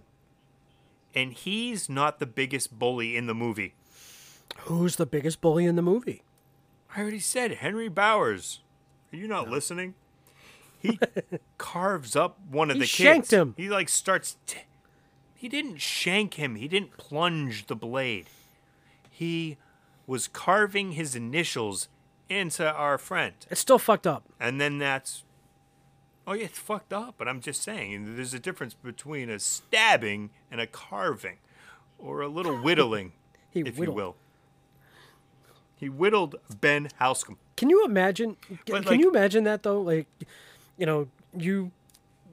And 1.13 1.33
he's 1.33 1.89
not 1.89 2.19
the 2.19 2.25
biggest 2.25 2.79
bully 2.79 3.15
in 3.15 3.27
the 3.27 3.35
movie. 3.35 3.75
Who's 4.59 4.95
the 4.95 5.05
biggest 5.05 5.41
bully 5.41 5.65
in 5.65 5.75
the 5.75 5.81
movie? 5.81 6.23
I 6.95 7.01
already 7.01 7.19
said 7.19 7.51
Henry 7.55 7.87
Bowers. 7.89 8.59
Are 9.13 9.17
you 9.17 9.27
not 9.27 9.49
listening? 9.49 9.95
He 10.79 10.99
carves 11.57 12.15
up 12.15 12.37
one 12.49 12.69
of 12.69 12.75
He 12.75 12.81
the 12.81 12.85
kids. 12.85 12.91
shanked 12.91 13.31
him. 13.31 13.53
He 13.57 13.69
like 13.69 13.89
starts. 13.89 14.37
T- 14.47 14.59
he 15.35 15.47
didn't 15.49 15.77
shank 15.81 16.35
him. 16.35 16.55
He 16.55 16.67
didn't 16.67 16.97
plunge 16.97 17.67
the 17.67 17.75
blade. 17.75 18.27
He 19.09 19.57
was 20.07 20.27
carving 20.27 20.93
his 20.93 21.15
initials 21.15 21.87
into 22.29 22.69
our 22.71 22.97
friend. 22.97 23.33
It's 23.49 23.61
still 23.61 23.79
fucked 23.79 24.07
up. 24.07 24.23
And 24.39 24.59
then 24.61 24.77
that's. 24.77 25.23
Oh, 26.27 26.33
yeah, 26.33 26.45
it's 26.45 26.59
fucked 26.59 26.93
up, 26.93 27.15
but 27.17 27.27
I'm 27.27 27.41
just 27.41 27.63
saying 27.63 28.15
there's 28.15 28.33
a 28.33 28.39
difference 28.39 28.75
between 28.75 29.29
a 29.29 29.39
stabbing 29.39 30.29
and 30.51 30.61
a 30.61 30.67
carving, 30.67 31.37
or 31.97 32.21
a 32.21 32.27
little 32.27 32.55
whittling, 32.57 33.13
He 33.49 33.61
if 33.61 33.77
you 33.79 33.91
will. 33.91 34.15
He 35.81 35.89
whittled 35.89 36.35
Ben 36.61 36.89
Hanscom. 37.01 37.37
Can 37.57 37.69
you 37.69 37.83
imagine? 37.83 38.37
Can, 38.65 38.83
like- 38.83 38.99
you 38.99 39.09
imagine 39.09 39.43
that 39.45 39.63
though? 39.63 39.81
Like, 39.81 40.07
you 40.77 40.85
know, 40.85 41.07
you 41.35 41.71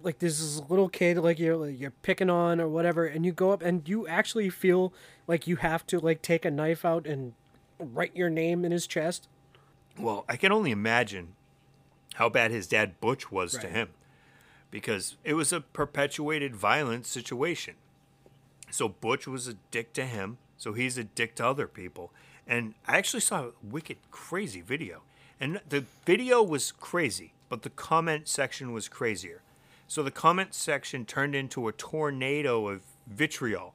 like 0.03 0.19
this 0.19 0.39
is 0.39 0.59
a 0.59 0.65
little 0.65 0.89
kid, 0.89 1.17
like 1.17 1.39
you're 1.39 1.57
like, 1.57 1.81
you're 1.81 1.91
picking 2.03 2.29
on 2.29 2.61
or 2.61 2.69
whatever, 2.69 3.07
and 3.07 3.25
you 3.25 3.33
go 3.33 3.51
up 3.51 3.63
and 3.63 3.89
you 3.89 4.07
actually 4.07 4.51
feel 4.51 4.93
like 5.27 5.47
you 5.47 5.57
have 5.57 5.87
to 5.87 5.99
like 5.99 6.21
take 6.21 6.45
a 6.45 6.51
knife 6.51 6.85
out 6.85 7.07
and 7.07 7.33
write 7.81 8.15
your 8.15 8.29
name 8.29 8.67
in 8.67 8.71
his 8.71 8.87
chest. 8.87 9.29
Well, 9.99 10.27
I 10.29 10.37
can 10.37 10.53
only 10.53 10.71
imagine 10.71 11.35
how 12.15 12.29
bad 12.29 12.51
his 12.51 12.67
dad 12.67 13.01
Butch 13.01 13.33
was 13.33 13.53
to 13.53 13.67
him. 13.67 13.89
because 14.71 15.17
it 15.25 15.33
was 15.33 15.53
a 15.55 15.63
perpetuated 15.63 16.55
violent 16.55 17.07
situation. 17.07 17.75
So 18.71 18.89
Butch 18.89 19.27
was 19.27 19.49
a 19.49 19.55
dick 19.71 19.95
to 19.95 20.05
him, 20.05 20.37
so 20.59 20.75
he's 20.75 20.99
a 20.99 21.05
dick 21.05 21.35
to 21.37 21.47
other 21.47 21.67
people. 21.67 22.13
And 22.49 22.75
I 22.87 22.97
actually 22.97 23.21
saw 23.21 23.43
a 23.43 23.53
wicked 23.63 23.99
crazy 24.11 24.63
video. 24.63 25.03
And 25.39 25.61
the 25.69 25.85
video 26.05 26.43
was 26.43 26.73
crazy, 26.73 27.35
but 27.49 27.63
the 27.63 27.71
comment 27.71 28.27
section 28.27 28.73
was 28.73 28.89
crazier. 28.89 29.43
So 29.87 30.03
the 30.03 30.11
comment 30.11 30.55
section 30.55 31.05
turned 31.05 31.35
into 31.35 31.69
a 31.69 31.73
tornado 31.73 32.69
of 32.69 32.83
vitriol 33.07 33.75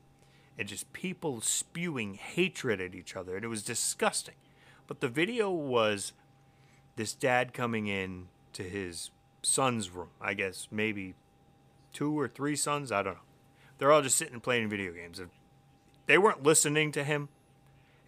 and 0.58 0.68
just 0.68 0.92
people 0.92 1.40
spewing 1.42 2.16
hatred 2.16 2.82
at 2.82 2.94
each 2.94 3.16
other. 3.16 3.36
And 3.36 3.46
it 3.46 3.48
was 3.48 3.64
disgusting. 3.64 4.36
But 4.88 5.00
the 5.00 5.08
video 5.08 5.50
was 5.50 6.14
this 6.96 7.14
dad 7.14 7.54
coming 7.54 7.88
in 7.88 8.28
to 8.54 8.64
his 8.64 9.12
son's 9.42 9.90
room. 9.90 10.10
I 10.20 10.34
guess 10.34 10.68
maybe 10.72 11.16
two 11.94 12.20
or 12.20 12.28
three 12.28 12.56
sons. 12.56 12.92
I 12.92 13.04
don't 13.04 13.16
know. 13.16 13.20
They're 13.78 13.92
all 13.92 14.02
just 14.02 14.18
sitting 14.18 14.36
and 14.36 14.44
playing 14.44 14.70
video 14.70 14.92
games. 14.92 15.22
They 16.06 16.18
weren't 16.18 16.44
listening 16.44 16.92
to 16.94 17.04
him, 17.04 17.30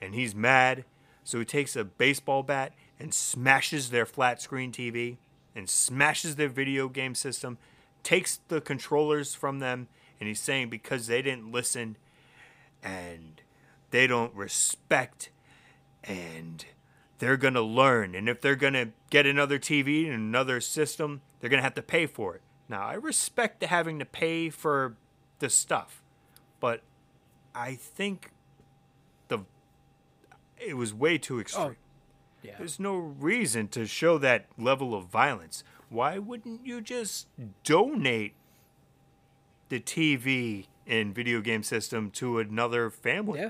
and 0.01 0.13
he's 0.13 0.35
mad. 0.35 0.85
So 1.23 1.39
he 1.39 1.45
takes 1.45 1.75
a 1.75 1.83
baseball 1.83 2.43
bat 2.43 2.73
and 2.99 3.13
smashes 3.13 3.89
their 3.89 4.05
flat 4.05 4.41
screen 4.41 4.71
TV 4.71 5.17
and 5.55 5.69
smashes 5.69 6.35
their 6.35 6.49
video 6.49 6.87
game 6.87 7.15
system, 7.15 7.57
takes 8.03 8.39
the 8.47 8.61
controllers 8.61 9.33
from 9.33 9.59
them, 9.59 9.87
and 10.19 10.27
he's 10.27 10.39
saying 10.39 10.69
because 10.69 11.07
they 11.07 11.21
didn't 11.21 11.51
listen 11.51 11.97
and 12.83 13.41
they 13.91 14.07
don't 14.07 14.33
respect 14.35 15.29
and 16.03 16.65
they're 17.19 17.37
going 17.37 17.53
to 17.53 17.61
learn. 17.61 18.13
And 18.13 18.29
if 18.29 18.41
they're 18.41 18.55
going 18.55 18.73
to 18.73 18.89
get 19.09 19.25
another 19.25 19.57
TV 19.57 20.05
and 20.05 20.13
another 20.13 20.61
system, 20.61 21.21
they're 21.39 21.49
going 21.49 21.59
to 21.59 21.63
have 21.63 21.75
to 21.75 21.81
pay 21.81 22.05
for 22.05 22.35
it. 22.35 22.41
Now, 22.67 22.85
I 22.85 22.93
respect 22.93 23.59
the 23.59 23.67
having 23.67 23.99
to 23.99 24.05
pay 24.05 24.49
for 24.49 24.95
the 25.39 25.49
stuff, 25.49 26.01
but 26.59 26.81
I 27.53 27.75
think 27.75 28.31
it 30.57 30.75
was 30.77 30.93
way 30.93 31.17
too 31.17 31.37
oh, 31.37 31.41
extreme. 31.41 31.75
Yeah. 32.43 32.55
There's 32.57 32.79
no 32.79 32.95
reason 32.95 33.67
to 33.69 33.87
show 33.87 34.17
that 34.19 34.45
level 34.57 34.93
of 34.93 35.05
violence. 35.05 35.63
Why 35.89 36.19
wouldn't 36.19 36.65
you 36.65 36.81
just 36.81 37.27
donate 37.63 38.33
the 39.69 39.79
TV 39.79 40.67
and 40.85 41.15
video 41.15 41.41
game 41.41 41.63
system 41.63 42.11
to 42.11 42.39
another 42.39 42.89
family? 42.89 43.39
Yeah. 43.39 43.49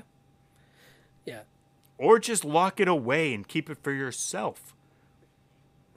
Yeah. 1.24 1.40
Or 1.98 2.18
just 2.18 2.44
lock 2.44 2.80
it 2.80 2.88
away 2.88 3.34
and 3.34 3.46
keep 3.46 3.68
it 3.68 3.78
for 3.82 3.92
yourself. 3.92 4.74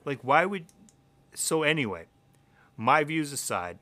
Like, 0.06 0.20
why 0.22 0.46
would. 0.46 0.66
So, 1.34 1.64
anyway, 1.64 2.06
my 2.76 3.04
views 3.04 3.32
aside, 3.32 3.78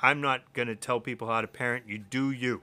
I'm 0.00 0.20
not 0.20 0.52
going 0.52 0.68
to 0.68 0.76
tell 0.76 1.00
people 1.00 1.28
how 1.28 1.40
to 1.40 1.46
parent. 1.46 1.84
You 1.88 1.98
do 1.98 2.30
you. 2.30 2.62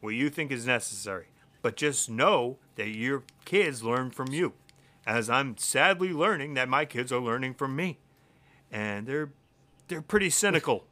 What 0.00 0.10
you 0.10 0.30
think 0.30 0.50
is 0.50 0.66
necessary. 0.66 1.26
But 1.62 1.76
just 1.76 2.10
know 2.10 2.58
that 2.76 2.88
your 2.88 3.24
kids 3.44 3.82
learn 3.82 4.10
from 4.10 4.28
you. 4.32 4.54
As 5.06 5.28
I'm 5.30 5.56
sadly 5.58 6.12
learning 6.12 6.54
that 6.54 6.68
my 6.68 6.84
kids 6.84 7.12
are 7.12 7.20
learning 7.20 7.54
from 7.54 7.76
me. 7.76 7.98
And 8.70 9.06
they're 9.06 9.30
they're 9.88 10.02
pretty 10.02 10.30
cynical. 10.30 10.84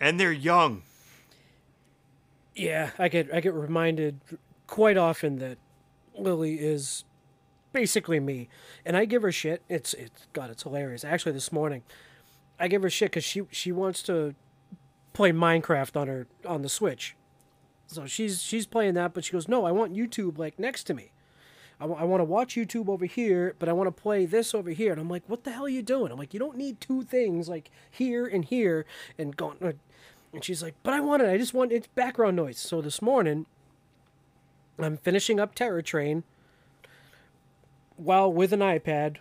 and 0.00 0.20
they're 0.20 0.32
young. 0.32 0.82
Yeah, 2.54 2.90
I 2.98 3.08
get 3.08 3.32
I 3.34 3.40
get 3.40 3.54
reminded 3.54 4.20
quite 4.66 4.96
often 4.96 5.38
that 5.38 5.58
Lily 6.16 6.54
is 6.56 7.04
basically 7.72 8.20
me, 8.20 8.48
and 8.84 8.96
I 8.96 9.04
give 9.04 9.22
her 9.22 9.32
shit. 9.32 9.62
It's 9.68 9.94
it's 9.94 10.26
God, 10.32 10.50
it's 10.50 10.62
hilarious. 10.62 11.04
Actually, 11.04 11.32
this 11.32 11.52
morning, 11.52 11.82
I 12.60 12.68
give 12.68 12.82
her 12.82 12.90
shit 12.90 13.10
because 13.10 13.24
she 13.24 13.42
she 13.50 13.72
wants 13.72 14.02
to 14.04 14.34
play 15.12 15.32
Minecraft 15.32 15.96
on 16.00 16.08
her 16.08 16.26
on 16.46 16.62
the 16.62 16.68
Switch. 16.68 17.15
So 17.86 18.06
she's 18.06 18.42
she's 18.42 18.66
playing 18.66 18.94
that, 18.94 19.14
but 19.14 19.24
she 19.24 19.32
goes, 19.32 19.48
"No, 19.48 19.64
I 19.64 19.72
want 19.72 19.94
YouTube 19.94 20.38
like 20.38 20.58
next 20.58 20.84
to 20.84 20.94
me. 20.94 21.12
I, 21.78 21.84
w- 21.84 22.00
I 22.00 22.04
want 22.04 22.20
to 22.20 22.24
watch 22.24 22.54
YouTube 22.54 22.88
over 22.88 23.04
here, 23.04 23.54
but 23.58 23.68
I 23.68 23.72
want 23.72 23.86
to 23.86 24.02
play 24.02 24.26
this 24.26 24.54
over 24.54 24.70
here." 24.70 24.92
And 24.92 25.00
I'm 25.00 25.08
like, 25.08 25.22
"What 25.28 25.44
the 25.44 25.52
hell 25.52 25.64
are 25.64 25.68
you 25.68 25.82
doing?" 25.82 26.10
I'm 26.10 26.18
like, 26.18 26.34
"You 26.34 26.40
don't 26.40 26.56
need 26.56 26.80
two 26.80 27.02
things 27.02 27.48
like 27.48 27.70
here 27.90 28.26
and 28.26 28.44
here 28.44 28.86
and 29.18 29.36
going." 29.36 29.58
uh," 29.62 29.72
And 30.32 30.44
she's 30.44 30.62
like, 30.62 30.74
"But 30.82 30.94
I 30.94 31.00
want 31.00 31.22
it. 31.22 31.30
I 31.30 31.38
just 31.38 31.54
want 31.54 31.72
it's 31.72 31.86
background 31.88 32.36
noise." 32.36 32.58
So 32.58 32.80
this 32.80 33.00
morning, 33.00 33.46
I'm 34.78 34.96
finishing 34.96 35.38
up 35.38 35.54
Terror 35.54 35.82
Train 35.82 36.24
while 37.96 38.30
with 38.32 38.52
an 38.52 38.60
iPad 38.60 39.16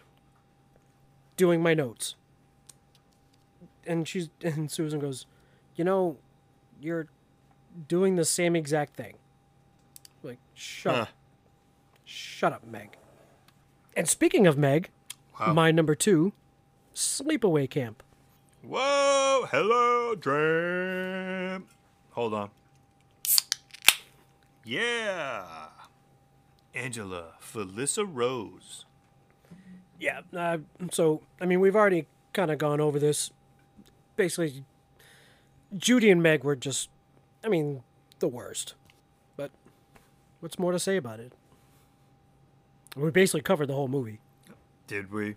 doing 1.38 1.62
my 1.62 1.74
notes. 1.74 2.16
And 3.86 4.08
she's 4.08 4.30
and 4.42 4.72
Susan 4.72 5.00
goes, 5.00 5.28
"You 5.76 5.84
know, 5.84 6.18
you're 6.82 7.08
doing 7.88 8.16
the 8.16 8.26
same 8.26 8.56
exact 8.56 8.96
thing." 8.96 9.16
Like, 10.24 10.40
shut 10.54 10.96
Huh. 10.96 11.02
up. 11.04 11.10
Shut 12.04 12.54
up, 12.54 12.64
Meg. 12.66 12.98
And 13.96 14.08
speaking 14.08 14.46
of 14.48 14.58
Meg, 14.58 14.90
Wow. 15.40 15.54
my 15.54 15.72
number 15.72 15.96
2, 15.96 16.34
Sleepaway 16.94 17.70
Camp. 17.70 18.02
Whoa, 18.62 19.48
hello, 19.52 20.16
Dram. 20.16 21.68
Hold 22.12 22.34
on. 22.34 22.50
Yeah. 24.64 25.68
Angela 26.74 27.34
Felissa 27.42 28.06
Rose. 28.10 28.86
Yeah. 30.00 30.22
Uh, 30.36 30.58
so, 30.92 31.22
I 31.40 31.46
mean, 31.46 31.60
we've 31.60 31.76
already 31.76 32.06
kind 32.34 32.52
of 32.52 32.58
gone 32.58 32.82
over 32.82 33.00
this. 33.00 33.32
Basically, 34.16 34.64
Judy 35.78 36.10
and 36.12 36.22
Meg 36.22 36.44
were 36.44 36.56
just, 36.56 36.90
I 37.46 37.50
mean, 37.50 37.84
the 38.20 38.28
worst. 38.28 38.74
But 39.38 39.52
what's 40.40 40.58
more 40.58 40.72
to 40.72 40.80
say 40.80 40.98
about 40.98 41.20
it? 41.20 41.34
We 42.96 43.12
basically 43.12 43.42
covered 43.42 43.68
the 43.68 43.74
whole 43.74 43.88
movie. 43.88 44.20
Did 44.88 45.12
we? 45.12 45.36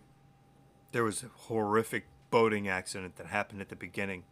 There 0.92 1.04
was 1.04 1.22
a 1.22 1.28
horrific 1.28 2.06
boating 2.30 2.68
accident 2.68 3.16
that 3.16 3.26
happened 3.26 3.60
at 3.60 3.68
the 3.68 3.76
beginning. 3.76 4.24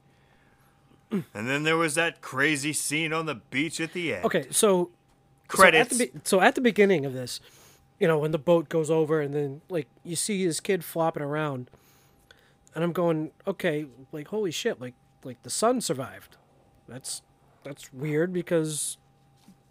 and 1.11 1.24
then 1.33 1.64
there 1.64 1.77
was 1.77 1.95
that 1.97 2.20
crazy 2.20 2.72
scene 2.72 3.12
on 3.12 3.27
the 3.27 3.35
beach 3.35 3.81
at 3.81 3.93
the 3.93 4.14
end. 4.14 4.24
Okay, 4.24 4.47
so 4.51 4.91
Credits. 5.49 5.97
So 5.97 6.03
at, 6.03 6.11
the, 6.12 6.12
be- 6.12 6.20
so 6.24 6.41
at 6.41 6.55
the 6.55 6.61
beginning 6.61 7.05
of 7.05 7.12
this, 7.12 7.41
you 8.01 8.09
know, 8.09 8.18
when 8.18 8.33
the 8.33 8.39
boat 8.39 8.68
goes 8.68 8.91
over 8.91 9.20
and 9.20 9.35
then 9.35 9.61
like 9.68 9.87
you 10.05 10.16
see 10.16 10.45
this 10.47 10.61
kid 10.61 10.85
flopping 10.85 11.22
around, 11.22 11.70
and 12.74 12.85
I'm 12.85 12.93
going, 12.93 13.31
okay, 13.47 13.87
like 14.12 14.29
holy 14.29 14.51
shit, 14.51 14.81
like 14.81 14.95
like 15.24 15.43
the 15.43 15.51
son 15.51 15.81
survived. 15.81 16.37
That's 16.89 17.22
that's 17.67 17.93
weird 17.93 18.33
because 18.33 18.97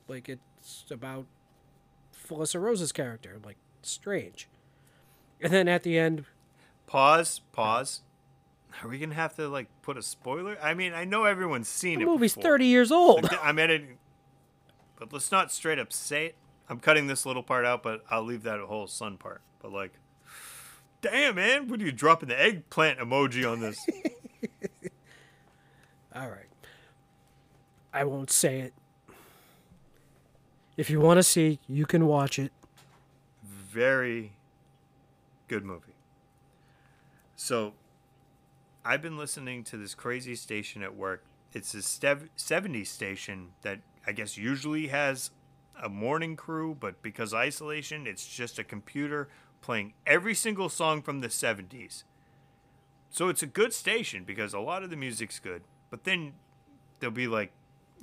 like 0.07 0.29
it's 0.29 0.85
about 0.91 1.25
Felissa 2.27 2.61
Rose's 2.61 2.91
character, 2.91 3.39
like 3.43 3.57
strange. 3.81 4.47
And 5.41 5.51
then 5.51 5.67
at 5.67 5.83
the 5.83 5.97
end, 5.97 6.25
Pause, 6.87 7.41
pause. 7.51 8.01
Are 8.83 8.89
we 8.89 8.99
going 8.99 9.09
to 9.09 9.15
have 9.15 9.35
to, 9.37 9.47
like, 9.47 9.67
put 9.81 9.97
a 9.97 10.01
spoiler? 10.01 10.57
I 10.61 10.73
mean, 10.73 10.93
I 10.93 11.05
know 11.05 11.25
everyone's 11.25 11.67
seen 11.67 12.01
it. 12.01 12.05
the 12.05 12.09
it. 12.09 12.13
movie's 12.13 12.35
before. 12.35 12.51
30 12.51 12.65
years 12.65 12.91
old. 12.91 13.27
I'm 13.41 13.57
editing. 13.57 13.97
But 14.99 15.11
let's 15.11 15.31
not 15.31 15.51
straight 15.51 15.79
up 15.79 15.91
say 15.91 16.27
it. 16.27 16.35
I'm 16.69 16.79
cutting 16.79 17.07
this 17.07 17.25
little 17.25 17.43
part 17.43 17.65
out, 17.65 17.83
but 17.83 18.03
I'll 18.09 18.23
leave 18.23 18.43
that 18.43 18.59
whole 18.59 18.87
sun 18.87 19.17
part. 19.17 19.41
But 19.61 19.71
like, 19.71 19.93
damn 21.01 21.35
man, 21.35 21.67
what 21.67 21.79
are 21.79 21.85
you 21.85 21.91
dropping 21.91 22.29
the 22.29 22.41
eggplant 22.41 22.99
emoji 22.99 23.49
on 23.49 23.59
this? 23.59 23.77
All 26.15 26.29
right. 26.29 26.45
I 27.95 28.03
won't 28.03 28.29
say 28.29 28.59
it. 28.59 28.73
If 30.75 30.89
you 30.89 30.99
want 30.99 31.17
to 31.17 31.23
see, 31.23 31.59
you 31.65 31.85
can 31.85 32.05
watch 32.07 32.37
it. 32.37 32.51
Very 33.41 34.33
good 35.47 35.63
movie. 35.63 35.95
So, 37.37 37.71
I've 38.83 39.01
been 39.01 39.17
listening 39.17 39.63
to 39.65 39.77
this 39.77 39.95
crazy 39.95 40.35
station 40.35 40.83
at 40.83 40.93
work. 40.93 41.23
It's 41.53 41.73
a 41.73 41.77
stev- 41.77 42.27
70s 42.37 42.87
station 42.87 43.51
that 43.61 43.79
I 44.05 44.11
guess 44.11 44.37
usually 44.37 44.87
has 44.87 45.31
a 45.81 45.87
morning 45.87 46.35
crew, 46.35 46.75
but 46.77 47.01
because 47.01 47.33
isolation, 47.33 48.07
it's 48.07 48.27
just 48.27 48.59
a 48.59 48.65
computer 48.65 49.29
playing 49.61 49.93
every 50.05 50.35
single 50.35 50.67
song 50.67 51.01
from 51.01 51.21
the 51.21 51.29
70s. 51.29 52.03
So 53.09 53.29
it's 53.29 53.41
a 53.41 53.47
good 53.47 53.73
station 53.73 54.25
because 54.25 54.53
a 54.53 54.59
lot 54.59 54.83
of 54.83 54.89
the 54.89 54.97
music's 54.97 55.39
good, 55.39 55.61
but 55.89 56.03
then 56.03 56.33
there'll 56.99 57.13
be 57.13 57.27
like, 57.27 57.53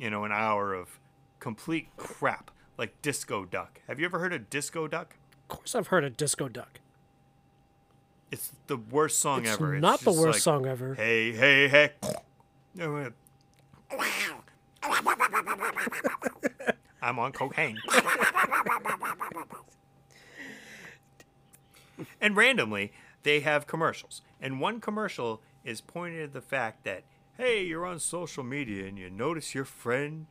you 0.03 0.11
know, 0.11 0.25
an 0.25 0.33
hour 0.33 0.75
of 0.75 0.99
complete 1.39 1.87
crap, 1.97 2.51
like 2.77 3.01
Disco 3.03 3.45
Duck. 3.45 3.81
Have 3.87 4.01
you 4.01 4.05
ever 4.05 4.19
heard 4.19 4.33
of 4.33 4.51
Disco 4.51 4.89
Duck? 4.89 5.15
Of 5.43 5.57
course, 5.57 5.77
I've 5.77 5.87
heard 5.87 6.03
of 6.03 6.17
Disco 6.17 6.49
Duck. 6.49 6.81
It's 8.33 8.51
the 8.67 8.77
worst 8.77 9.21
song 9.21 9.47
ever. 9.47 9.51
It's 9.51 9.57
ever. 9.61 9.79
not 9.79 10.01
the 10.01 10.11
worst 10.11 10.25
like, 10.25 10.41
song 10.41 10.67
ever. 10.67 10.95
Hey, 10.95 11.31
hey, 11.33 11.69
hey. 11.69 11.93
I'm 17.01 17.19
on 17.21 17.31
cocaine. 17.31 17.79
and 22.21 22.37
randomly, 22.37 22.93
they 23.23 23.39
have 23.41 23.69
commercials. 23.69 24.23
And 24.41 24.61
one 24.61 24.81
commercial 24.81 25.43
is 25.65 25.81
pointing 25.81 26.23
at 26.23 26.33
the 26.33 26.41
fact 26.41 26.83
that, 26.85 27.05
hey, 27.37 27.65
you're 27.65 27.87
on 27.87 27.99
social 27.99 28.45
media 28.45 28.87
and 28.87 28.99
you 28.99 29.11
notice 29.11 29.55
your 29.55 29.65
friend 29.65 30.27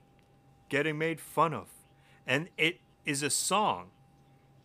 getting 0.69 0.97
made 0.97 1.19
fun 1.19 1.53
of. 1.53 1.69
And 2.25 2.49
it 2.57 2.79
is 3.05 3.23
a 3.23 3.29
song. 3.29 3.87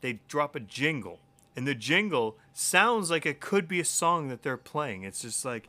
They 0.00 0.20
drop 0.28 0.54
a 0.54 0.60
jingle. 0.60 1.20
And 1.56 1.66
the 1.66 1.74
jingle 1.74 2.36
sounds 2.52 3.10
like 3.10 3.24
it 3.24 3.40
could 3.40 3.66
be 3.66 3.80
a 3.80 3.84
song 3.84 4.28
that 4.28 4.42
they're 4.42 4.56
playing. 4.56 5.04
It's 5.04 5.22
just 5.22 5.44
like, 5.44 5.68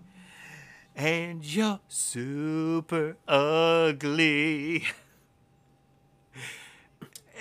and 0.96 1.46
you're 1.46 1.80
super 1.88 3.16
ugly. 3.28 4.86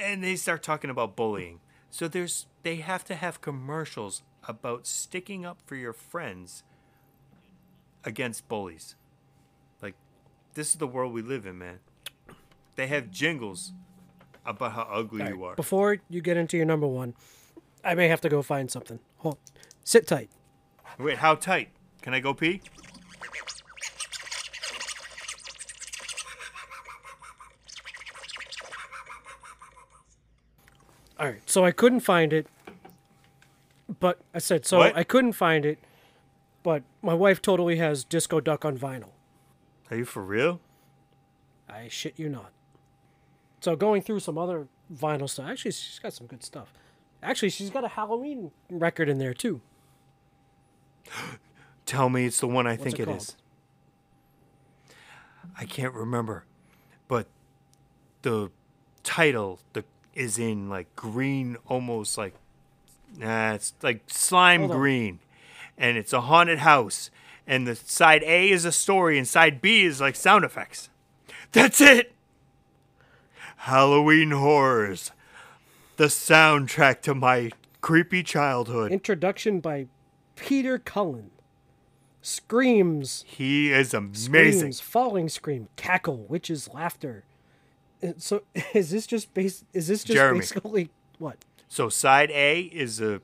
and 0.01 0.23
they 0.23 0.37
start 0.37 0.63
talking 0.63 0.91
about 0.91 1.17
bullying. 1.17 1.61
So 1.91 2.09
there's 2.09 2.47
they 2.63 2.77
have 2.77 3.05
to 3.07 3.15
have 3.15 3.41
commercials 3.41 4.23
about 4.47 4.87
sticking 4.87 5.45
up 5.45 5.59
for 5.65 5.77
your 5.77 5.93
friends 5.93 6.63
against 8.05 8.49
bullies. 8.49 8.95
This 10.57 10.71
is 10.71 10.77
the 10.77 10.87
world 10.87 11.13
we 11.13 11.21
live 11.21 11.45
in, 11.45 11.59
man. 11.59 11.81
They 12.77 12.87
have 12.87 13.11
jingles 13.11 13.75
about 14.47 14.73
how 14.73 14.89
ugly 14.91 15.23
All 15.23 15.29
you 15.29 15.45
are. 15.45 15.55
Before 15.55 15.99
you 16.09 16.23
get 16.23 16.39
into 16.39 16.57
your 16.57 16.65
number 16.65 16.87
one, 16.87 17.13
I 17.85 17.95
may 17.95 18.09
have 18.09 18.23
to 18.23 18.31
go 18.31 18.41
find 18.41 18.71
something. 18.71 18.99
Hold, 19.19 19.37
sit 19.85 20.07
tight. 20.07 20.31
Wait, 20.99 21.19
how 21.19 21.35
tight? 21.35 21.69
Can 22.01 22.15
I 22.15 22.21
go 22.21 22.33
pee? 22.33 22.63
All 31.21 31.27
right, 31.27 31.43
so 31.45 31.67
I 31.67 31.71
couldn't 31.71 32.01
find 32.01 32.33
it, 32.33 32.47
but 34.01 34.21
I 34.33 34.39
said 34.39 34.65
so 34.65 34.79
What? 34.79 34.97
I 34.97 35.05
couldn't 35.05 35.33
find 35.33 35.67
it, 35.67 35.79
but 36.63 36.83
my 37.03 37.13
wife 37.13 37.43
totally 37.43 37.77
has 37.77 38.05
Disco 38.05 38.41
Duck 38.41 38.65
on 38.65 38.79
vinyl. 38.79 39.11
Are 39.91 39.97
you 39.97 40.05
for 40.05 40.23
real? 40.23 40.61
I 41.69 41.89
shit 41.89 42.19
you 42.19 42.29
not. 42.29 42.53
So 43.61 43.77
going 43.77 44.03
through 44.03 44.21
some 44.21 44.39
other 44.39 44.69
vinyl 44.93 45.29
stuff, 45.29 45.49
actually 45.49 45.73
she's 45.73 45.99
got 45.99 46.13
some 46.13 46.27
good 46.27 46.45
stuff. 46.45 46.73
Actually, 47.23 47.51
she's 47.51 47.71
got 47.71 47.85
a 47.85 47.89
Halloween 47.89 48.51
record 48.71 49.09
in 49.09 49.19
there 49.19 49.35
too. 49.35 49.61
Tell 51.87 52.09
me 52.09 52.27
it's 52.27 52.41
the 52.41 52.47
one 52.47 52.67
I 52.67 52.73
What's 52.73 52.83
think 52.85 53.01
it 53.01 53.03
it 53.03 53.07
called? 53.07 53.35
I 55.59 55.65
can't 55.65 55.95
remember, 55.95 56.45
but 57.09 57.27
the 58.23 58.51
title 59.03 59.61
the 59.73 59.85
is 60.15 60.39
in 60.39 60.69
like 60.69 60.95
green, 60.97 61.57
almost 61.67 62.19
like 62.19 62.35
nah, 63.17 63.55
it's 63.55 63.73
like 63.83 64.03
slime 64.07 64.67
green, 64.67 65.21
and 65.79 65.97
it's 65.97 66.13
a 66.13 66.23
haunted 66.23 66.59
house. 66.59 67.11
And 67.47 67.67
the 67.67 67.77
side 67.77 68.23
A 68.25 68.51
is 68.51 68.65
a 68.65 68.73
story, 68.73 69.19
and 69.19 69.27
side 69.27 69.61
B 69.63 69.85
is 69.85 70.01
like 70.01 70.17
sound 70.17 70.45
effects. 70.45 70.91
That's 71.53 71.81
it. 71.81 72.13
Halloween 73.59 74.33
horrors, 74.33 75.13
the 75.97 76.05
soundtrack 76.07 77.01
to 77.03 77.15
my 77.15 77.51
creepy 77.81 78.23
childhood. 78.23 78.93
Introduction 78.93 79.61
by 79.61 79.87
Peter 80.35 80.79
Cullen. 80.79 81.31
Screams. 82.23 83.25
He 83.27 83.71
is 83.73 83.95
amazing. 83.95 84.73
Screams, 84.73 84.81
falling 84.81 85.29
scream, 85.29 85.69
cackle, 85.77 86.27
witches, 86.29 86.69
laughter. 86.73 87.25
Uh, 88.03 88.09
So 88.19 88.43
is 88.75 88.91
this 88.91 89.07
just 89.07 89.33
base? 89.33 89.65
Is 89.73 89.87
this 89.87 90.03
just 90.03 90.17
Jeremy. 90.17 90.41
basically 90.41 90.91
what? 91.19 91.45
So 91.69 91.89
side 91.89 92.31
A 92.33 92.63
is 92.63 93.01
a, 93.01 93.21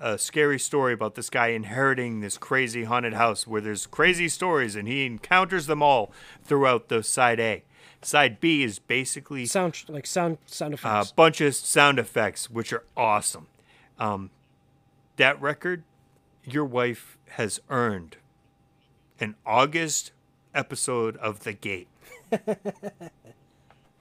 a 0.00 0.18
scary 0.18 0.58
story 0.58 0.92
about 0.92 1.14
this 1.14 1.30
guy 1.30 1.48
inheriting 1.48 2.20
this 2.20 2.36
crazy 2.38 2.84
haunted 2.84 3.14
house 3.14 3.46
where 3.46 3.60
there's 3.60 3.86
crazy 3.86 4.28
stories 4.28 4.76
and 4.76 4.86
he 4.88 5.06
encounters 5.06 5.66
them 5.66 5.82
all 5.82 6.12
throughout 6.42 6.88
the 6.88 7.02
side 7.02 7.40
A. 7.40 7.62
Side 8.02 8.40
B 8.40 8.62
is 8.64 8.78
basically 8.80 9.46
Sound 9.46 9.84
like 9.88 10.06
sound 10.06 10.38
sound 10.46 10.74
effects. 10.74 11.10
a 11.10 11.14
bunch 11.14 11.40
of 11.40 11.54
sound 11.54 11.98
effects, 12.00 12.50
which 12.50 12.72
are 12.72 12.84
awesome. 12.96 13.46
Um, 13.98 14.30
that 15.16 15.40
record, 15.40 15.84
your 16.44 16.64
wife 16.64 17.16
has 17.30 17.60
earned 17.70 18.16
an 19.20 19.36
August 19.46 20.10
episode 20.54 21.16
of 21.18 21.44
The 21.44 21.52
Gate 21.52 21.86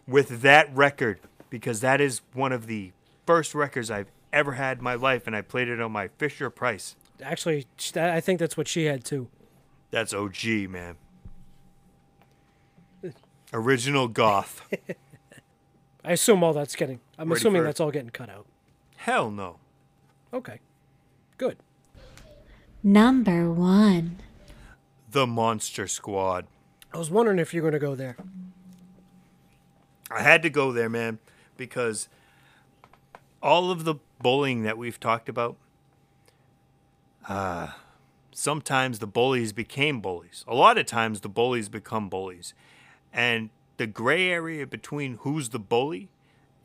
with 0.07 0.41
that 0.41 0.73
record 0.75 1.19
because 1.49 1.81
that 1.81 2.01
is 2.01 2.21
one 2.33 2.51
of 2.51 2.65
the 2.65 2.91
first 3.27 3.53
records 3.53 3.91
I've 3.91 4.09
ever 4.33 4.53
had 4.53 4.79
in 4.79 4.83
my 4.83 4.95
life, 4.95 5.27
and 5.27 5.35
I 5.35 5.41
played 5.41 5.67
it 5.67 5.81
on 5.81 5.91
my 5.91 6.07
Fisher 6.07 6.49
Price. 6.49 6.95
Actually, 7.21 7.67
I 7.95 8.19
think 8.19 8.39
that's 8.39 8.57
what 8.57 8.67
she 8.67 8.85
had 8.85 9.03
too. 9.03 9.27
That's 9.91 10.13
OG, 10.13 10.45
man. 10.69 10.95
Original 13.53 14.07
goth. 14.07 14.67
I 16.05 16.13
assume 16.13 16.43
all 16.43 16.53
that's 16.53 16.75
getting. 16.75 16.99
I'm 17.17 17.29
Ready 17.29 17.39
assuming 17.39 17.63
that's 17.63 17.79
all 17.79 17.91
getting 17.91 18.09
cut 18.09 18.29
out. 18.29 18.47
Hell 18.95 19.29
no. 19.29 19.57
Okay, 20.33 20.59
good. 21.37 21.57
Number 22.81 23.51
one. 23.51 24.17
The 25.11 25.27
Monster 25.27 25.87
Squad. 25.87 26.47
I 26.93 26.97
was 26.97 27.11
wondering 27.11 27.37
if 27.39 27.53
you're 27.53 27.61
going 27.61 27.73
to 27.73 27.79
go 27.79 27.95
there. 27.95 28.15
I 30.09 30.21
had 30.21 30.41
to 30.43 30.49
go 30.49 30.71
there, 30.71 30.89
man, 30.89 31.19
because 31.57 32.07
all 33.41 33.71
of 33.71 33.83
the 33.83 33.95
bullying 34.21 34.63
that 34.63 34.77
we've 34.77 34.99
talked 34.99 35.29
about, 35.29 35.55
uh, 37.27 37.69
sometimes 38.31 38.99
the 38.99 39.07
bullies 39.07 39.53
became 39.53 40.01
bullies. 40.01 40.43
A 40.47 40.55
lot 40.55 40.77
of 40.77 40.85
times 40.85 41.21
the 41.21 41.29
bullies 41.29 41.69
become 41.69 42.09
bullies. 42.09 42.53
And 43.13 43.49
the 43.77 43.87
gray 43.87 44.29
area 44.29 44.65
between 44.65 45.15
who's 45.21 45.49
the 45.49 45.59
bully 45.59 46.09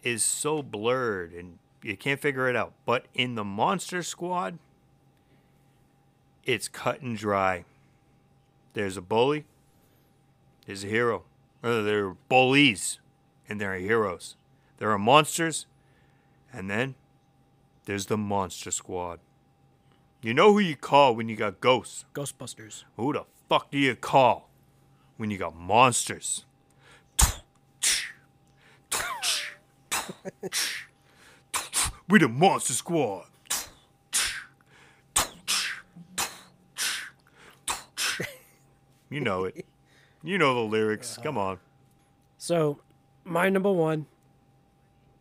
is 0.02 0.22
so 0.22 0.62
blurred 0.62 1.32
and 1.32 1.58
you 1.82 1.96
can't 1.96 2.20
figure 2.20 2.48
it 2.48 2.56
out. 2.56 2.72
But 2.84 3.06
in 3.14 3.34
the 3.34 3.44
Monster 3.44 4.02
Squad, 4.02 4.58
it's 6.44 6.68
cut 6.68 7.00
and 7.00 7.16
dry. 7.16 7.64
There's 8.72 8.96
a 8.96 9.02
bully, 9.02 9.44
there's 10.66 10.84
a 10.84 10.88
hero. 10.88 11.24
Or 11.62 11.82
there 11.82 12.06
are 12.06 12.16
bullies, 12.28 13.00
and 13.48 13.60
there 13.60 13.72
are 13.72 13.78
heroes. 13.78 14.36
There 14.78 14.90
are 14.90 14.98
monsters, 14.98 15.66
and 16.52 16.70
then 16.70 16.94
there's 17.86 18.06
the 18.06 18.16
Monster 18.16 18.70
Squad. 18.70 19.20
You 20.20 20.34
know 20.34 20.52
who 20.52 20.58
you 20.58 20.76
call 20.76 21.16
when 21.16 21.28
you 21.28 21.36
got 21.36 21.60
ghosts. 21.60 22.04
Ghostbusters. 22.12 22.84
Who 22.96 23.12
the 23.12 23.24
fuck 23.48 23.70
do 23.70 23.78
you 23.78 23.94
call 23.94 24.50
when 25.16 25.30
you 25.30 25.38
got 25.38 25.56
monsters? 25.56 26.44
We 32.08 32.18
the 32.18 32.28
Monster 32.28 32.72
Squad. 32.74 33.26
You 39.08 39.20
know 39.20 39.44
it. 39.44 39.64
You 40.24 40.38
know 40.38 40.54
the 40.54 40.60
lyrics. 40.60 41.18
Come 41.22 41.38
on. 41.38 41.58
So, 42.38 42.80
my 43.24 43.48
number 43.48 43.70
one. 43.70 44.06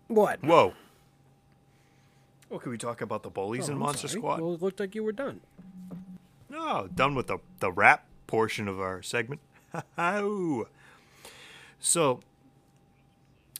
What? 0.08 0.44
Whoa. 0.44 0.74
Well, 2.50 2.60
can 2.60 2.72
we 2.72 2.78
talk 2.78 3.02
about 3.02 3.24
the 3.24 3.30
bullies 3.30 3.64
Oh, 3.66 3.72
in 3.72 3.74
I'm 3.74 3.80
Monster 3.80 4.08
sorry. 4.08 4.20
Squad? 4.22 4.42
Well, 4.42 4.54
it 4.54 4.62
looked 4.62 4.80
like 4.80 4.96
you 4.96 5.04
were 5.04 5.12
done. 5.12 5.42
No, 6.50 6.88
done 6.94 7.16
with 7.16 7.28
the, 7.28 7.40
the 7.60 7.72
rap 7.72 8.06
portion 8.28 8.68
of 8.68 8.80
our 8.80 9.02
segment. 9.02 9.42
So, 11.80 12.22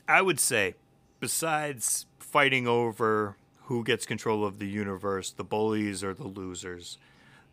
I 0.08 0.22
would 0.22 0.40
say, 0.40 0.76
besides 1.20 2.06
fighting 2.18 2.66
over 2.68 3.36
who 3.66 3.84
gets 3.84 4.06
control 4.06 4.46
of 4.46 4.58
the 4.60 4.68
universe, 4.68 5.32
the 5.32 5.44
bullies 5.44 6.04
are 6.04 6.14
the 6.14 6.28
losers, 6.28 6.98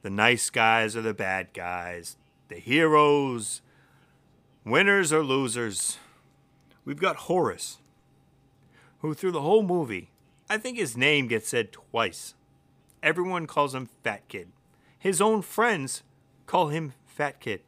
the 0.03 0.09
nice 0.11 0.49
guys 0.49 0.97
are 0.97 1.03
the 1.03 1.13
bad 1.13 1.49
guys, 1.53 2.17
the 2.49 2.55
heroes, 2.61 3.61
winners 4.65 5.13
or 5.13 5.23
losers. 5.25 5.99
We've 6.85 7.01
got 7.01 7.17
Horace, 7.17 7.79
who 9.01 9.13
through 9.13 9.33
the 9.33 9.43
whole 9.43 9.63
movie, 9.65 10.11
I 10.53 10.59
think 10.59 10.77
his 10.77 10.99
name 10.99 11.29
gets 11.29 11.49
said 11.49 11.73
twice. 11.73 12.35
Everyone 13.03 13.47
calls 13.47 13.75
him 13.75 13.89
Fat 14.05 14.29
Kid. 14.29 14.49
His 14.99 15.19
own 15.19 15.41
friends 15.41 16.03
call 16.45 16.69
him 16.69 16.93
Fat 17.07 17.41
Kid. 17.41 17.63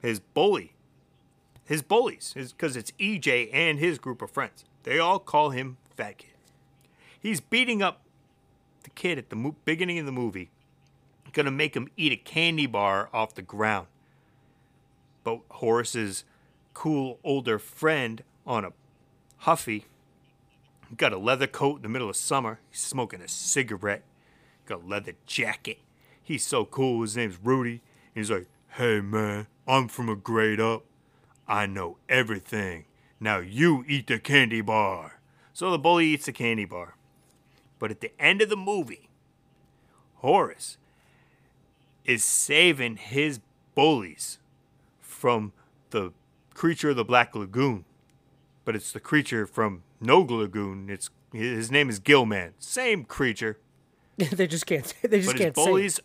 His 0.00 0.18
bully, 0.18 0.72
his 1.64 1.82
bullies, 1.82 2.34
because 2.34 2.76
it's 2.76 2.90
EJ 2.98 3.50
and 3.52 3.78
his 3.78 4.00
group 4.00 4.22
of 4.22 4.32
friends, 4.32 4.64
they 4.82 4.98
all 4.98 5.20
call 5.20 5.50
him 5.50 5.76
Fat 5.96 6.18
Kid. 6.18 6.32
He's 7.20 7.40
beating 7.40 7.80
up 7.80 8.02
the 8.82 8.90
kid 8.90 9.16
at 9.16 9.30
the 9.30 9.36
mo- 9.36 9.54
beginning 9.64 10.00
of 10.00 10.06
the 10.06 10.10
movie, 10.10 10.50
gonna 11.32 11.52
make 11.52 11.76
him 11.76 11.86
eat 11.96 12.10
a 12.10 12.16
candy 12.16 12.66
bar 12.66 13.08
off 13.12 13.36
the 13.36 13.42
ground. 13.42 13.86
But 15.22 15.42
Horace's 15.48 16.24
cool 16.74 17.20
older 17.22 17.60
friend 17.60 18.24
on 18.44 18.64
a 18.64 18.72
Huffy 19.42 19.84
got 20.96 21.12
a 21.12 21.18
leather 21.18 21.46
coat 21.46 21.76
in 21.76 21.82
the 21.82 21.88
middle 21.88 22.08
of 22.08 22.16
summer. 22.16 22.60
He's 22.70 22.80
smoking 22.80 23.20
a 23.20 23.28
cigarette. 23.28 24.02
Got 24.66 24.84
a 24.84 24.86
leather 24.86 25.14
jacket. 25.26 25.78
He's 26.22 26.44
so 26.44 26.64
cool. 26.64 27.02
His 27.02 27.16
name's 27.16 27.38
Rudy. 27.42 27.82
And 28.14 28.24
he's 28.24 28.30
like, 28.30 28.46
"Hey 28.70 29.00
man, 29.00 29.46
I'm 29.66 29.88
from 29.88 30.08
a 30.08 30.16
grade 30.16 30.60
up. 30.60 30.84
I 31.46 31.66
know 31.66 31.98
everything. 32.08 32.84
Now 33.20 33.38
you 33.38 33.84
eat 33.86 34.06
the 34.06 34.18
candy 34.18 34.60
bar." 34.60 35.20
So 35.52 35.70
the 35.70 35.78
bully 35.78 36.06
eats 36.06 36.26
the 36.26 36.32
candy 36.32 36.64
bar. 36.64 36.94
But 37.78 37.90
at 37.90 38.00
the 38.00 38.12
end 38.20 38.42
of 38.42 38.48
the 38.48 38.56
movie, 38.56 39.08
Horace 40.16 40.78
is 42.04 42.24
saving 42.24 42.96
his 42.96 43.40
bullies 43.74 44.38
from 45.00 45.52
the 45.90 46.12
creature 46.54 46.90
of 46.90 46.96
the 46.96 47.04
Black 47.04 47.34
Lagoon. 47.34 47.84
But 48.64 48.74
it's 48.74 48.92
the 48.92 49.00
creature 49.00 49.46
from 49.46 49.82
No 50.00 50.20
Lagoon. 50.20 50.88
It's 50.88 51.10
his 51.32 51.70
name 51.70 51.88
is 51.88 51.98
Gilman. 51.98 52.54
Same 52.58 53.04
creature. 53.04 53.58
they 54.16 54.46
just 54.46 54.66
can't. 54.66 54.92
They 55.02 55.20
just 55.20 55.32
but 55.32 55.38
can't 55.38 55.56
say. 55.56 55.62
it. 55.62 55.66
bullies. 55.66 56.00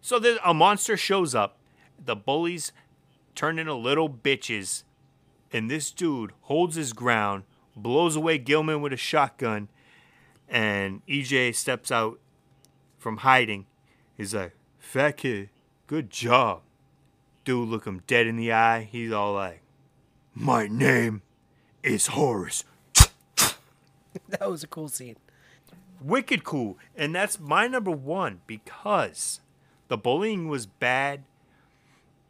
So 0.00 0.18
there, 0.18 0.38
a 0.44 0.54
monster 0.54 0.96
shows 0.96 1.34
up. 1.34 1.58
The 2.04 2.16
bullies 2.16 2.72
turn 3.34 3.58
into 3.58 3.74
little 3.74 4.08
bitches, 4.08 4.84
and 5.52 5.70
this 5.70 5.90
dude 5.90 6.32
holds 6.42 6.76
his 6.76 6.92
ground, 6.92 7.44
blows 7.76 8.16
away 8.16 8.38
Gilman 8.38 8.80
with 8.80 8.92
a 8.92 8.96
shotgun, 8.96 9.68
and 10.48 11.04
EJ 11.06 11.54
steps 11.54 11.90
out 11.90 12.20
from 12.98 13.18
hiding. 13.18 13.66
He's 14.16 14.34
like, 14.34 14.54
"Fat 14.78 15.18
kid, 15.18 15.50
good 15.86 16.10
job." 16.10 16.62
Dude 17.44 17.68
look 17.68 17.86
him 17.86 18.02
dead 18.06 18.26
in 18.26 18.36
the 18.36 18.52
eye. 18.52 18.88
He's 18.90 19.12
all 19.12 19.34
like, 19.34 19.62
"My 20.34 20.68
name 20.68 21.22
is 21.92 22.08
Horace." 22.08 22.64
That 24.28 24.50
was 24.50 24.62
a 24.62 24.66
cool 24.66 24.88
scene. 24.88 25.16
wicked 26.00 26.44
cool. 26.44 26.78
And 26.96 27.14
that's 27.14 27.38
my 27.38 27.66
number 27.66 27.90
one 27.90 28.40
because 28.46 29.40
the 29.88 29.96
bullying 29.96 30.48
was 30.48 30.66
bad. 30.66 31.24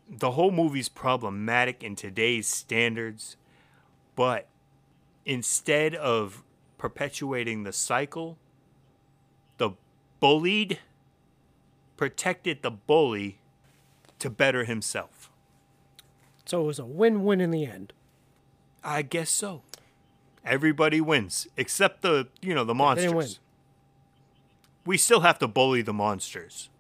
The 0.09 0.33
whole 0.33 0.51
movie's 0.51 0.89
problematic 0.89 1.83
in 1.83 1.97
today's 1.97 2.47
standards. 2.47 3.37
But 4.17 4.49
instead 5.25 5.95
of 5.95 6.43
perpetuating 6.79 7.65
the 7.65 7.73
cycle, 7.73 8.39
the 9.59 9.71
bullied 10.21 10.79
protected 11.97 12.63
the 12.63 12.71
bully 12.71 13.39
to 14.19 14.31
better 14.31 14.65
himself. 14.65 15.31
So 16.45 16.63
it 16.63 16.67
was 16.67 16.79
a 16.79 16.85
win-win 16.85 17.41
in 17.41 17.51
the 17.51 17.67
end. 17.67 17.93
I 18.85 19.03
guess 19.03 19.31
so. 19.31 19.62
Everybody 20.45 21.01
wins 21.01 21.47
except 21.57 22.03
the, 22.03 22.29
you 22.41 22.55
know, 22.55 22.64
the 22.64 22.72
They 22.72 22.79
monsters. 22.79 23.05
didn't 23.05 23.16
win. 23.16 23.29
we 24.87 24.97
still 24.97 25.20
have 25.20 25.39
to 25.41 25.49
bully 25.49 25.83
the 25.83 25.93
monsters. 25.93 26.70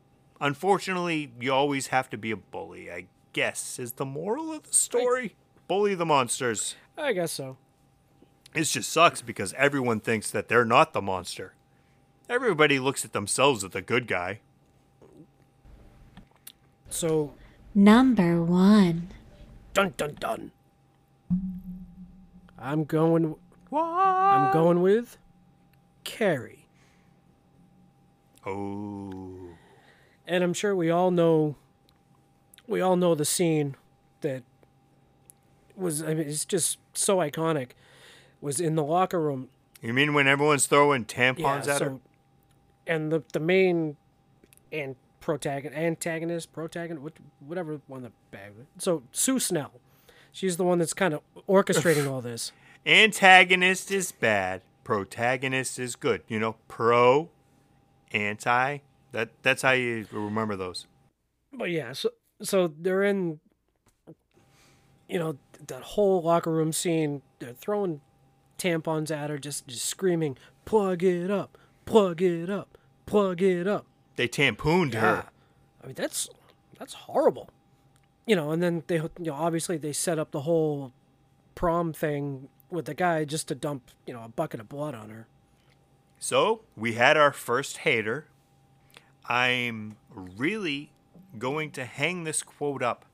Unfortunately, 0.40 1.32
you 1.40 1.52
always 1.52 1.88
have 1.88 2.08
to 2.10 2.16
be 2.16 2.30
a 2.30 2.36
bully, 2.36 2.90
I 2.90 3.06
guess, 3.32 3.78
is 3.78 3.92
the 3.92 4.06
moral 4.06 4.52
of 4.52 4.62
the 4.62 4.72
story. 4.72 5.34
Bully 5.66 5.94
the 5.94 6.06
monsters. 6.06 6.76
I 6.96 7.12
guess 7.12 7.32
so. 7.32 7.56
It 8.54 8.62
just 8.64 8.90
sucks 8.90 9.20
because 9.20 9.52
everyone 9.54 10.00
thinks 10.00 10.30
that 10.30 10.48
they're 10.48 10.64
not 10.64 10.92
the 10.92 11.02
monster. 11.02 11.54
Everybody 12.30 12.78
looks 12.78 13.04
at 13.04 13.12
themselves 13.12 13.64
as 13.64 13.70
the 13.72 13.82
good 13.82 14.06
guy. 14.06 14.40
So 16.88 17.34
Number 17.74 18.42
one. 18.42 19.08
dun 19.74 19.92
dun 19.96 20.14
dun. 20.18 20.52
I'm 22.60 22.84
going. 22.84 23.34
What? 23.70 23.82
I'm 23.84 24.52
going 24.52 24.80
with 24.80 25.18
Carrie, 26.04 26.66
Oh. 28.46 29.50
and 30.26 30.42
I'm 30.44 30.54
sure 30.54 30.74
we 30.74 30.90
all 30.90 31.10
know. 31.10 31.56
We 32.66 32.80
all 32.80 32.96
know 32.96 33.14
the 33.14 33.24
scene 33.24 33.76
that 34.20 34.42
was. 35.76 36.02
I 36.02 36.08
mean, 36.14 36.28
it's 36.28 36.44
just 36.44 36.78
so 36.94 37.18
iconic. 37.18 37.70
Was 38.40 38.60
in 38.60 38.76
the 38.76 38.84
locker 38.84 39.20
room. 39.20 39.48
You 39.82 39.92
mean 39.92 40.14
when 40.14 40.28
everyone's 40.28 40.66
throwing 40.66 41.04
tampons 41.04 41.66
Yeah. 41.66 41.74
at 41.74 41.80
her? 41.80 41.86
So, 41.88 42.00
and 42.86 43.10
the 43.12 43.22
the 43.32 43.40
main 43.40 43.96
and 44.72 44.96
protagonist, 45.20 45.76
antagonist, 45.78 46.52
protagonist, 46.52 47.16
whatever 47.40 47.80
one 47.86 48.02
the 48.02 48.12
bag. 48.30 48.52
So 48.78 49.02
Sue 49.12 49.38
Snell, 49.40 49.72
she's 50.32 50.56
the 50.56 50.64
one 50.64 50.78
that's 50.78 50.94
kind 50.94 51.14
of 51.14 51.20
orchestrating 51.48 52.10
all 52.10 52.20
this. 52.20 52.52
Antagonist 52.86 53.90
is 53.90 54.12
bad. 54.12 54.62
Protagonist 54.84 55.78
is 55.78 55.96
good. 55.96 56.22
You 56.28 56.38
know, 56.40 56.56
pro, 56.68 57.28
anti. 58.12 58.78
That 59.12 59.30
that's 59.42 59.62
how 59.62 59.72
you 59.72 60.06
remember 60.12 60.56
those. 60.56 60.86
But 61.52 61.70
yeah, 61.70 61.92
so 61.92 62.10
so 62.42 62.72
they're 62.78 63.02
in, 63.02 63.40
you 65.08 65.18
know, 65.18 65.38
that 65.66 65.82
whole 65.82 66.22
locker 66.22 66.50
room 66.52 66.72
scene. 66.72 67.22
They're 67.38 67.52
throwing 67.52 68.00
tampons 68.58 69.10
at 69.10 69.30
her, 69.30 69.38
just 69.38 69.66
just 69.66 69.84
screaming, 69.84 70.36
"Plug 70.64 71.02
it 71.02 71.30
up, 71.30 71.56
plug 71.84 72.22
it 72.22 72.50
up, 72.50 72.76
plug 73.06 73.42
it 73.42 73.66
up." 73.66 73.86
They 74.16 74.28
tampooned 74.28 74.94
Yeah, 74.94 75.00
her. 75.00 75.24
I 75.82 75.86
mean 75.86 75.94
that's 75.94 76.28
that's 76.78 76.94
horrible. 76.94 77.48
You 78.28 78.36
know, 78.36 78.52
and 78.52 78.62
then 78.62 78.84
they 78.86 78.96
you 78.96 79.10
know 79.18 79.34
obviously 79.34 79.76
they 79.76 79.92
set 79.92 80.18
up 80.18 80.30
the 80.30 80.42
whole 80.42 80.92
prom 81.54 81.92
thing 81.92 82.48
with 82.70 82.84
the 82.84 82.94
guy 82.94 83.24
just 83.24 83.48
to 83.48 83.54
dump 83.54 83.90
you 84.06 84.12
know 84.12 84.22
a 84.22 84.28
bucket 84.28 84.60
of 84.60 84.68
blood 84.68 84.94
on 84.94 85.10
her. 85.10 85.26
So 86.18 86.62
we 86.76 86.92
had 86.92 87.16
our 87.16 87.32
first 87.32 87.78
hater. 87.78 88.26
I'm 89.24 89.96
really 90.14 90.92
going 91.38 91.70
to 91.72 91.84
hang 91.84 92.24
this 92.24 92.42
quote 92.42 92.82
up 92.82 93.04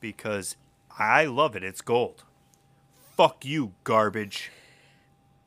because 0.00 0.56
I 0.98 1.24
love 1.24 1.56
it. 1.56 1.62
It's 1.62 1.80
gold. 1.80 2.24
Fuck 3.16 3.44
you, 3.44 3.72
garbage. 3.84 4.50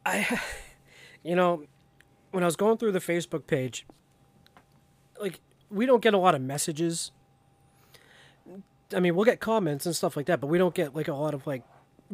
I, 0.05 0.39
you 1.23 1.35
know, 1.35 1.63
when 2.31 2.43
I 2.43 2.45
was 2.45 2.55
going 2.55 2.77
through 2.77 2.91
the 2.91 2.99
Facebook 2.99 3.47
page, 3.47 3.85
like 5.19 5.41
we 5.69 5.85
don't 5.85 6.01
get 6.01 6.13
a 6.13 6.17
lot 6.17 6.35
of 6.35 6.41
messages. 6.41 7.11
I 8.93 8.99
mean, 8.99 9.15
we'll 9.15 9.25
get 9.25 9.39
comments 9.39 9.85
and 9.85 9.95
stuff 9.95 10.15
like 10.15 10.27
that, 10.27 10.39
but 10.39 10.47
we 10.47 10.57
don't 10.57 10.75
get 10.75 10.95
like 10.95 11.07
a 11.07 11.13
lot 11.13 11.33
of 11.33 11.47
like 11.47 11.63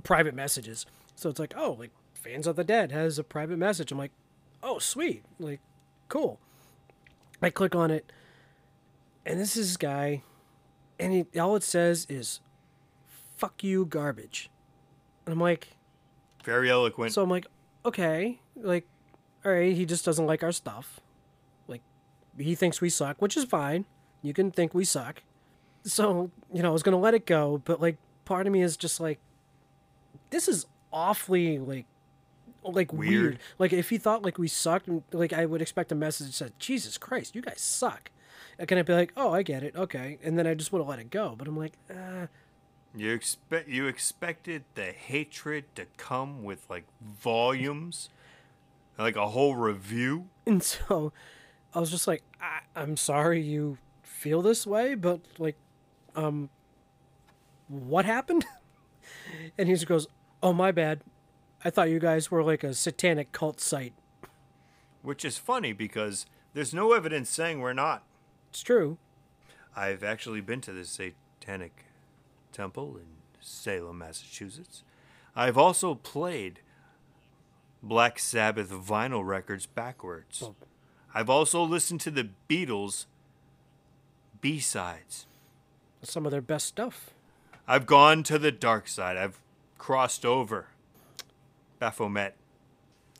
private 0.04 0.34
messages. 0.34 0.86
So 1.16 1.30
it's 1.30 1.40
like, 1.40 1.54
oh, 1.58 1.76
like 1.80 1.92
fans 2.14 2.48
of 2.48 2.56
the 2.56 2.64
dead 2.64 2.92
has 2.92 3.20
a 3.20 3.24
private 3.24 3.58
message. 3.58 3.92
I'm 3.92 3.98
like, 3.98 4.12
oh, 4.64 4.80
sweet, 4.80 5.24
like, 5.40 5.60
cool. 6.08 6.40
I 7.42 7.50
click 7.50 7.76
on 7.76 7.90
it, 7.90 8.12
and 9.26 9.40
this 9.40 9.58
is 9.58 9.70
this 9.70 9.78
guy, 9.78 10.22
and 11.00 11.12
he, 11.12 11.40
all 11.40 11.56
it 11.56 11.64
says 11.64 12.06
is, 12.08 12.40
"Fuck 13.36 13.64
you, 13.64 13.84
garbage," 13.86 14.52
and 15.26 15.34
I'm 15.34 15.40
like, 15.40 15.70
Very 16.44 16.70
eloquent. 16.70 17.14
so 17.14 17.24
I'm 17.24 17.30
like, 17.32 17.48
okay, 17.84 18.40
like, 18.56 18.86
all 19.44 19.52
right, 19.52 19.76
he 19.76 19.86
just 19.88 20.06
doesn't 20.06 20.28
like 20.28 20.44
our 20.44 20.52
stuff. 20.52 21.00
Like, 21.68 21.82
he 22.38 22.54
thinks 22.54 22.80
we 22.80 22.90
suck, 22.90 23.20
which 23.20 23.36
is 23.36 23.46
fine. 23.46 23.86
You 24.22 24.34
can 24.34 24.52
think 24.52 24.76
we 24.76 24.86
suck. 24.86 25.24
So, 25.84 26.32
you 26.54 26.62
know, 26.62 26.70
I 26.70 26.72
was 26.72 26.84
gonna 26.84 27.00
let 27.00 27.14
it 27.14 27.26
go, 27.26 27.62
but 27.66 27.82
like, 27.82 27.98
part 28.26 28.48
of 28.48 28.54
me 28.54 28.62
is 28.62 28.78
just 28.78 29.00
like, 29.00 29.20
this 30.30 30.48
is 30.48 30.66
awfully 30.94 31.60
like, 31.60 31.86
like 32.64 32.94
weird. 32.94 33.12
Weird. 33.12 33.40
Like, 33.58 33.74
if 33.74 33.90
he 33.90 33.98
thought 33.98 34.24
like 34.24 34.38
we 34.38 34.48
sucked, 34.48 34.90
like 35.12 35.34
I 35.34 35.46
would 35.46 35.62
expect 35.62 35.92
a 35.92 35.96
message 35.96 36.28
that 36.28 36.34
said, 36.34 36.54
"Jesus 36.60 36.98
Christ, 36.98 37.36
you 37.36 37.42
guys 37.42 37.60
suck." 37.62 38.12
And 38.60 38.68
can 38.68 38.78
I 38.78 38.84
be 38.84 38.94
like, 38.94 39.12
oh, 39.18 39.34
I 39.34 39.42
get 39.42 39.64
it, 39.64 39.76
okay, 39.76 40.20
and 40.24 40.38
then 40.38 40.46
I 40.46 40.54
just 40.54 40.72
would 40.72 40.80
have 40.80 40.88
let 40.88 41.00
it 41.00 41.10
go. 41.10 41.34
But 41.36 41.48
I'm 41.48 41.58
like, 41.58 41.74
uh, 41.90 42.28
you 42.96 43.12
expect 43.12 43.68
you 43.68 43.88
expected 43.88 44.64
the 44.76 44.92
hatred 44.92 45.66
to 45.76 45.86
come 45.98 46.44
with 46.44 46.70
like 46.70 46.84
volumes, 47.02 48.10
like 49.00 49.16
a 49.16 49.30
whole 49.30 49.56
review. 49.56 50.28
And 50.46 50.62
so 50.62 51.12
I 51.74 51.80
was 51.80 51.90
just 51.90 52.08
like, 52.08 52.24
I, 52.40 52.60
I'm 52.76 52.98
sorry 52.98 53.42
you 53.42 53.78
feel 54.04 54.42
this 54.42 54.68
way, 54.68 54.94
but 54.96 55.22
like, 55.40 55.56
um, 56.16 56.50
what 57.68 58.06
happened? 58.06 58.46
And 59.58 59.68
he 59.68 59.76
just 59.76 59.88
goes, 59.88 60.08
Oh, 60.44 60.52
my 60.54 60.72
bad. 60.72 61.02
I 61.64 61.70
thought 61.70 61.90
you 61.90 62.00
guys 62.00 62.30
were 62.30 62.44
like 62.44 62.64
a 62.64 62.74
satanic 62.74 63.32
cult 63.32 63.62
site. 63.62 63.94
Which 65.02 65.24
is 65.24 65.38
funny 65.38 65.74
because 65.74 66.26
there's 66.54 66.74
no 66.74 66.94
evidence 66.94 67.30
saying 67.30 67.60
we're 67.60 67.74
not. 67.74 68.04
It's 68.50 68.62
true. 68.62 68.98
I've 69.76 70.04
actually 70.04 70.42
been 70.42 70.62
to 70.62 70.74
the 70.74 70.84
Satanic 70.84 71.86
Temple 72.52 72.98
in 72.98 73.06
Salem, 73.40 74.00
Massachusetts. 74.00 74.84
I've 75.36 75.58
also 75.58 75.96
played 75.96 76.60
Black 77.82 78.20
Sabbath 78.20 78.70
vinyl 78.70 79.26
records 79.26 79.66
backwards. 79.66 80.44
I've 81.14 81.30
also 81.30 81.64
listened 81.64 82.02
to 82.02 82.12
the 82.12 82.30
Beatles 82.50 83.06
B 84.42 84.60
sides. 84.60 85.26
Some 86.04 86.26
of 86.26 86.32
their 86.32 86.42
best 86.42 86.68
stuff. 86.68 87.12
I've 87.68 87.86
gone 87.86 88.24
to 88.24 88.40
the 88.40 88.52
dark 88.52 88.88
side. 88.88 89.18
I've 89.18 89.40
crossed 89.78 90.26
over 90.26 90.68
Baphomet. 91.80 92.36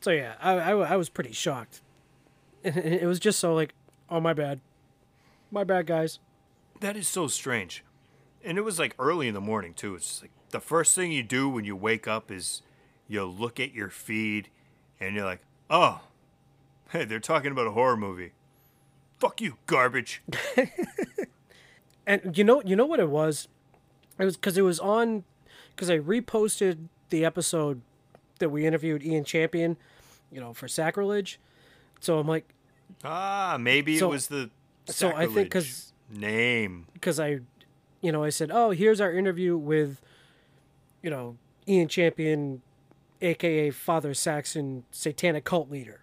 So 0.00 0.10
yeah, 0.10 0.34
I, 0.40 0.52
I, 0.54 0.70
I 0.72 0.96
was 0.96 1.08
pretty 1.08 1.32
shocked. 1.32 1.80
It 2.64 3.06
was 3.06 3.18
just 3.18 3.38
so 3.40 3.54
like, 3.54 3.74
Oh, 4.08 4.20
my 4.20 4.34
bad. 4.34 4.60
My 5.50 5.64
bad, 5.64 5.86
guys. 5.86 6.18
That 6.80 6.96
is 6.98 7.08
so 7.08 7.28
strange. 7.28 7.82
And 8.44 8.58
it 8.58 8.60
was 8.60 8.78
like 8.78 8.94
early 8.98 9.26
in 9.26 9.34
the 9.34 9.40
morning 9.40 9.72
too. 9.72 9.94
It's 9.94 10.20
like 10.20 10.30
the 10.50 10.60
first 10.60 10.94
thing 10.94 11.12
you 11.12 11.22
do 11.22 11.48
when 11.48 11.64
you 11.64 11.74
wake 11.74 12.06
up 12.06 12.30
is 12.30 12.60
you 13.08 13.24
look 13.24 13.58
at 13.58 13.72
your 13.72 13.88
feed 13.88 14.48
and 15.00 15.14
you're 15.14 15.24
like, 15.24 15.40
"Oh, 15.70 16.00
hey, 16.90 17.04
they're 17.04 17.20
talking 17.20 17.52
about 17.52 17.66
a 17.68 17.70
horror 17.72 17.96
movie. 17.96 18.32
Fuck 19.18 19.40
you, 19.40 19.56
garbage." 19.66 20.22
And 22.06 22.36
you 22.36 22.44
know, 22.44 22.62
you 22.64 22.74
know 22.76 22.86
what 22.86 23.00
it 23.00 23.08
was? 23.10 23.48
It 24.18 24.24
was 24.24 24.36
because 24.36 24.58
it 24.58 24.62
was 24.62 24.80
on, 24.80 25.24
because 25.74 25.88
I 25.90 25.98
reposted 25.98 26.88
the 27.10 27.24
episode 27.24 27.80
that 28.38 28.48
we 28.50 28.66
interviewed 28.66 29.02
Ian 29.02 29.24
Champion, 29.24 29.76
you 30.30 30.40
know, 30.40 30.52
for 30.52 30.66
sacrilege. 30.68 31.38
So 32.00 32.18
I'm 32.18 32.26
like, 32.26 32.52
ah, 33.04 33.56
maybe 33.60 33.98
So- 33.98 34.06
it 34.08 34.10
was 34.10 34.26
the 34.28 34.50
so 34.86 35.12
I 35.14 35.26
think 35.26 35.50
'cause- 35.50 35.92
sacrilege 36.08 36.20
name. 36.22 36.86
because 36.92 37.20
I, 37.20 37.40
you 38.00 38.10
know, 38.12 38.24
I 38.24 38.30
said, 38.30 38.50
oh, 38.52 38.70
here's 38.70 39.00
our 39.00 39.12
interview 39.12 39.56
with, 39.56 40.00
you 41.02 41.10
know, 41.10 41.36
Ian 41.68 41.86
Champion, 41.88 42.62
aka 43.20 43.70
Father 43.70 44.12
Saxon, 44.14 44.84
satanic 44.90 45.44
cult 45.44 45.70
leader. 45.70 46.00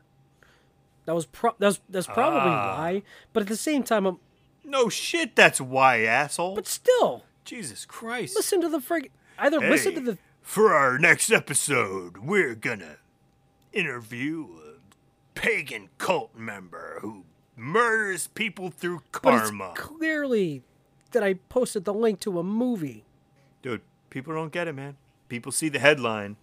That 1.05 1.13
was 1.15 1.25
pro- 1.25 1.55
that's 1.59 1.81
that's 1.89 2.07
probably 2.07 2.51
Ah. 2.51 2.77
why. 2.77 3.03
But 3.33 3.41
at 3.43 3.49
the 3.49 3.55
same 3.57 3.83
time, 3.83 4.05
I'm, 4.05 4.19
No 4.70 4.88
shit, 4.89 5.36
that's 5.36 5.59
why, 5.59 6.01
asshole. 6.03 6.55
but 6.55 6.67
still, 6.67 7.24
Jesus 7.43 7.86
Christ. 7.86 8.36
listen 8.36 8.61
to 8.61 8.70
the 8.70 8.78
frig. 8.80 9.09
Either 9.38 9.59
listen 9.59 9.93
to 9.95 9.99
Hey, 9.99 10.05
the 10.05 10.17
For 10.41 10.74
our 10.74 10.97
next 10.99 11.32
episode, 11.32 12.17
we're 12.20 12.53
gonna 12.55 12.97
interview 13.74 14.47
a 14.63 14.74
pagan 15.34 15.89
cult 15.97 16.36
member 16.36 16.99
who 17.01 17.24
murders 17.55 18.28
people 18.28 18.70
through 18.70 19.01
But 19.11 19.22
karma. 19.22 19.72
it's 19.72 19.80
clearly 19.82 20.63
that 21.11 21.24
I 21.24 21.36
posted 21.36 21.86
the 21.86 21.93
link 21.93 22.20
to 22.22 22.39
a 22.39 22.43
movie. 22.43 23.03
Dude, 23.61 23.82
people 24.09 24.34
don't 24.34 24.51
get 24.51 24.67
it, 24.67 24.74
man. 24.76 24.97
People 25.28 25.51
see 25.51 25.70
the 25.70 25.80
headline 25.80 26.36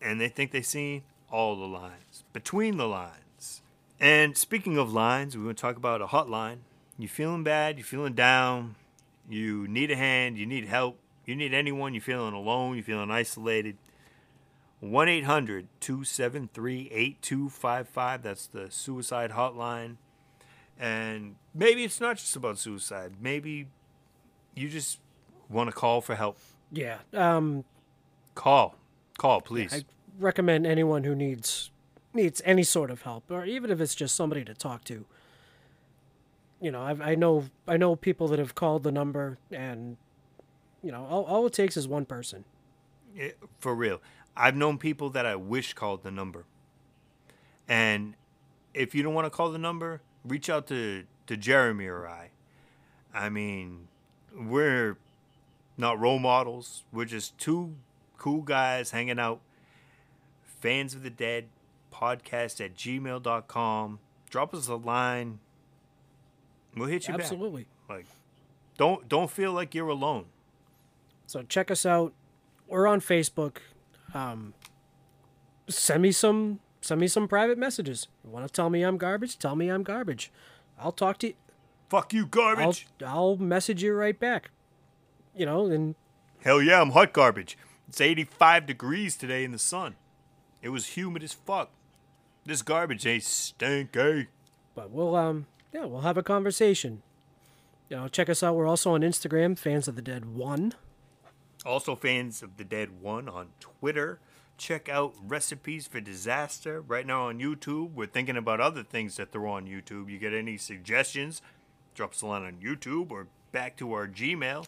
and 0.00 0.20
they 0.20 0.28
think 0.28 0.50
they 0.52 0.62
see 0.62 1.02
all 1.30 1.56
the 1.56 1.66
lines, 1.66 2.22
between 2.32 2.76
the 2.76 2.86
lines. 2.86 3.62
And 3.98 4.36
speaking 4.36 4.76
of 4.78 4.92
lines, 4.92 5.36
we 5.36 5.44
want 5.44 5.56
to 5.56 5.60
talk 5.60 5.76
about 5.76 6.02
a 6.02 6.06
hotline. 6.06 6.58
You 6.98 7.08
feeling 7.08 7.42
bad, 7.42 7.76
you're 7.76 7.84
feeling 7.84 8.14
down, 8.14 8.76
you 9.28 9.66
need 9.66 9.90
a 9.90 9.96
hand, 9.96 10.38
you 10.38 10.46
need 10.46 10.66
help, 10.66 10.98
you 11.26 11.34
need 11.34 11.52
anyone, 11.52 11.94
you're 11.94 12.00
feeling 12.02 12.34
alone, 12.34 12.76
you're 12.76 12.84
feeling 12.84 13.10
isolated. 13.10 13.76
1 14.80 15.08
800 15.08 15.66
273 15.80 16.90
8255. 16.92 18.22
That's 18.22 18.46
the 18.46 18.70
suicide 18.70 19.30
hotline. 19.30 19.96
And 20.78 21.36
maybe 21.54 21.84
it's 21.84 22.00
not 22.00 22.16
just 22.16 22.36
about 22.36 22.58
suicide. 22.58 23.14
Maybe 23.20 23.68
you 24.54 24.68
just 24.68 24.98
want 25.48 25.70
to 25.70 25.74
call 25.74 26.00
for 26.00 26.14
help. 26.14 26.38
Yeah. 26.70 26.98
Um, 27.12 27.64
Call. 28.34 28.74
Call, 29.16 29.40
please. 29.40 29.72
I 29.72 29.84
recommend 30.18 30.66
anyone 30.66 31.04
who 31.04 31.14
needs 31.14 31.70
needs 32.12 32.42
any 32.44 32.62
sort 32.62 32.90
of 32.90 33.02
help, 33.02 33.30
or 33.30 33.44
even 33.44 33.70
if 33.70 33.80
it's 33.80 33.94
just 33.94 34.14
somebody 34.14 34.44
to 34.44 34.54
talk 34.54 34.84
to. 34.84 35.04
You 36.60 36.70
know, 36.70 36.82
I've, 36.82 37.00
I 37.00 37.14
know 37.14 37.44
I 37.68 37.76
know 37.76 37.96
people 37.96 38.28
that 38.28 38.38
have 38.38 38.54
called 38.54 38.84
the 38.84 38.92
number, 38.92 39.38
and 39.50 39.96
you 40.82 40.92
know, 40.92 41.04
all, 41.06 41.24
all 41.24 41.46
it 41.46 41.52
takes 41.52 41.76
is 41.76 41.88
one 41.88 42.04
person. 42.04 42.44
Eh, 43.18 43.30
for 43.58 43.74
real. 43.74 44.00
I've 44.36 44.56
known 44.56 44.78
people 44.78 45.10
that 45.10 45.24
I 45.26 45.36
wish 45.36 45.72
called 45.74 46.02
the 46.02 46.10
number. 46.10 46.44
And 47.68 48.14
if 48.74 48.94
you 48.94 49.02
don't 49.02 49.14
want 49.14 49.26
to 49.26 49.30
call 49.30 49.50
the 49.50 49.58
number, 49.58 50.02
reach 50.24 50.50
out 50.50 50.66
to, 50.68 51.04
to 51.26 51.36
Jeremy 51.36 51.86
or 51.86 52.06
I. 52.06 52.30
I 53.14 53.28
mean, 53.28 53.88
we're 54.36 54.98
not 55.78 55.98
role 55.98 56.18
models. 56.18 56.82
We're 56.92 57.04
just 57.04 57.38
two 57.38 57.76
cool 58.18 58.42
guys 58.42 58.90
hanging 58.90 59.18
out. 59.18 59.40
Fans 60.42 60.94
of 60.94 61.02
the 61.02 61.10
Dead 61.10 61.46
podcast 61.92 62.62
at 62.64 62.74
gmail.com. 62.74 63.98
Drop 64.28 64.54
us 64.54 64.66
a 64.66 64.74
line. 64.74 65.38
We'll 66.76 66.88
hit 66.88 67.06
you 67.08 67.14
back. 67.14 67.22
Absolutely. 67.22 67.66
Like, 67.88 68.06
don't 68.76 69.08
don't 69.08 69.30
feel 69.30 69.52
like 69.52 69.74
you're 69.74 69.88
alone. 69.88 70.26
So 71.26 71.42
check 71.42 71.70
us 71.70 71.86
out. 71.86 72.12
We're 72.66 72.86
on 72.86 73.00
Facebook. 73.00 73.58
Um, 74.12 74.54
send 75.68 76.02
me 76.02 76.12
some 76.12 76.60
send 76.80 77.00
me 77.00 77.08
some 77.08 77.28
private 77.28 77.58
messages. 77.58 78.08
You 78.24 78.30
want 78.30 78.46
to 78.46 78.52
tell 78.52 78.70
me 78.70 78.82
I'm 78.82 78.98
garbage? 78.98 79.38
Tell 79.38 79.56
me 79.56 79.68
I'm 79.68 79.82
garbage. 79.82 80.30
I'll 80.78 80.92
talk 80.92 81.18
to 81.18 81.28
you. 81.28 81.34
Fuck 81.88 82.12
you, 82.12 82.22
I'll 82.22 82.28
garbage. 82.28 82.86
I'll 83.04 83.36
message 83.36 83.82
you 83.82 83.94
right 83.94 84.18
back. 84.18 84.50
You 85.34 85.46
know, 85.46 85.66
and 85.66 85.94
Hell 86.42 86.60
yeah, 86.60 86.80
I'm 86.80 86.90
hot 86.90 87.12
garbage. 87.12 87.56
It's 87.88 88.00
85 88.00 88.66
degrees 88.66 89.16
today 89.16 89.44
in 89.44 89.52
the 89.52 89.58
sun. 89.58 89.94
It 90.62 90.70
was 90.70 90.88
humid 90.88 91.22
as 91.22 91.32
fuck. 91.32 91.70
This 92.44 92.62
garbage 92.62 93.06
ain't 93.06 93.22
stinky. 93.22 94.28
but 94.74 94.90
we'll 94.90 95.14
um 95.16 95.46
yeah 95.74 95.84
we'll 95.84 96.00
have 96.00 96.16
a 96.16 96.22
conversation. 96.22 97.02
You 97.90 97.96
know, 97.98 98.08
check 98.08 98.30
us 98.30 98.42
out. 98.42 98.56
We're 98.56 98.66
also 98.66 98.94
on 98.94 99.02
Instagram, 99.02 99.58
fans 99.58 99.88
of 99.88 99.96
the 99.96 100.02
dead 100.02 100.24
one. 100.24 100.72
Also, 101.66 101.96
fans 101.96 102.42
of 102.42 102.58
the 102.58 102.64
Dead 102.64 103.00
One 103.00 103.26
on 103.26 103.48
Twitter. 103.58 104.18
Check 104.58 104.88
out 104.88 105.14
Recipes 105.26 105.86
for 105.86 105.98
Disaster 105.98 106.82
right 106.82 107.06
now 107.06 107.28
on 107.28 107.40
YouTube. 107.40 107.94
We're 107.94 108.06
thinking 108.06 108.36
about 108.36 108.60
other 108.60 108.82
things 108.82 109.16
that 109.16 109.32
throw 109.32 109.52
on 109.52 109.66
YouTube. 109.66 110.10
You 110.10 110.18
get 110.18 110.34
any 110.34 110.58
suggestions? 110.58 111.40
Drop 111.94 112.10
us 112.12 112.22
a 112.22 112.26
line 112.26 112.44
on 112.44 112.56
YouTube 112.56 113.10
or 113.10 113.28
back 113.50 113.76
to 113.78 113.92
our 113.94 114.06
Gmail. 114.06 114.66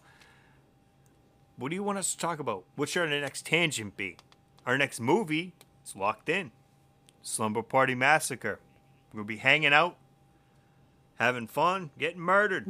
What 1.56 1.68
do 1.68 1.74
you 1.74 1.82
want 1.82 1.98
us 1.98 2.12
to 2.12 2.18
talk 2.18 2.38
about? 2.38 2.64
What 2.76 2.88
should 2.88 3.02
our 3.02 3.20
next 3.20 3.44
tangent 3.46 3.96
be? 3.96 4.16
Our 4.64 4.78
next 4.78 4.98
movie 4.98 5.52
is 5.84 5.94
locked 5.94 6.28
in 6.28 6.50
Slumber 7.22 7.62
Party 7.62 7.94
Massacre. 7.94 8.58
We'll 9.12 9.24
be 9.24 9.36
hanging 9.36 9.72
out, 9.72 9.96
having 11.16 11.46
fun, 11.46 11.90
getting 11.98 12.20
murdered. 12.20 12.66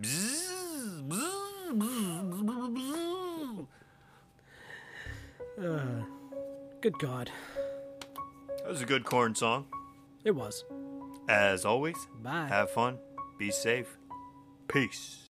Bzzz, 0.00 1.08
bzzz, 1.08 1.72
bzzz, 1.72 2.42
bzzz, 2.44 3.66
bzzz. 5.56 6.06
Good 6.80 6.98
God, 6.98 7.30
That 8.58 8.68
was 8.68 8.80
a 8.82 8.86
good 8.86 9.04
corn 9.04 9.34
song. 9.34 9.66
it 10.24 10.30
was. 10.30 10.64
As 11.28 11.64
always, 11.66 11.96
Bye. 12.22 12.46
have 12.48 12.70
fun, 12.70 12.98
be 13.38 13.50
safe, 13.50 13.98
peace. 14.68 15.29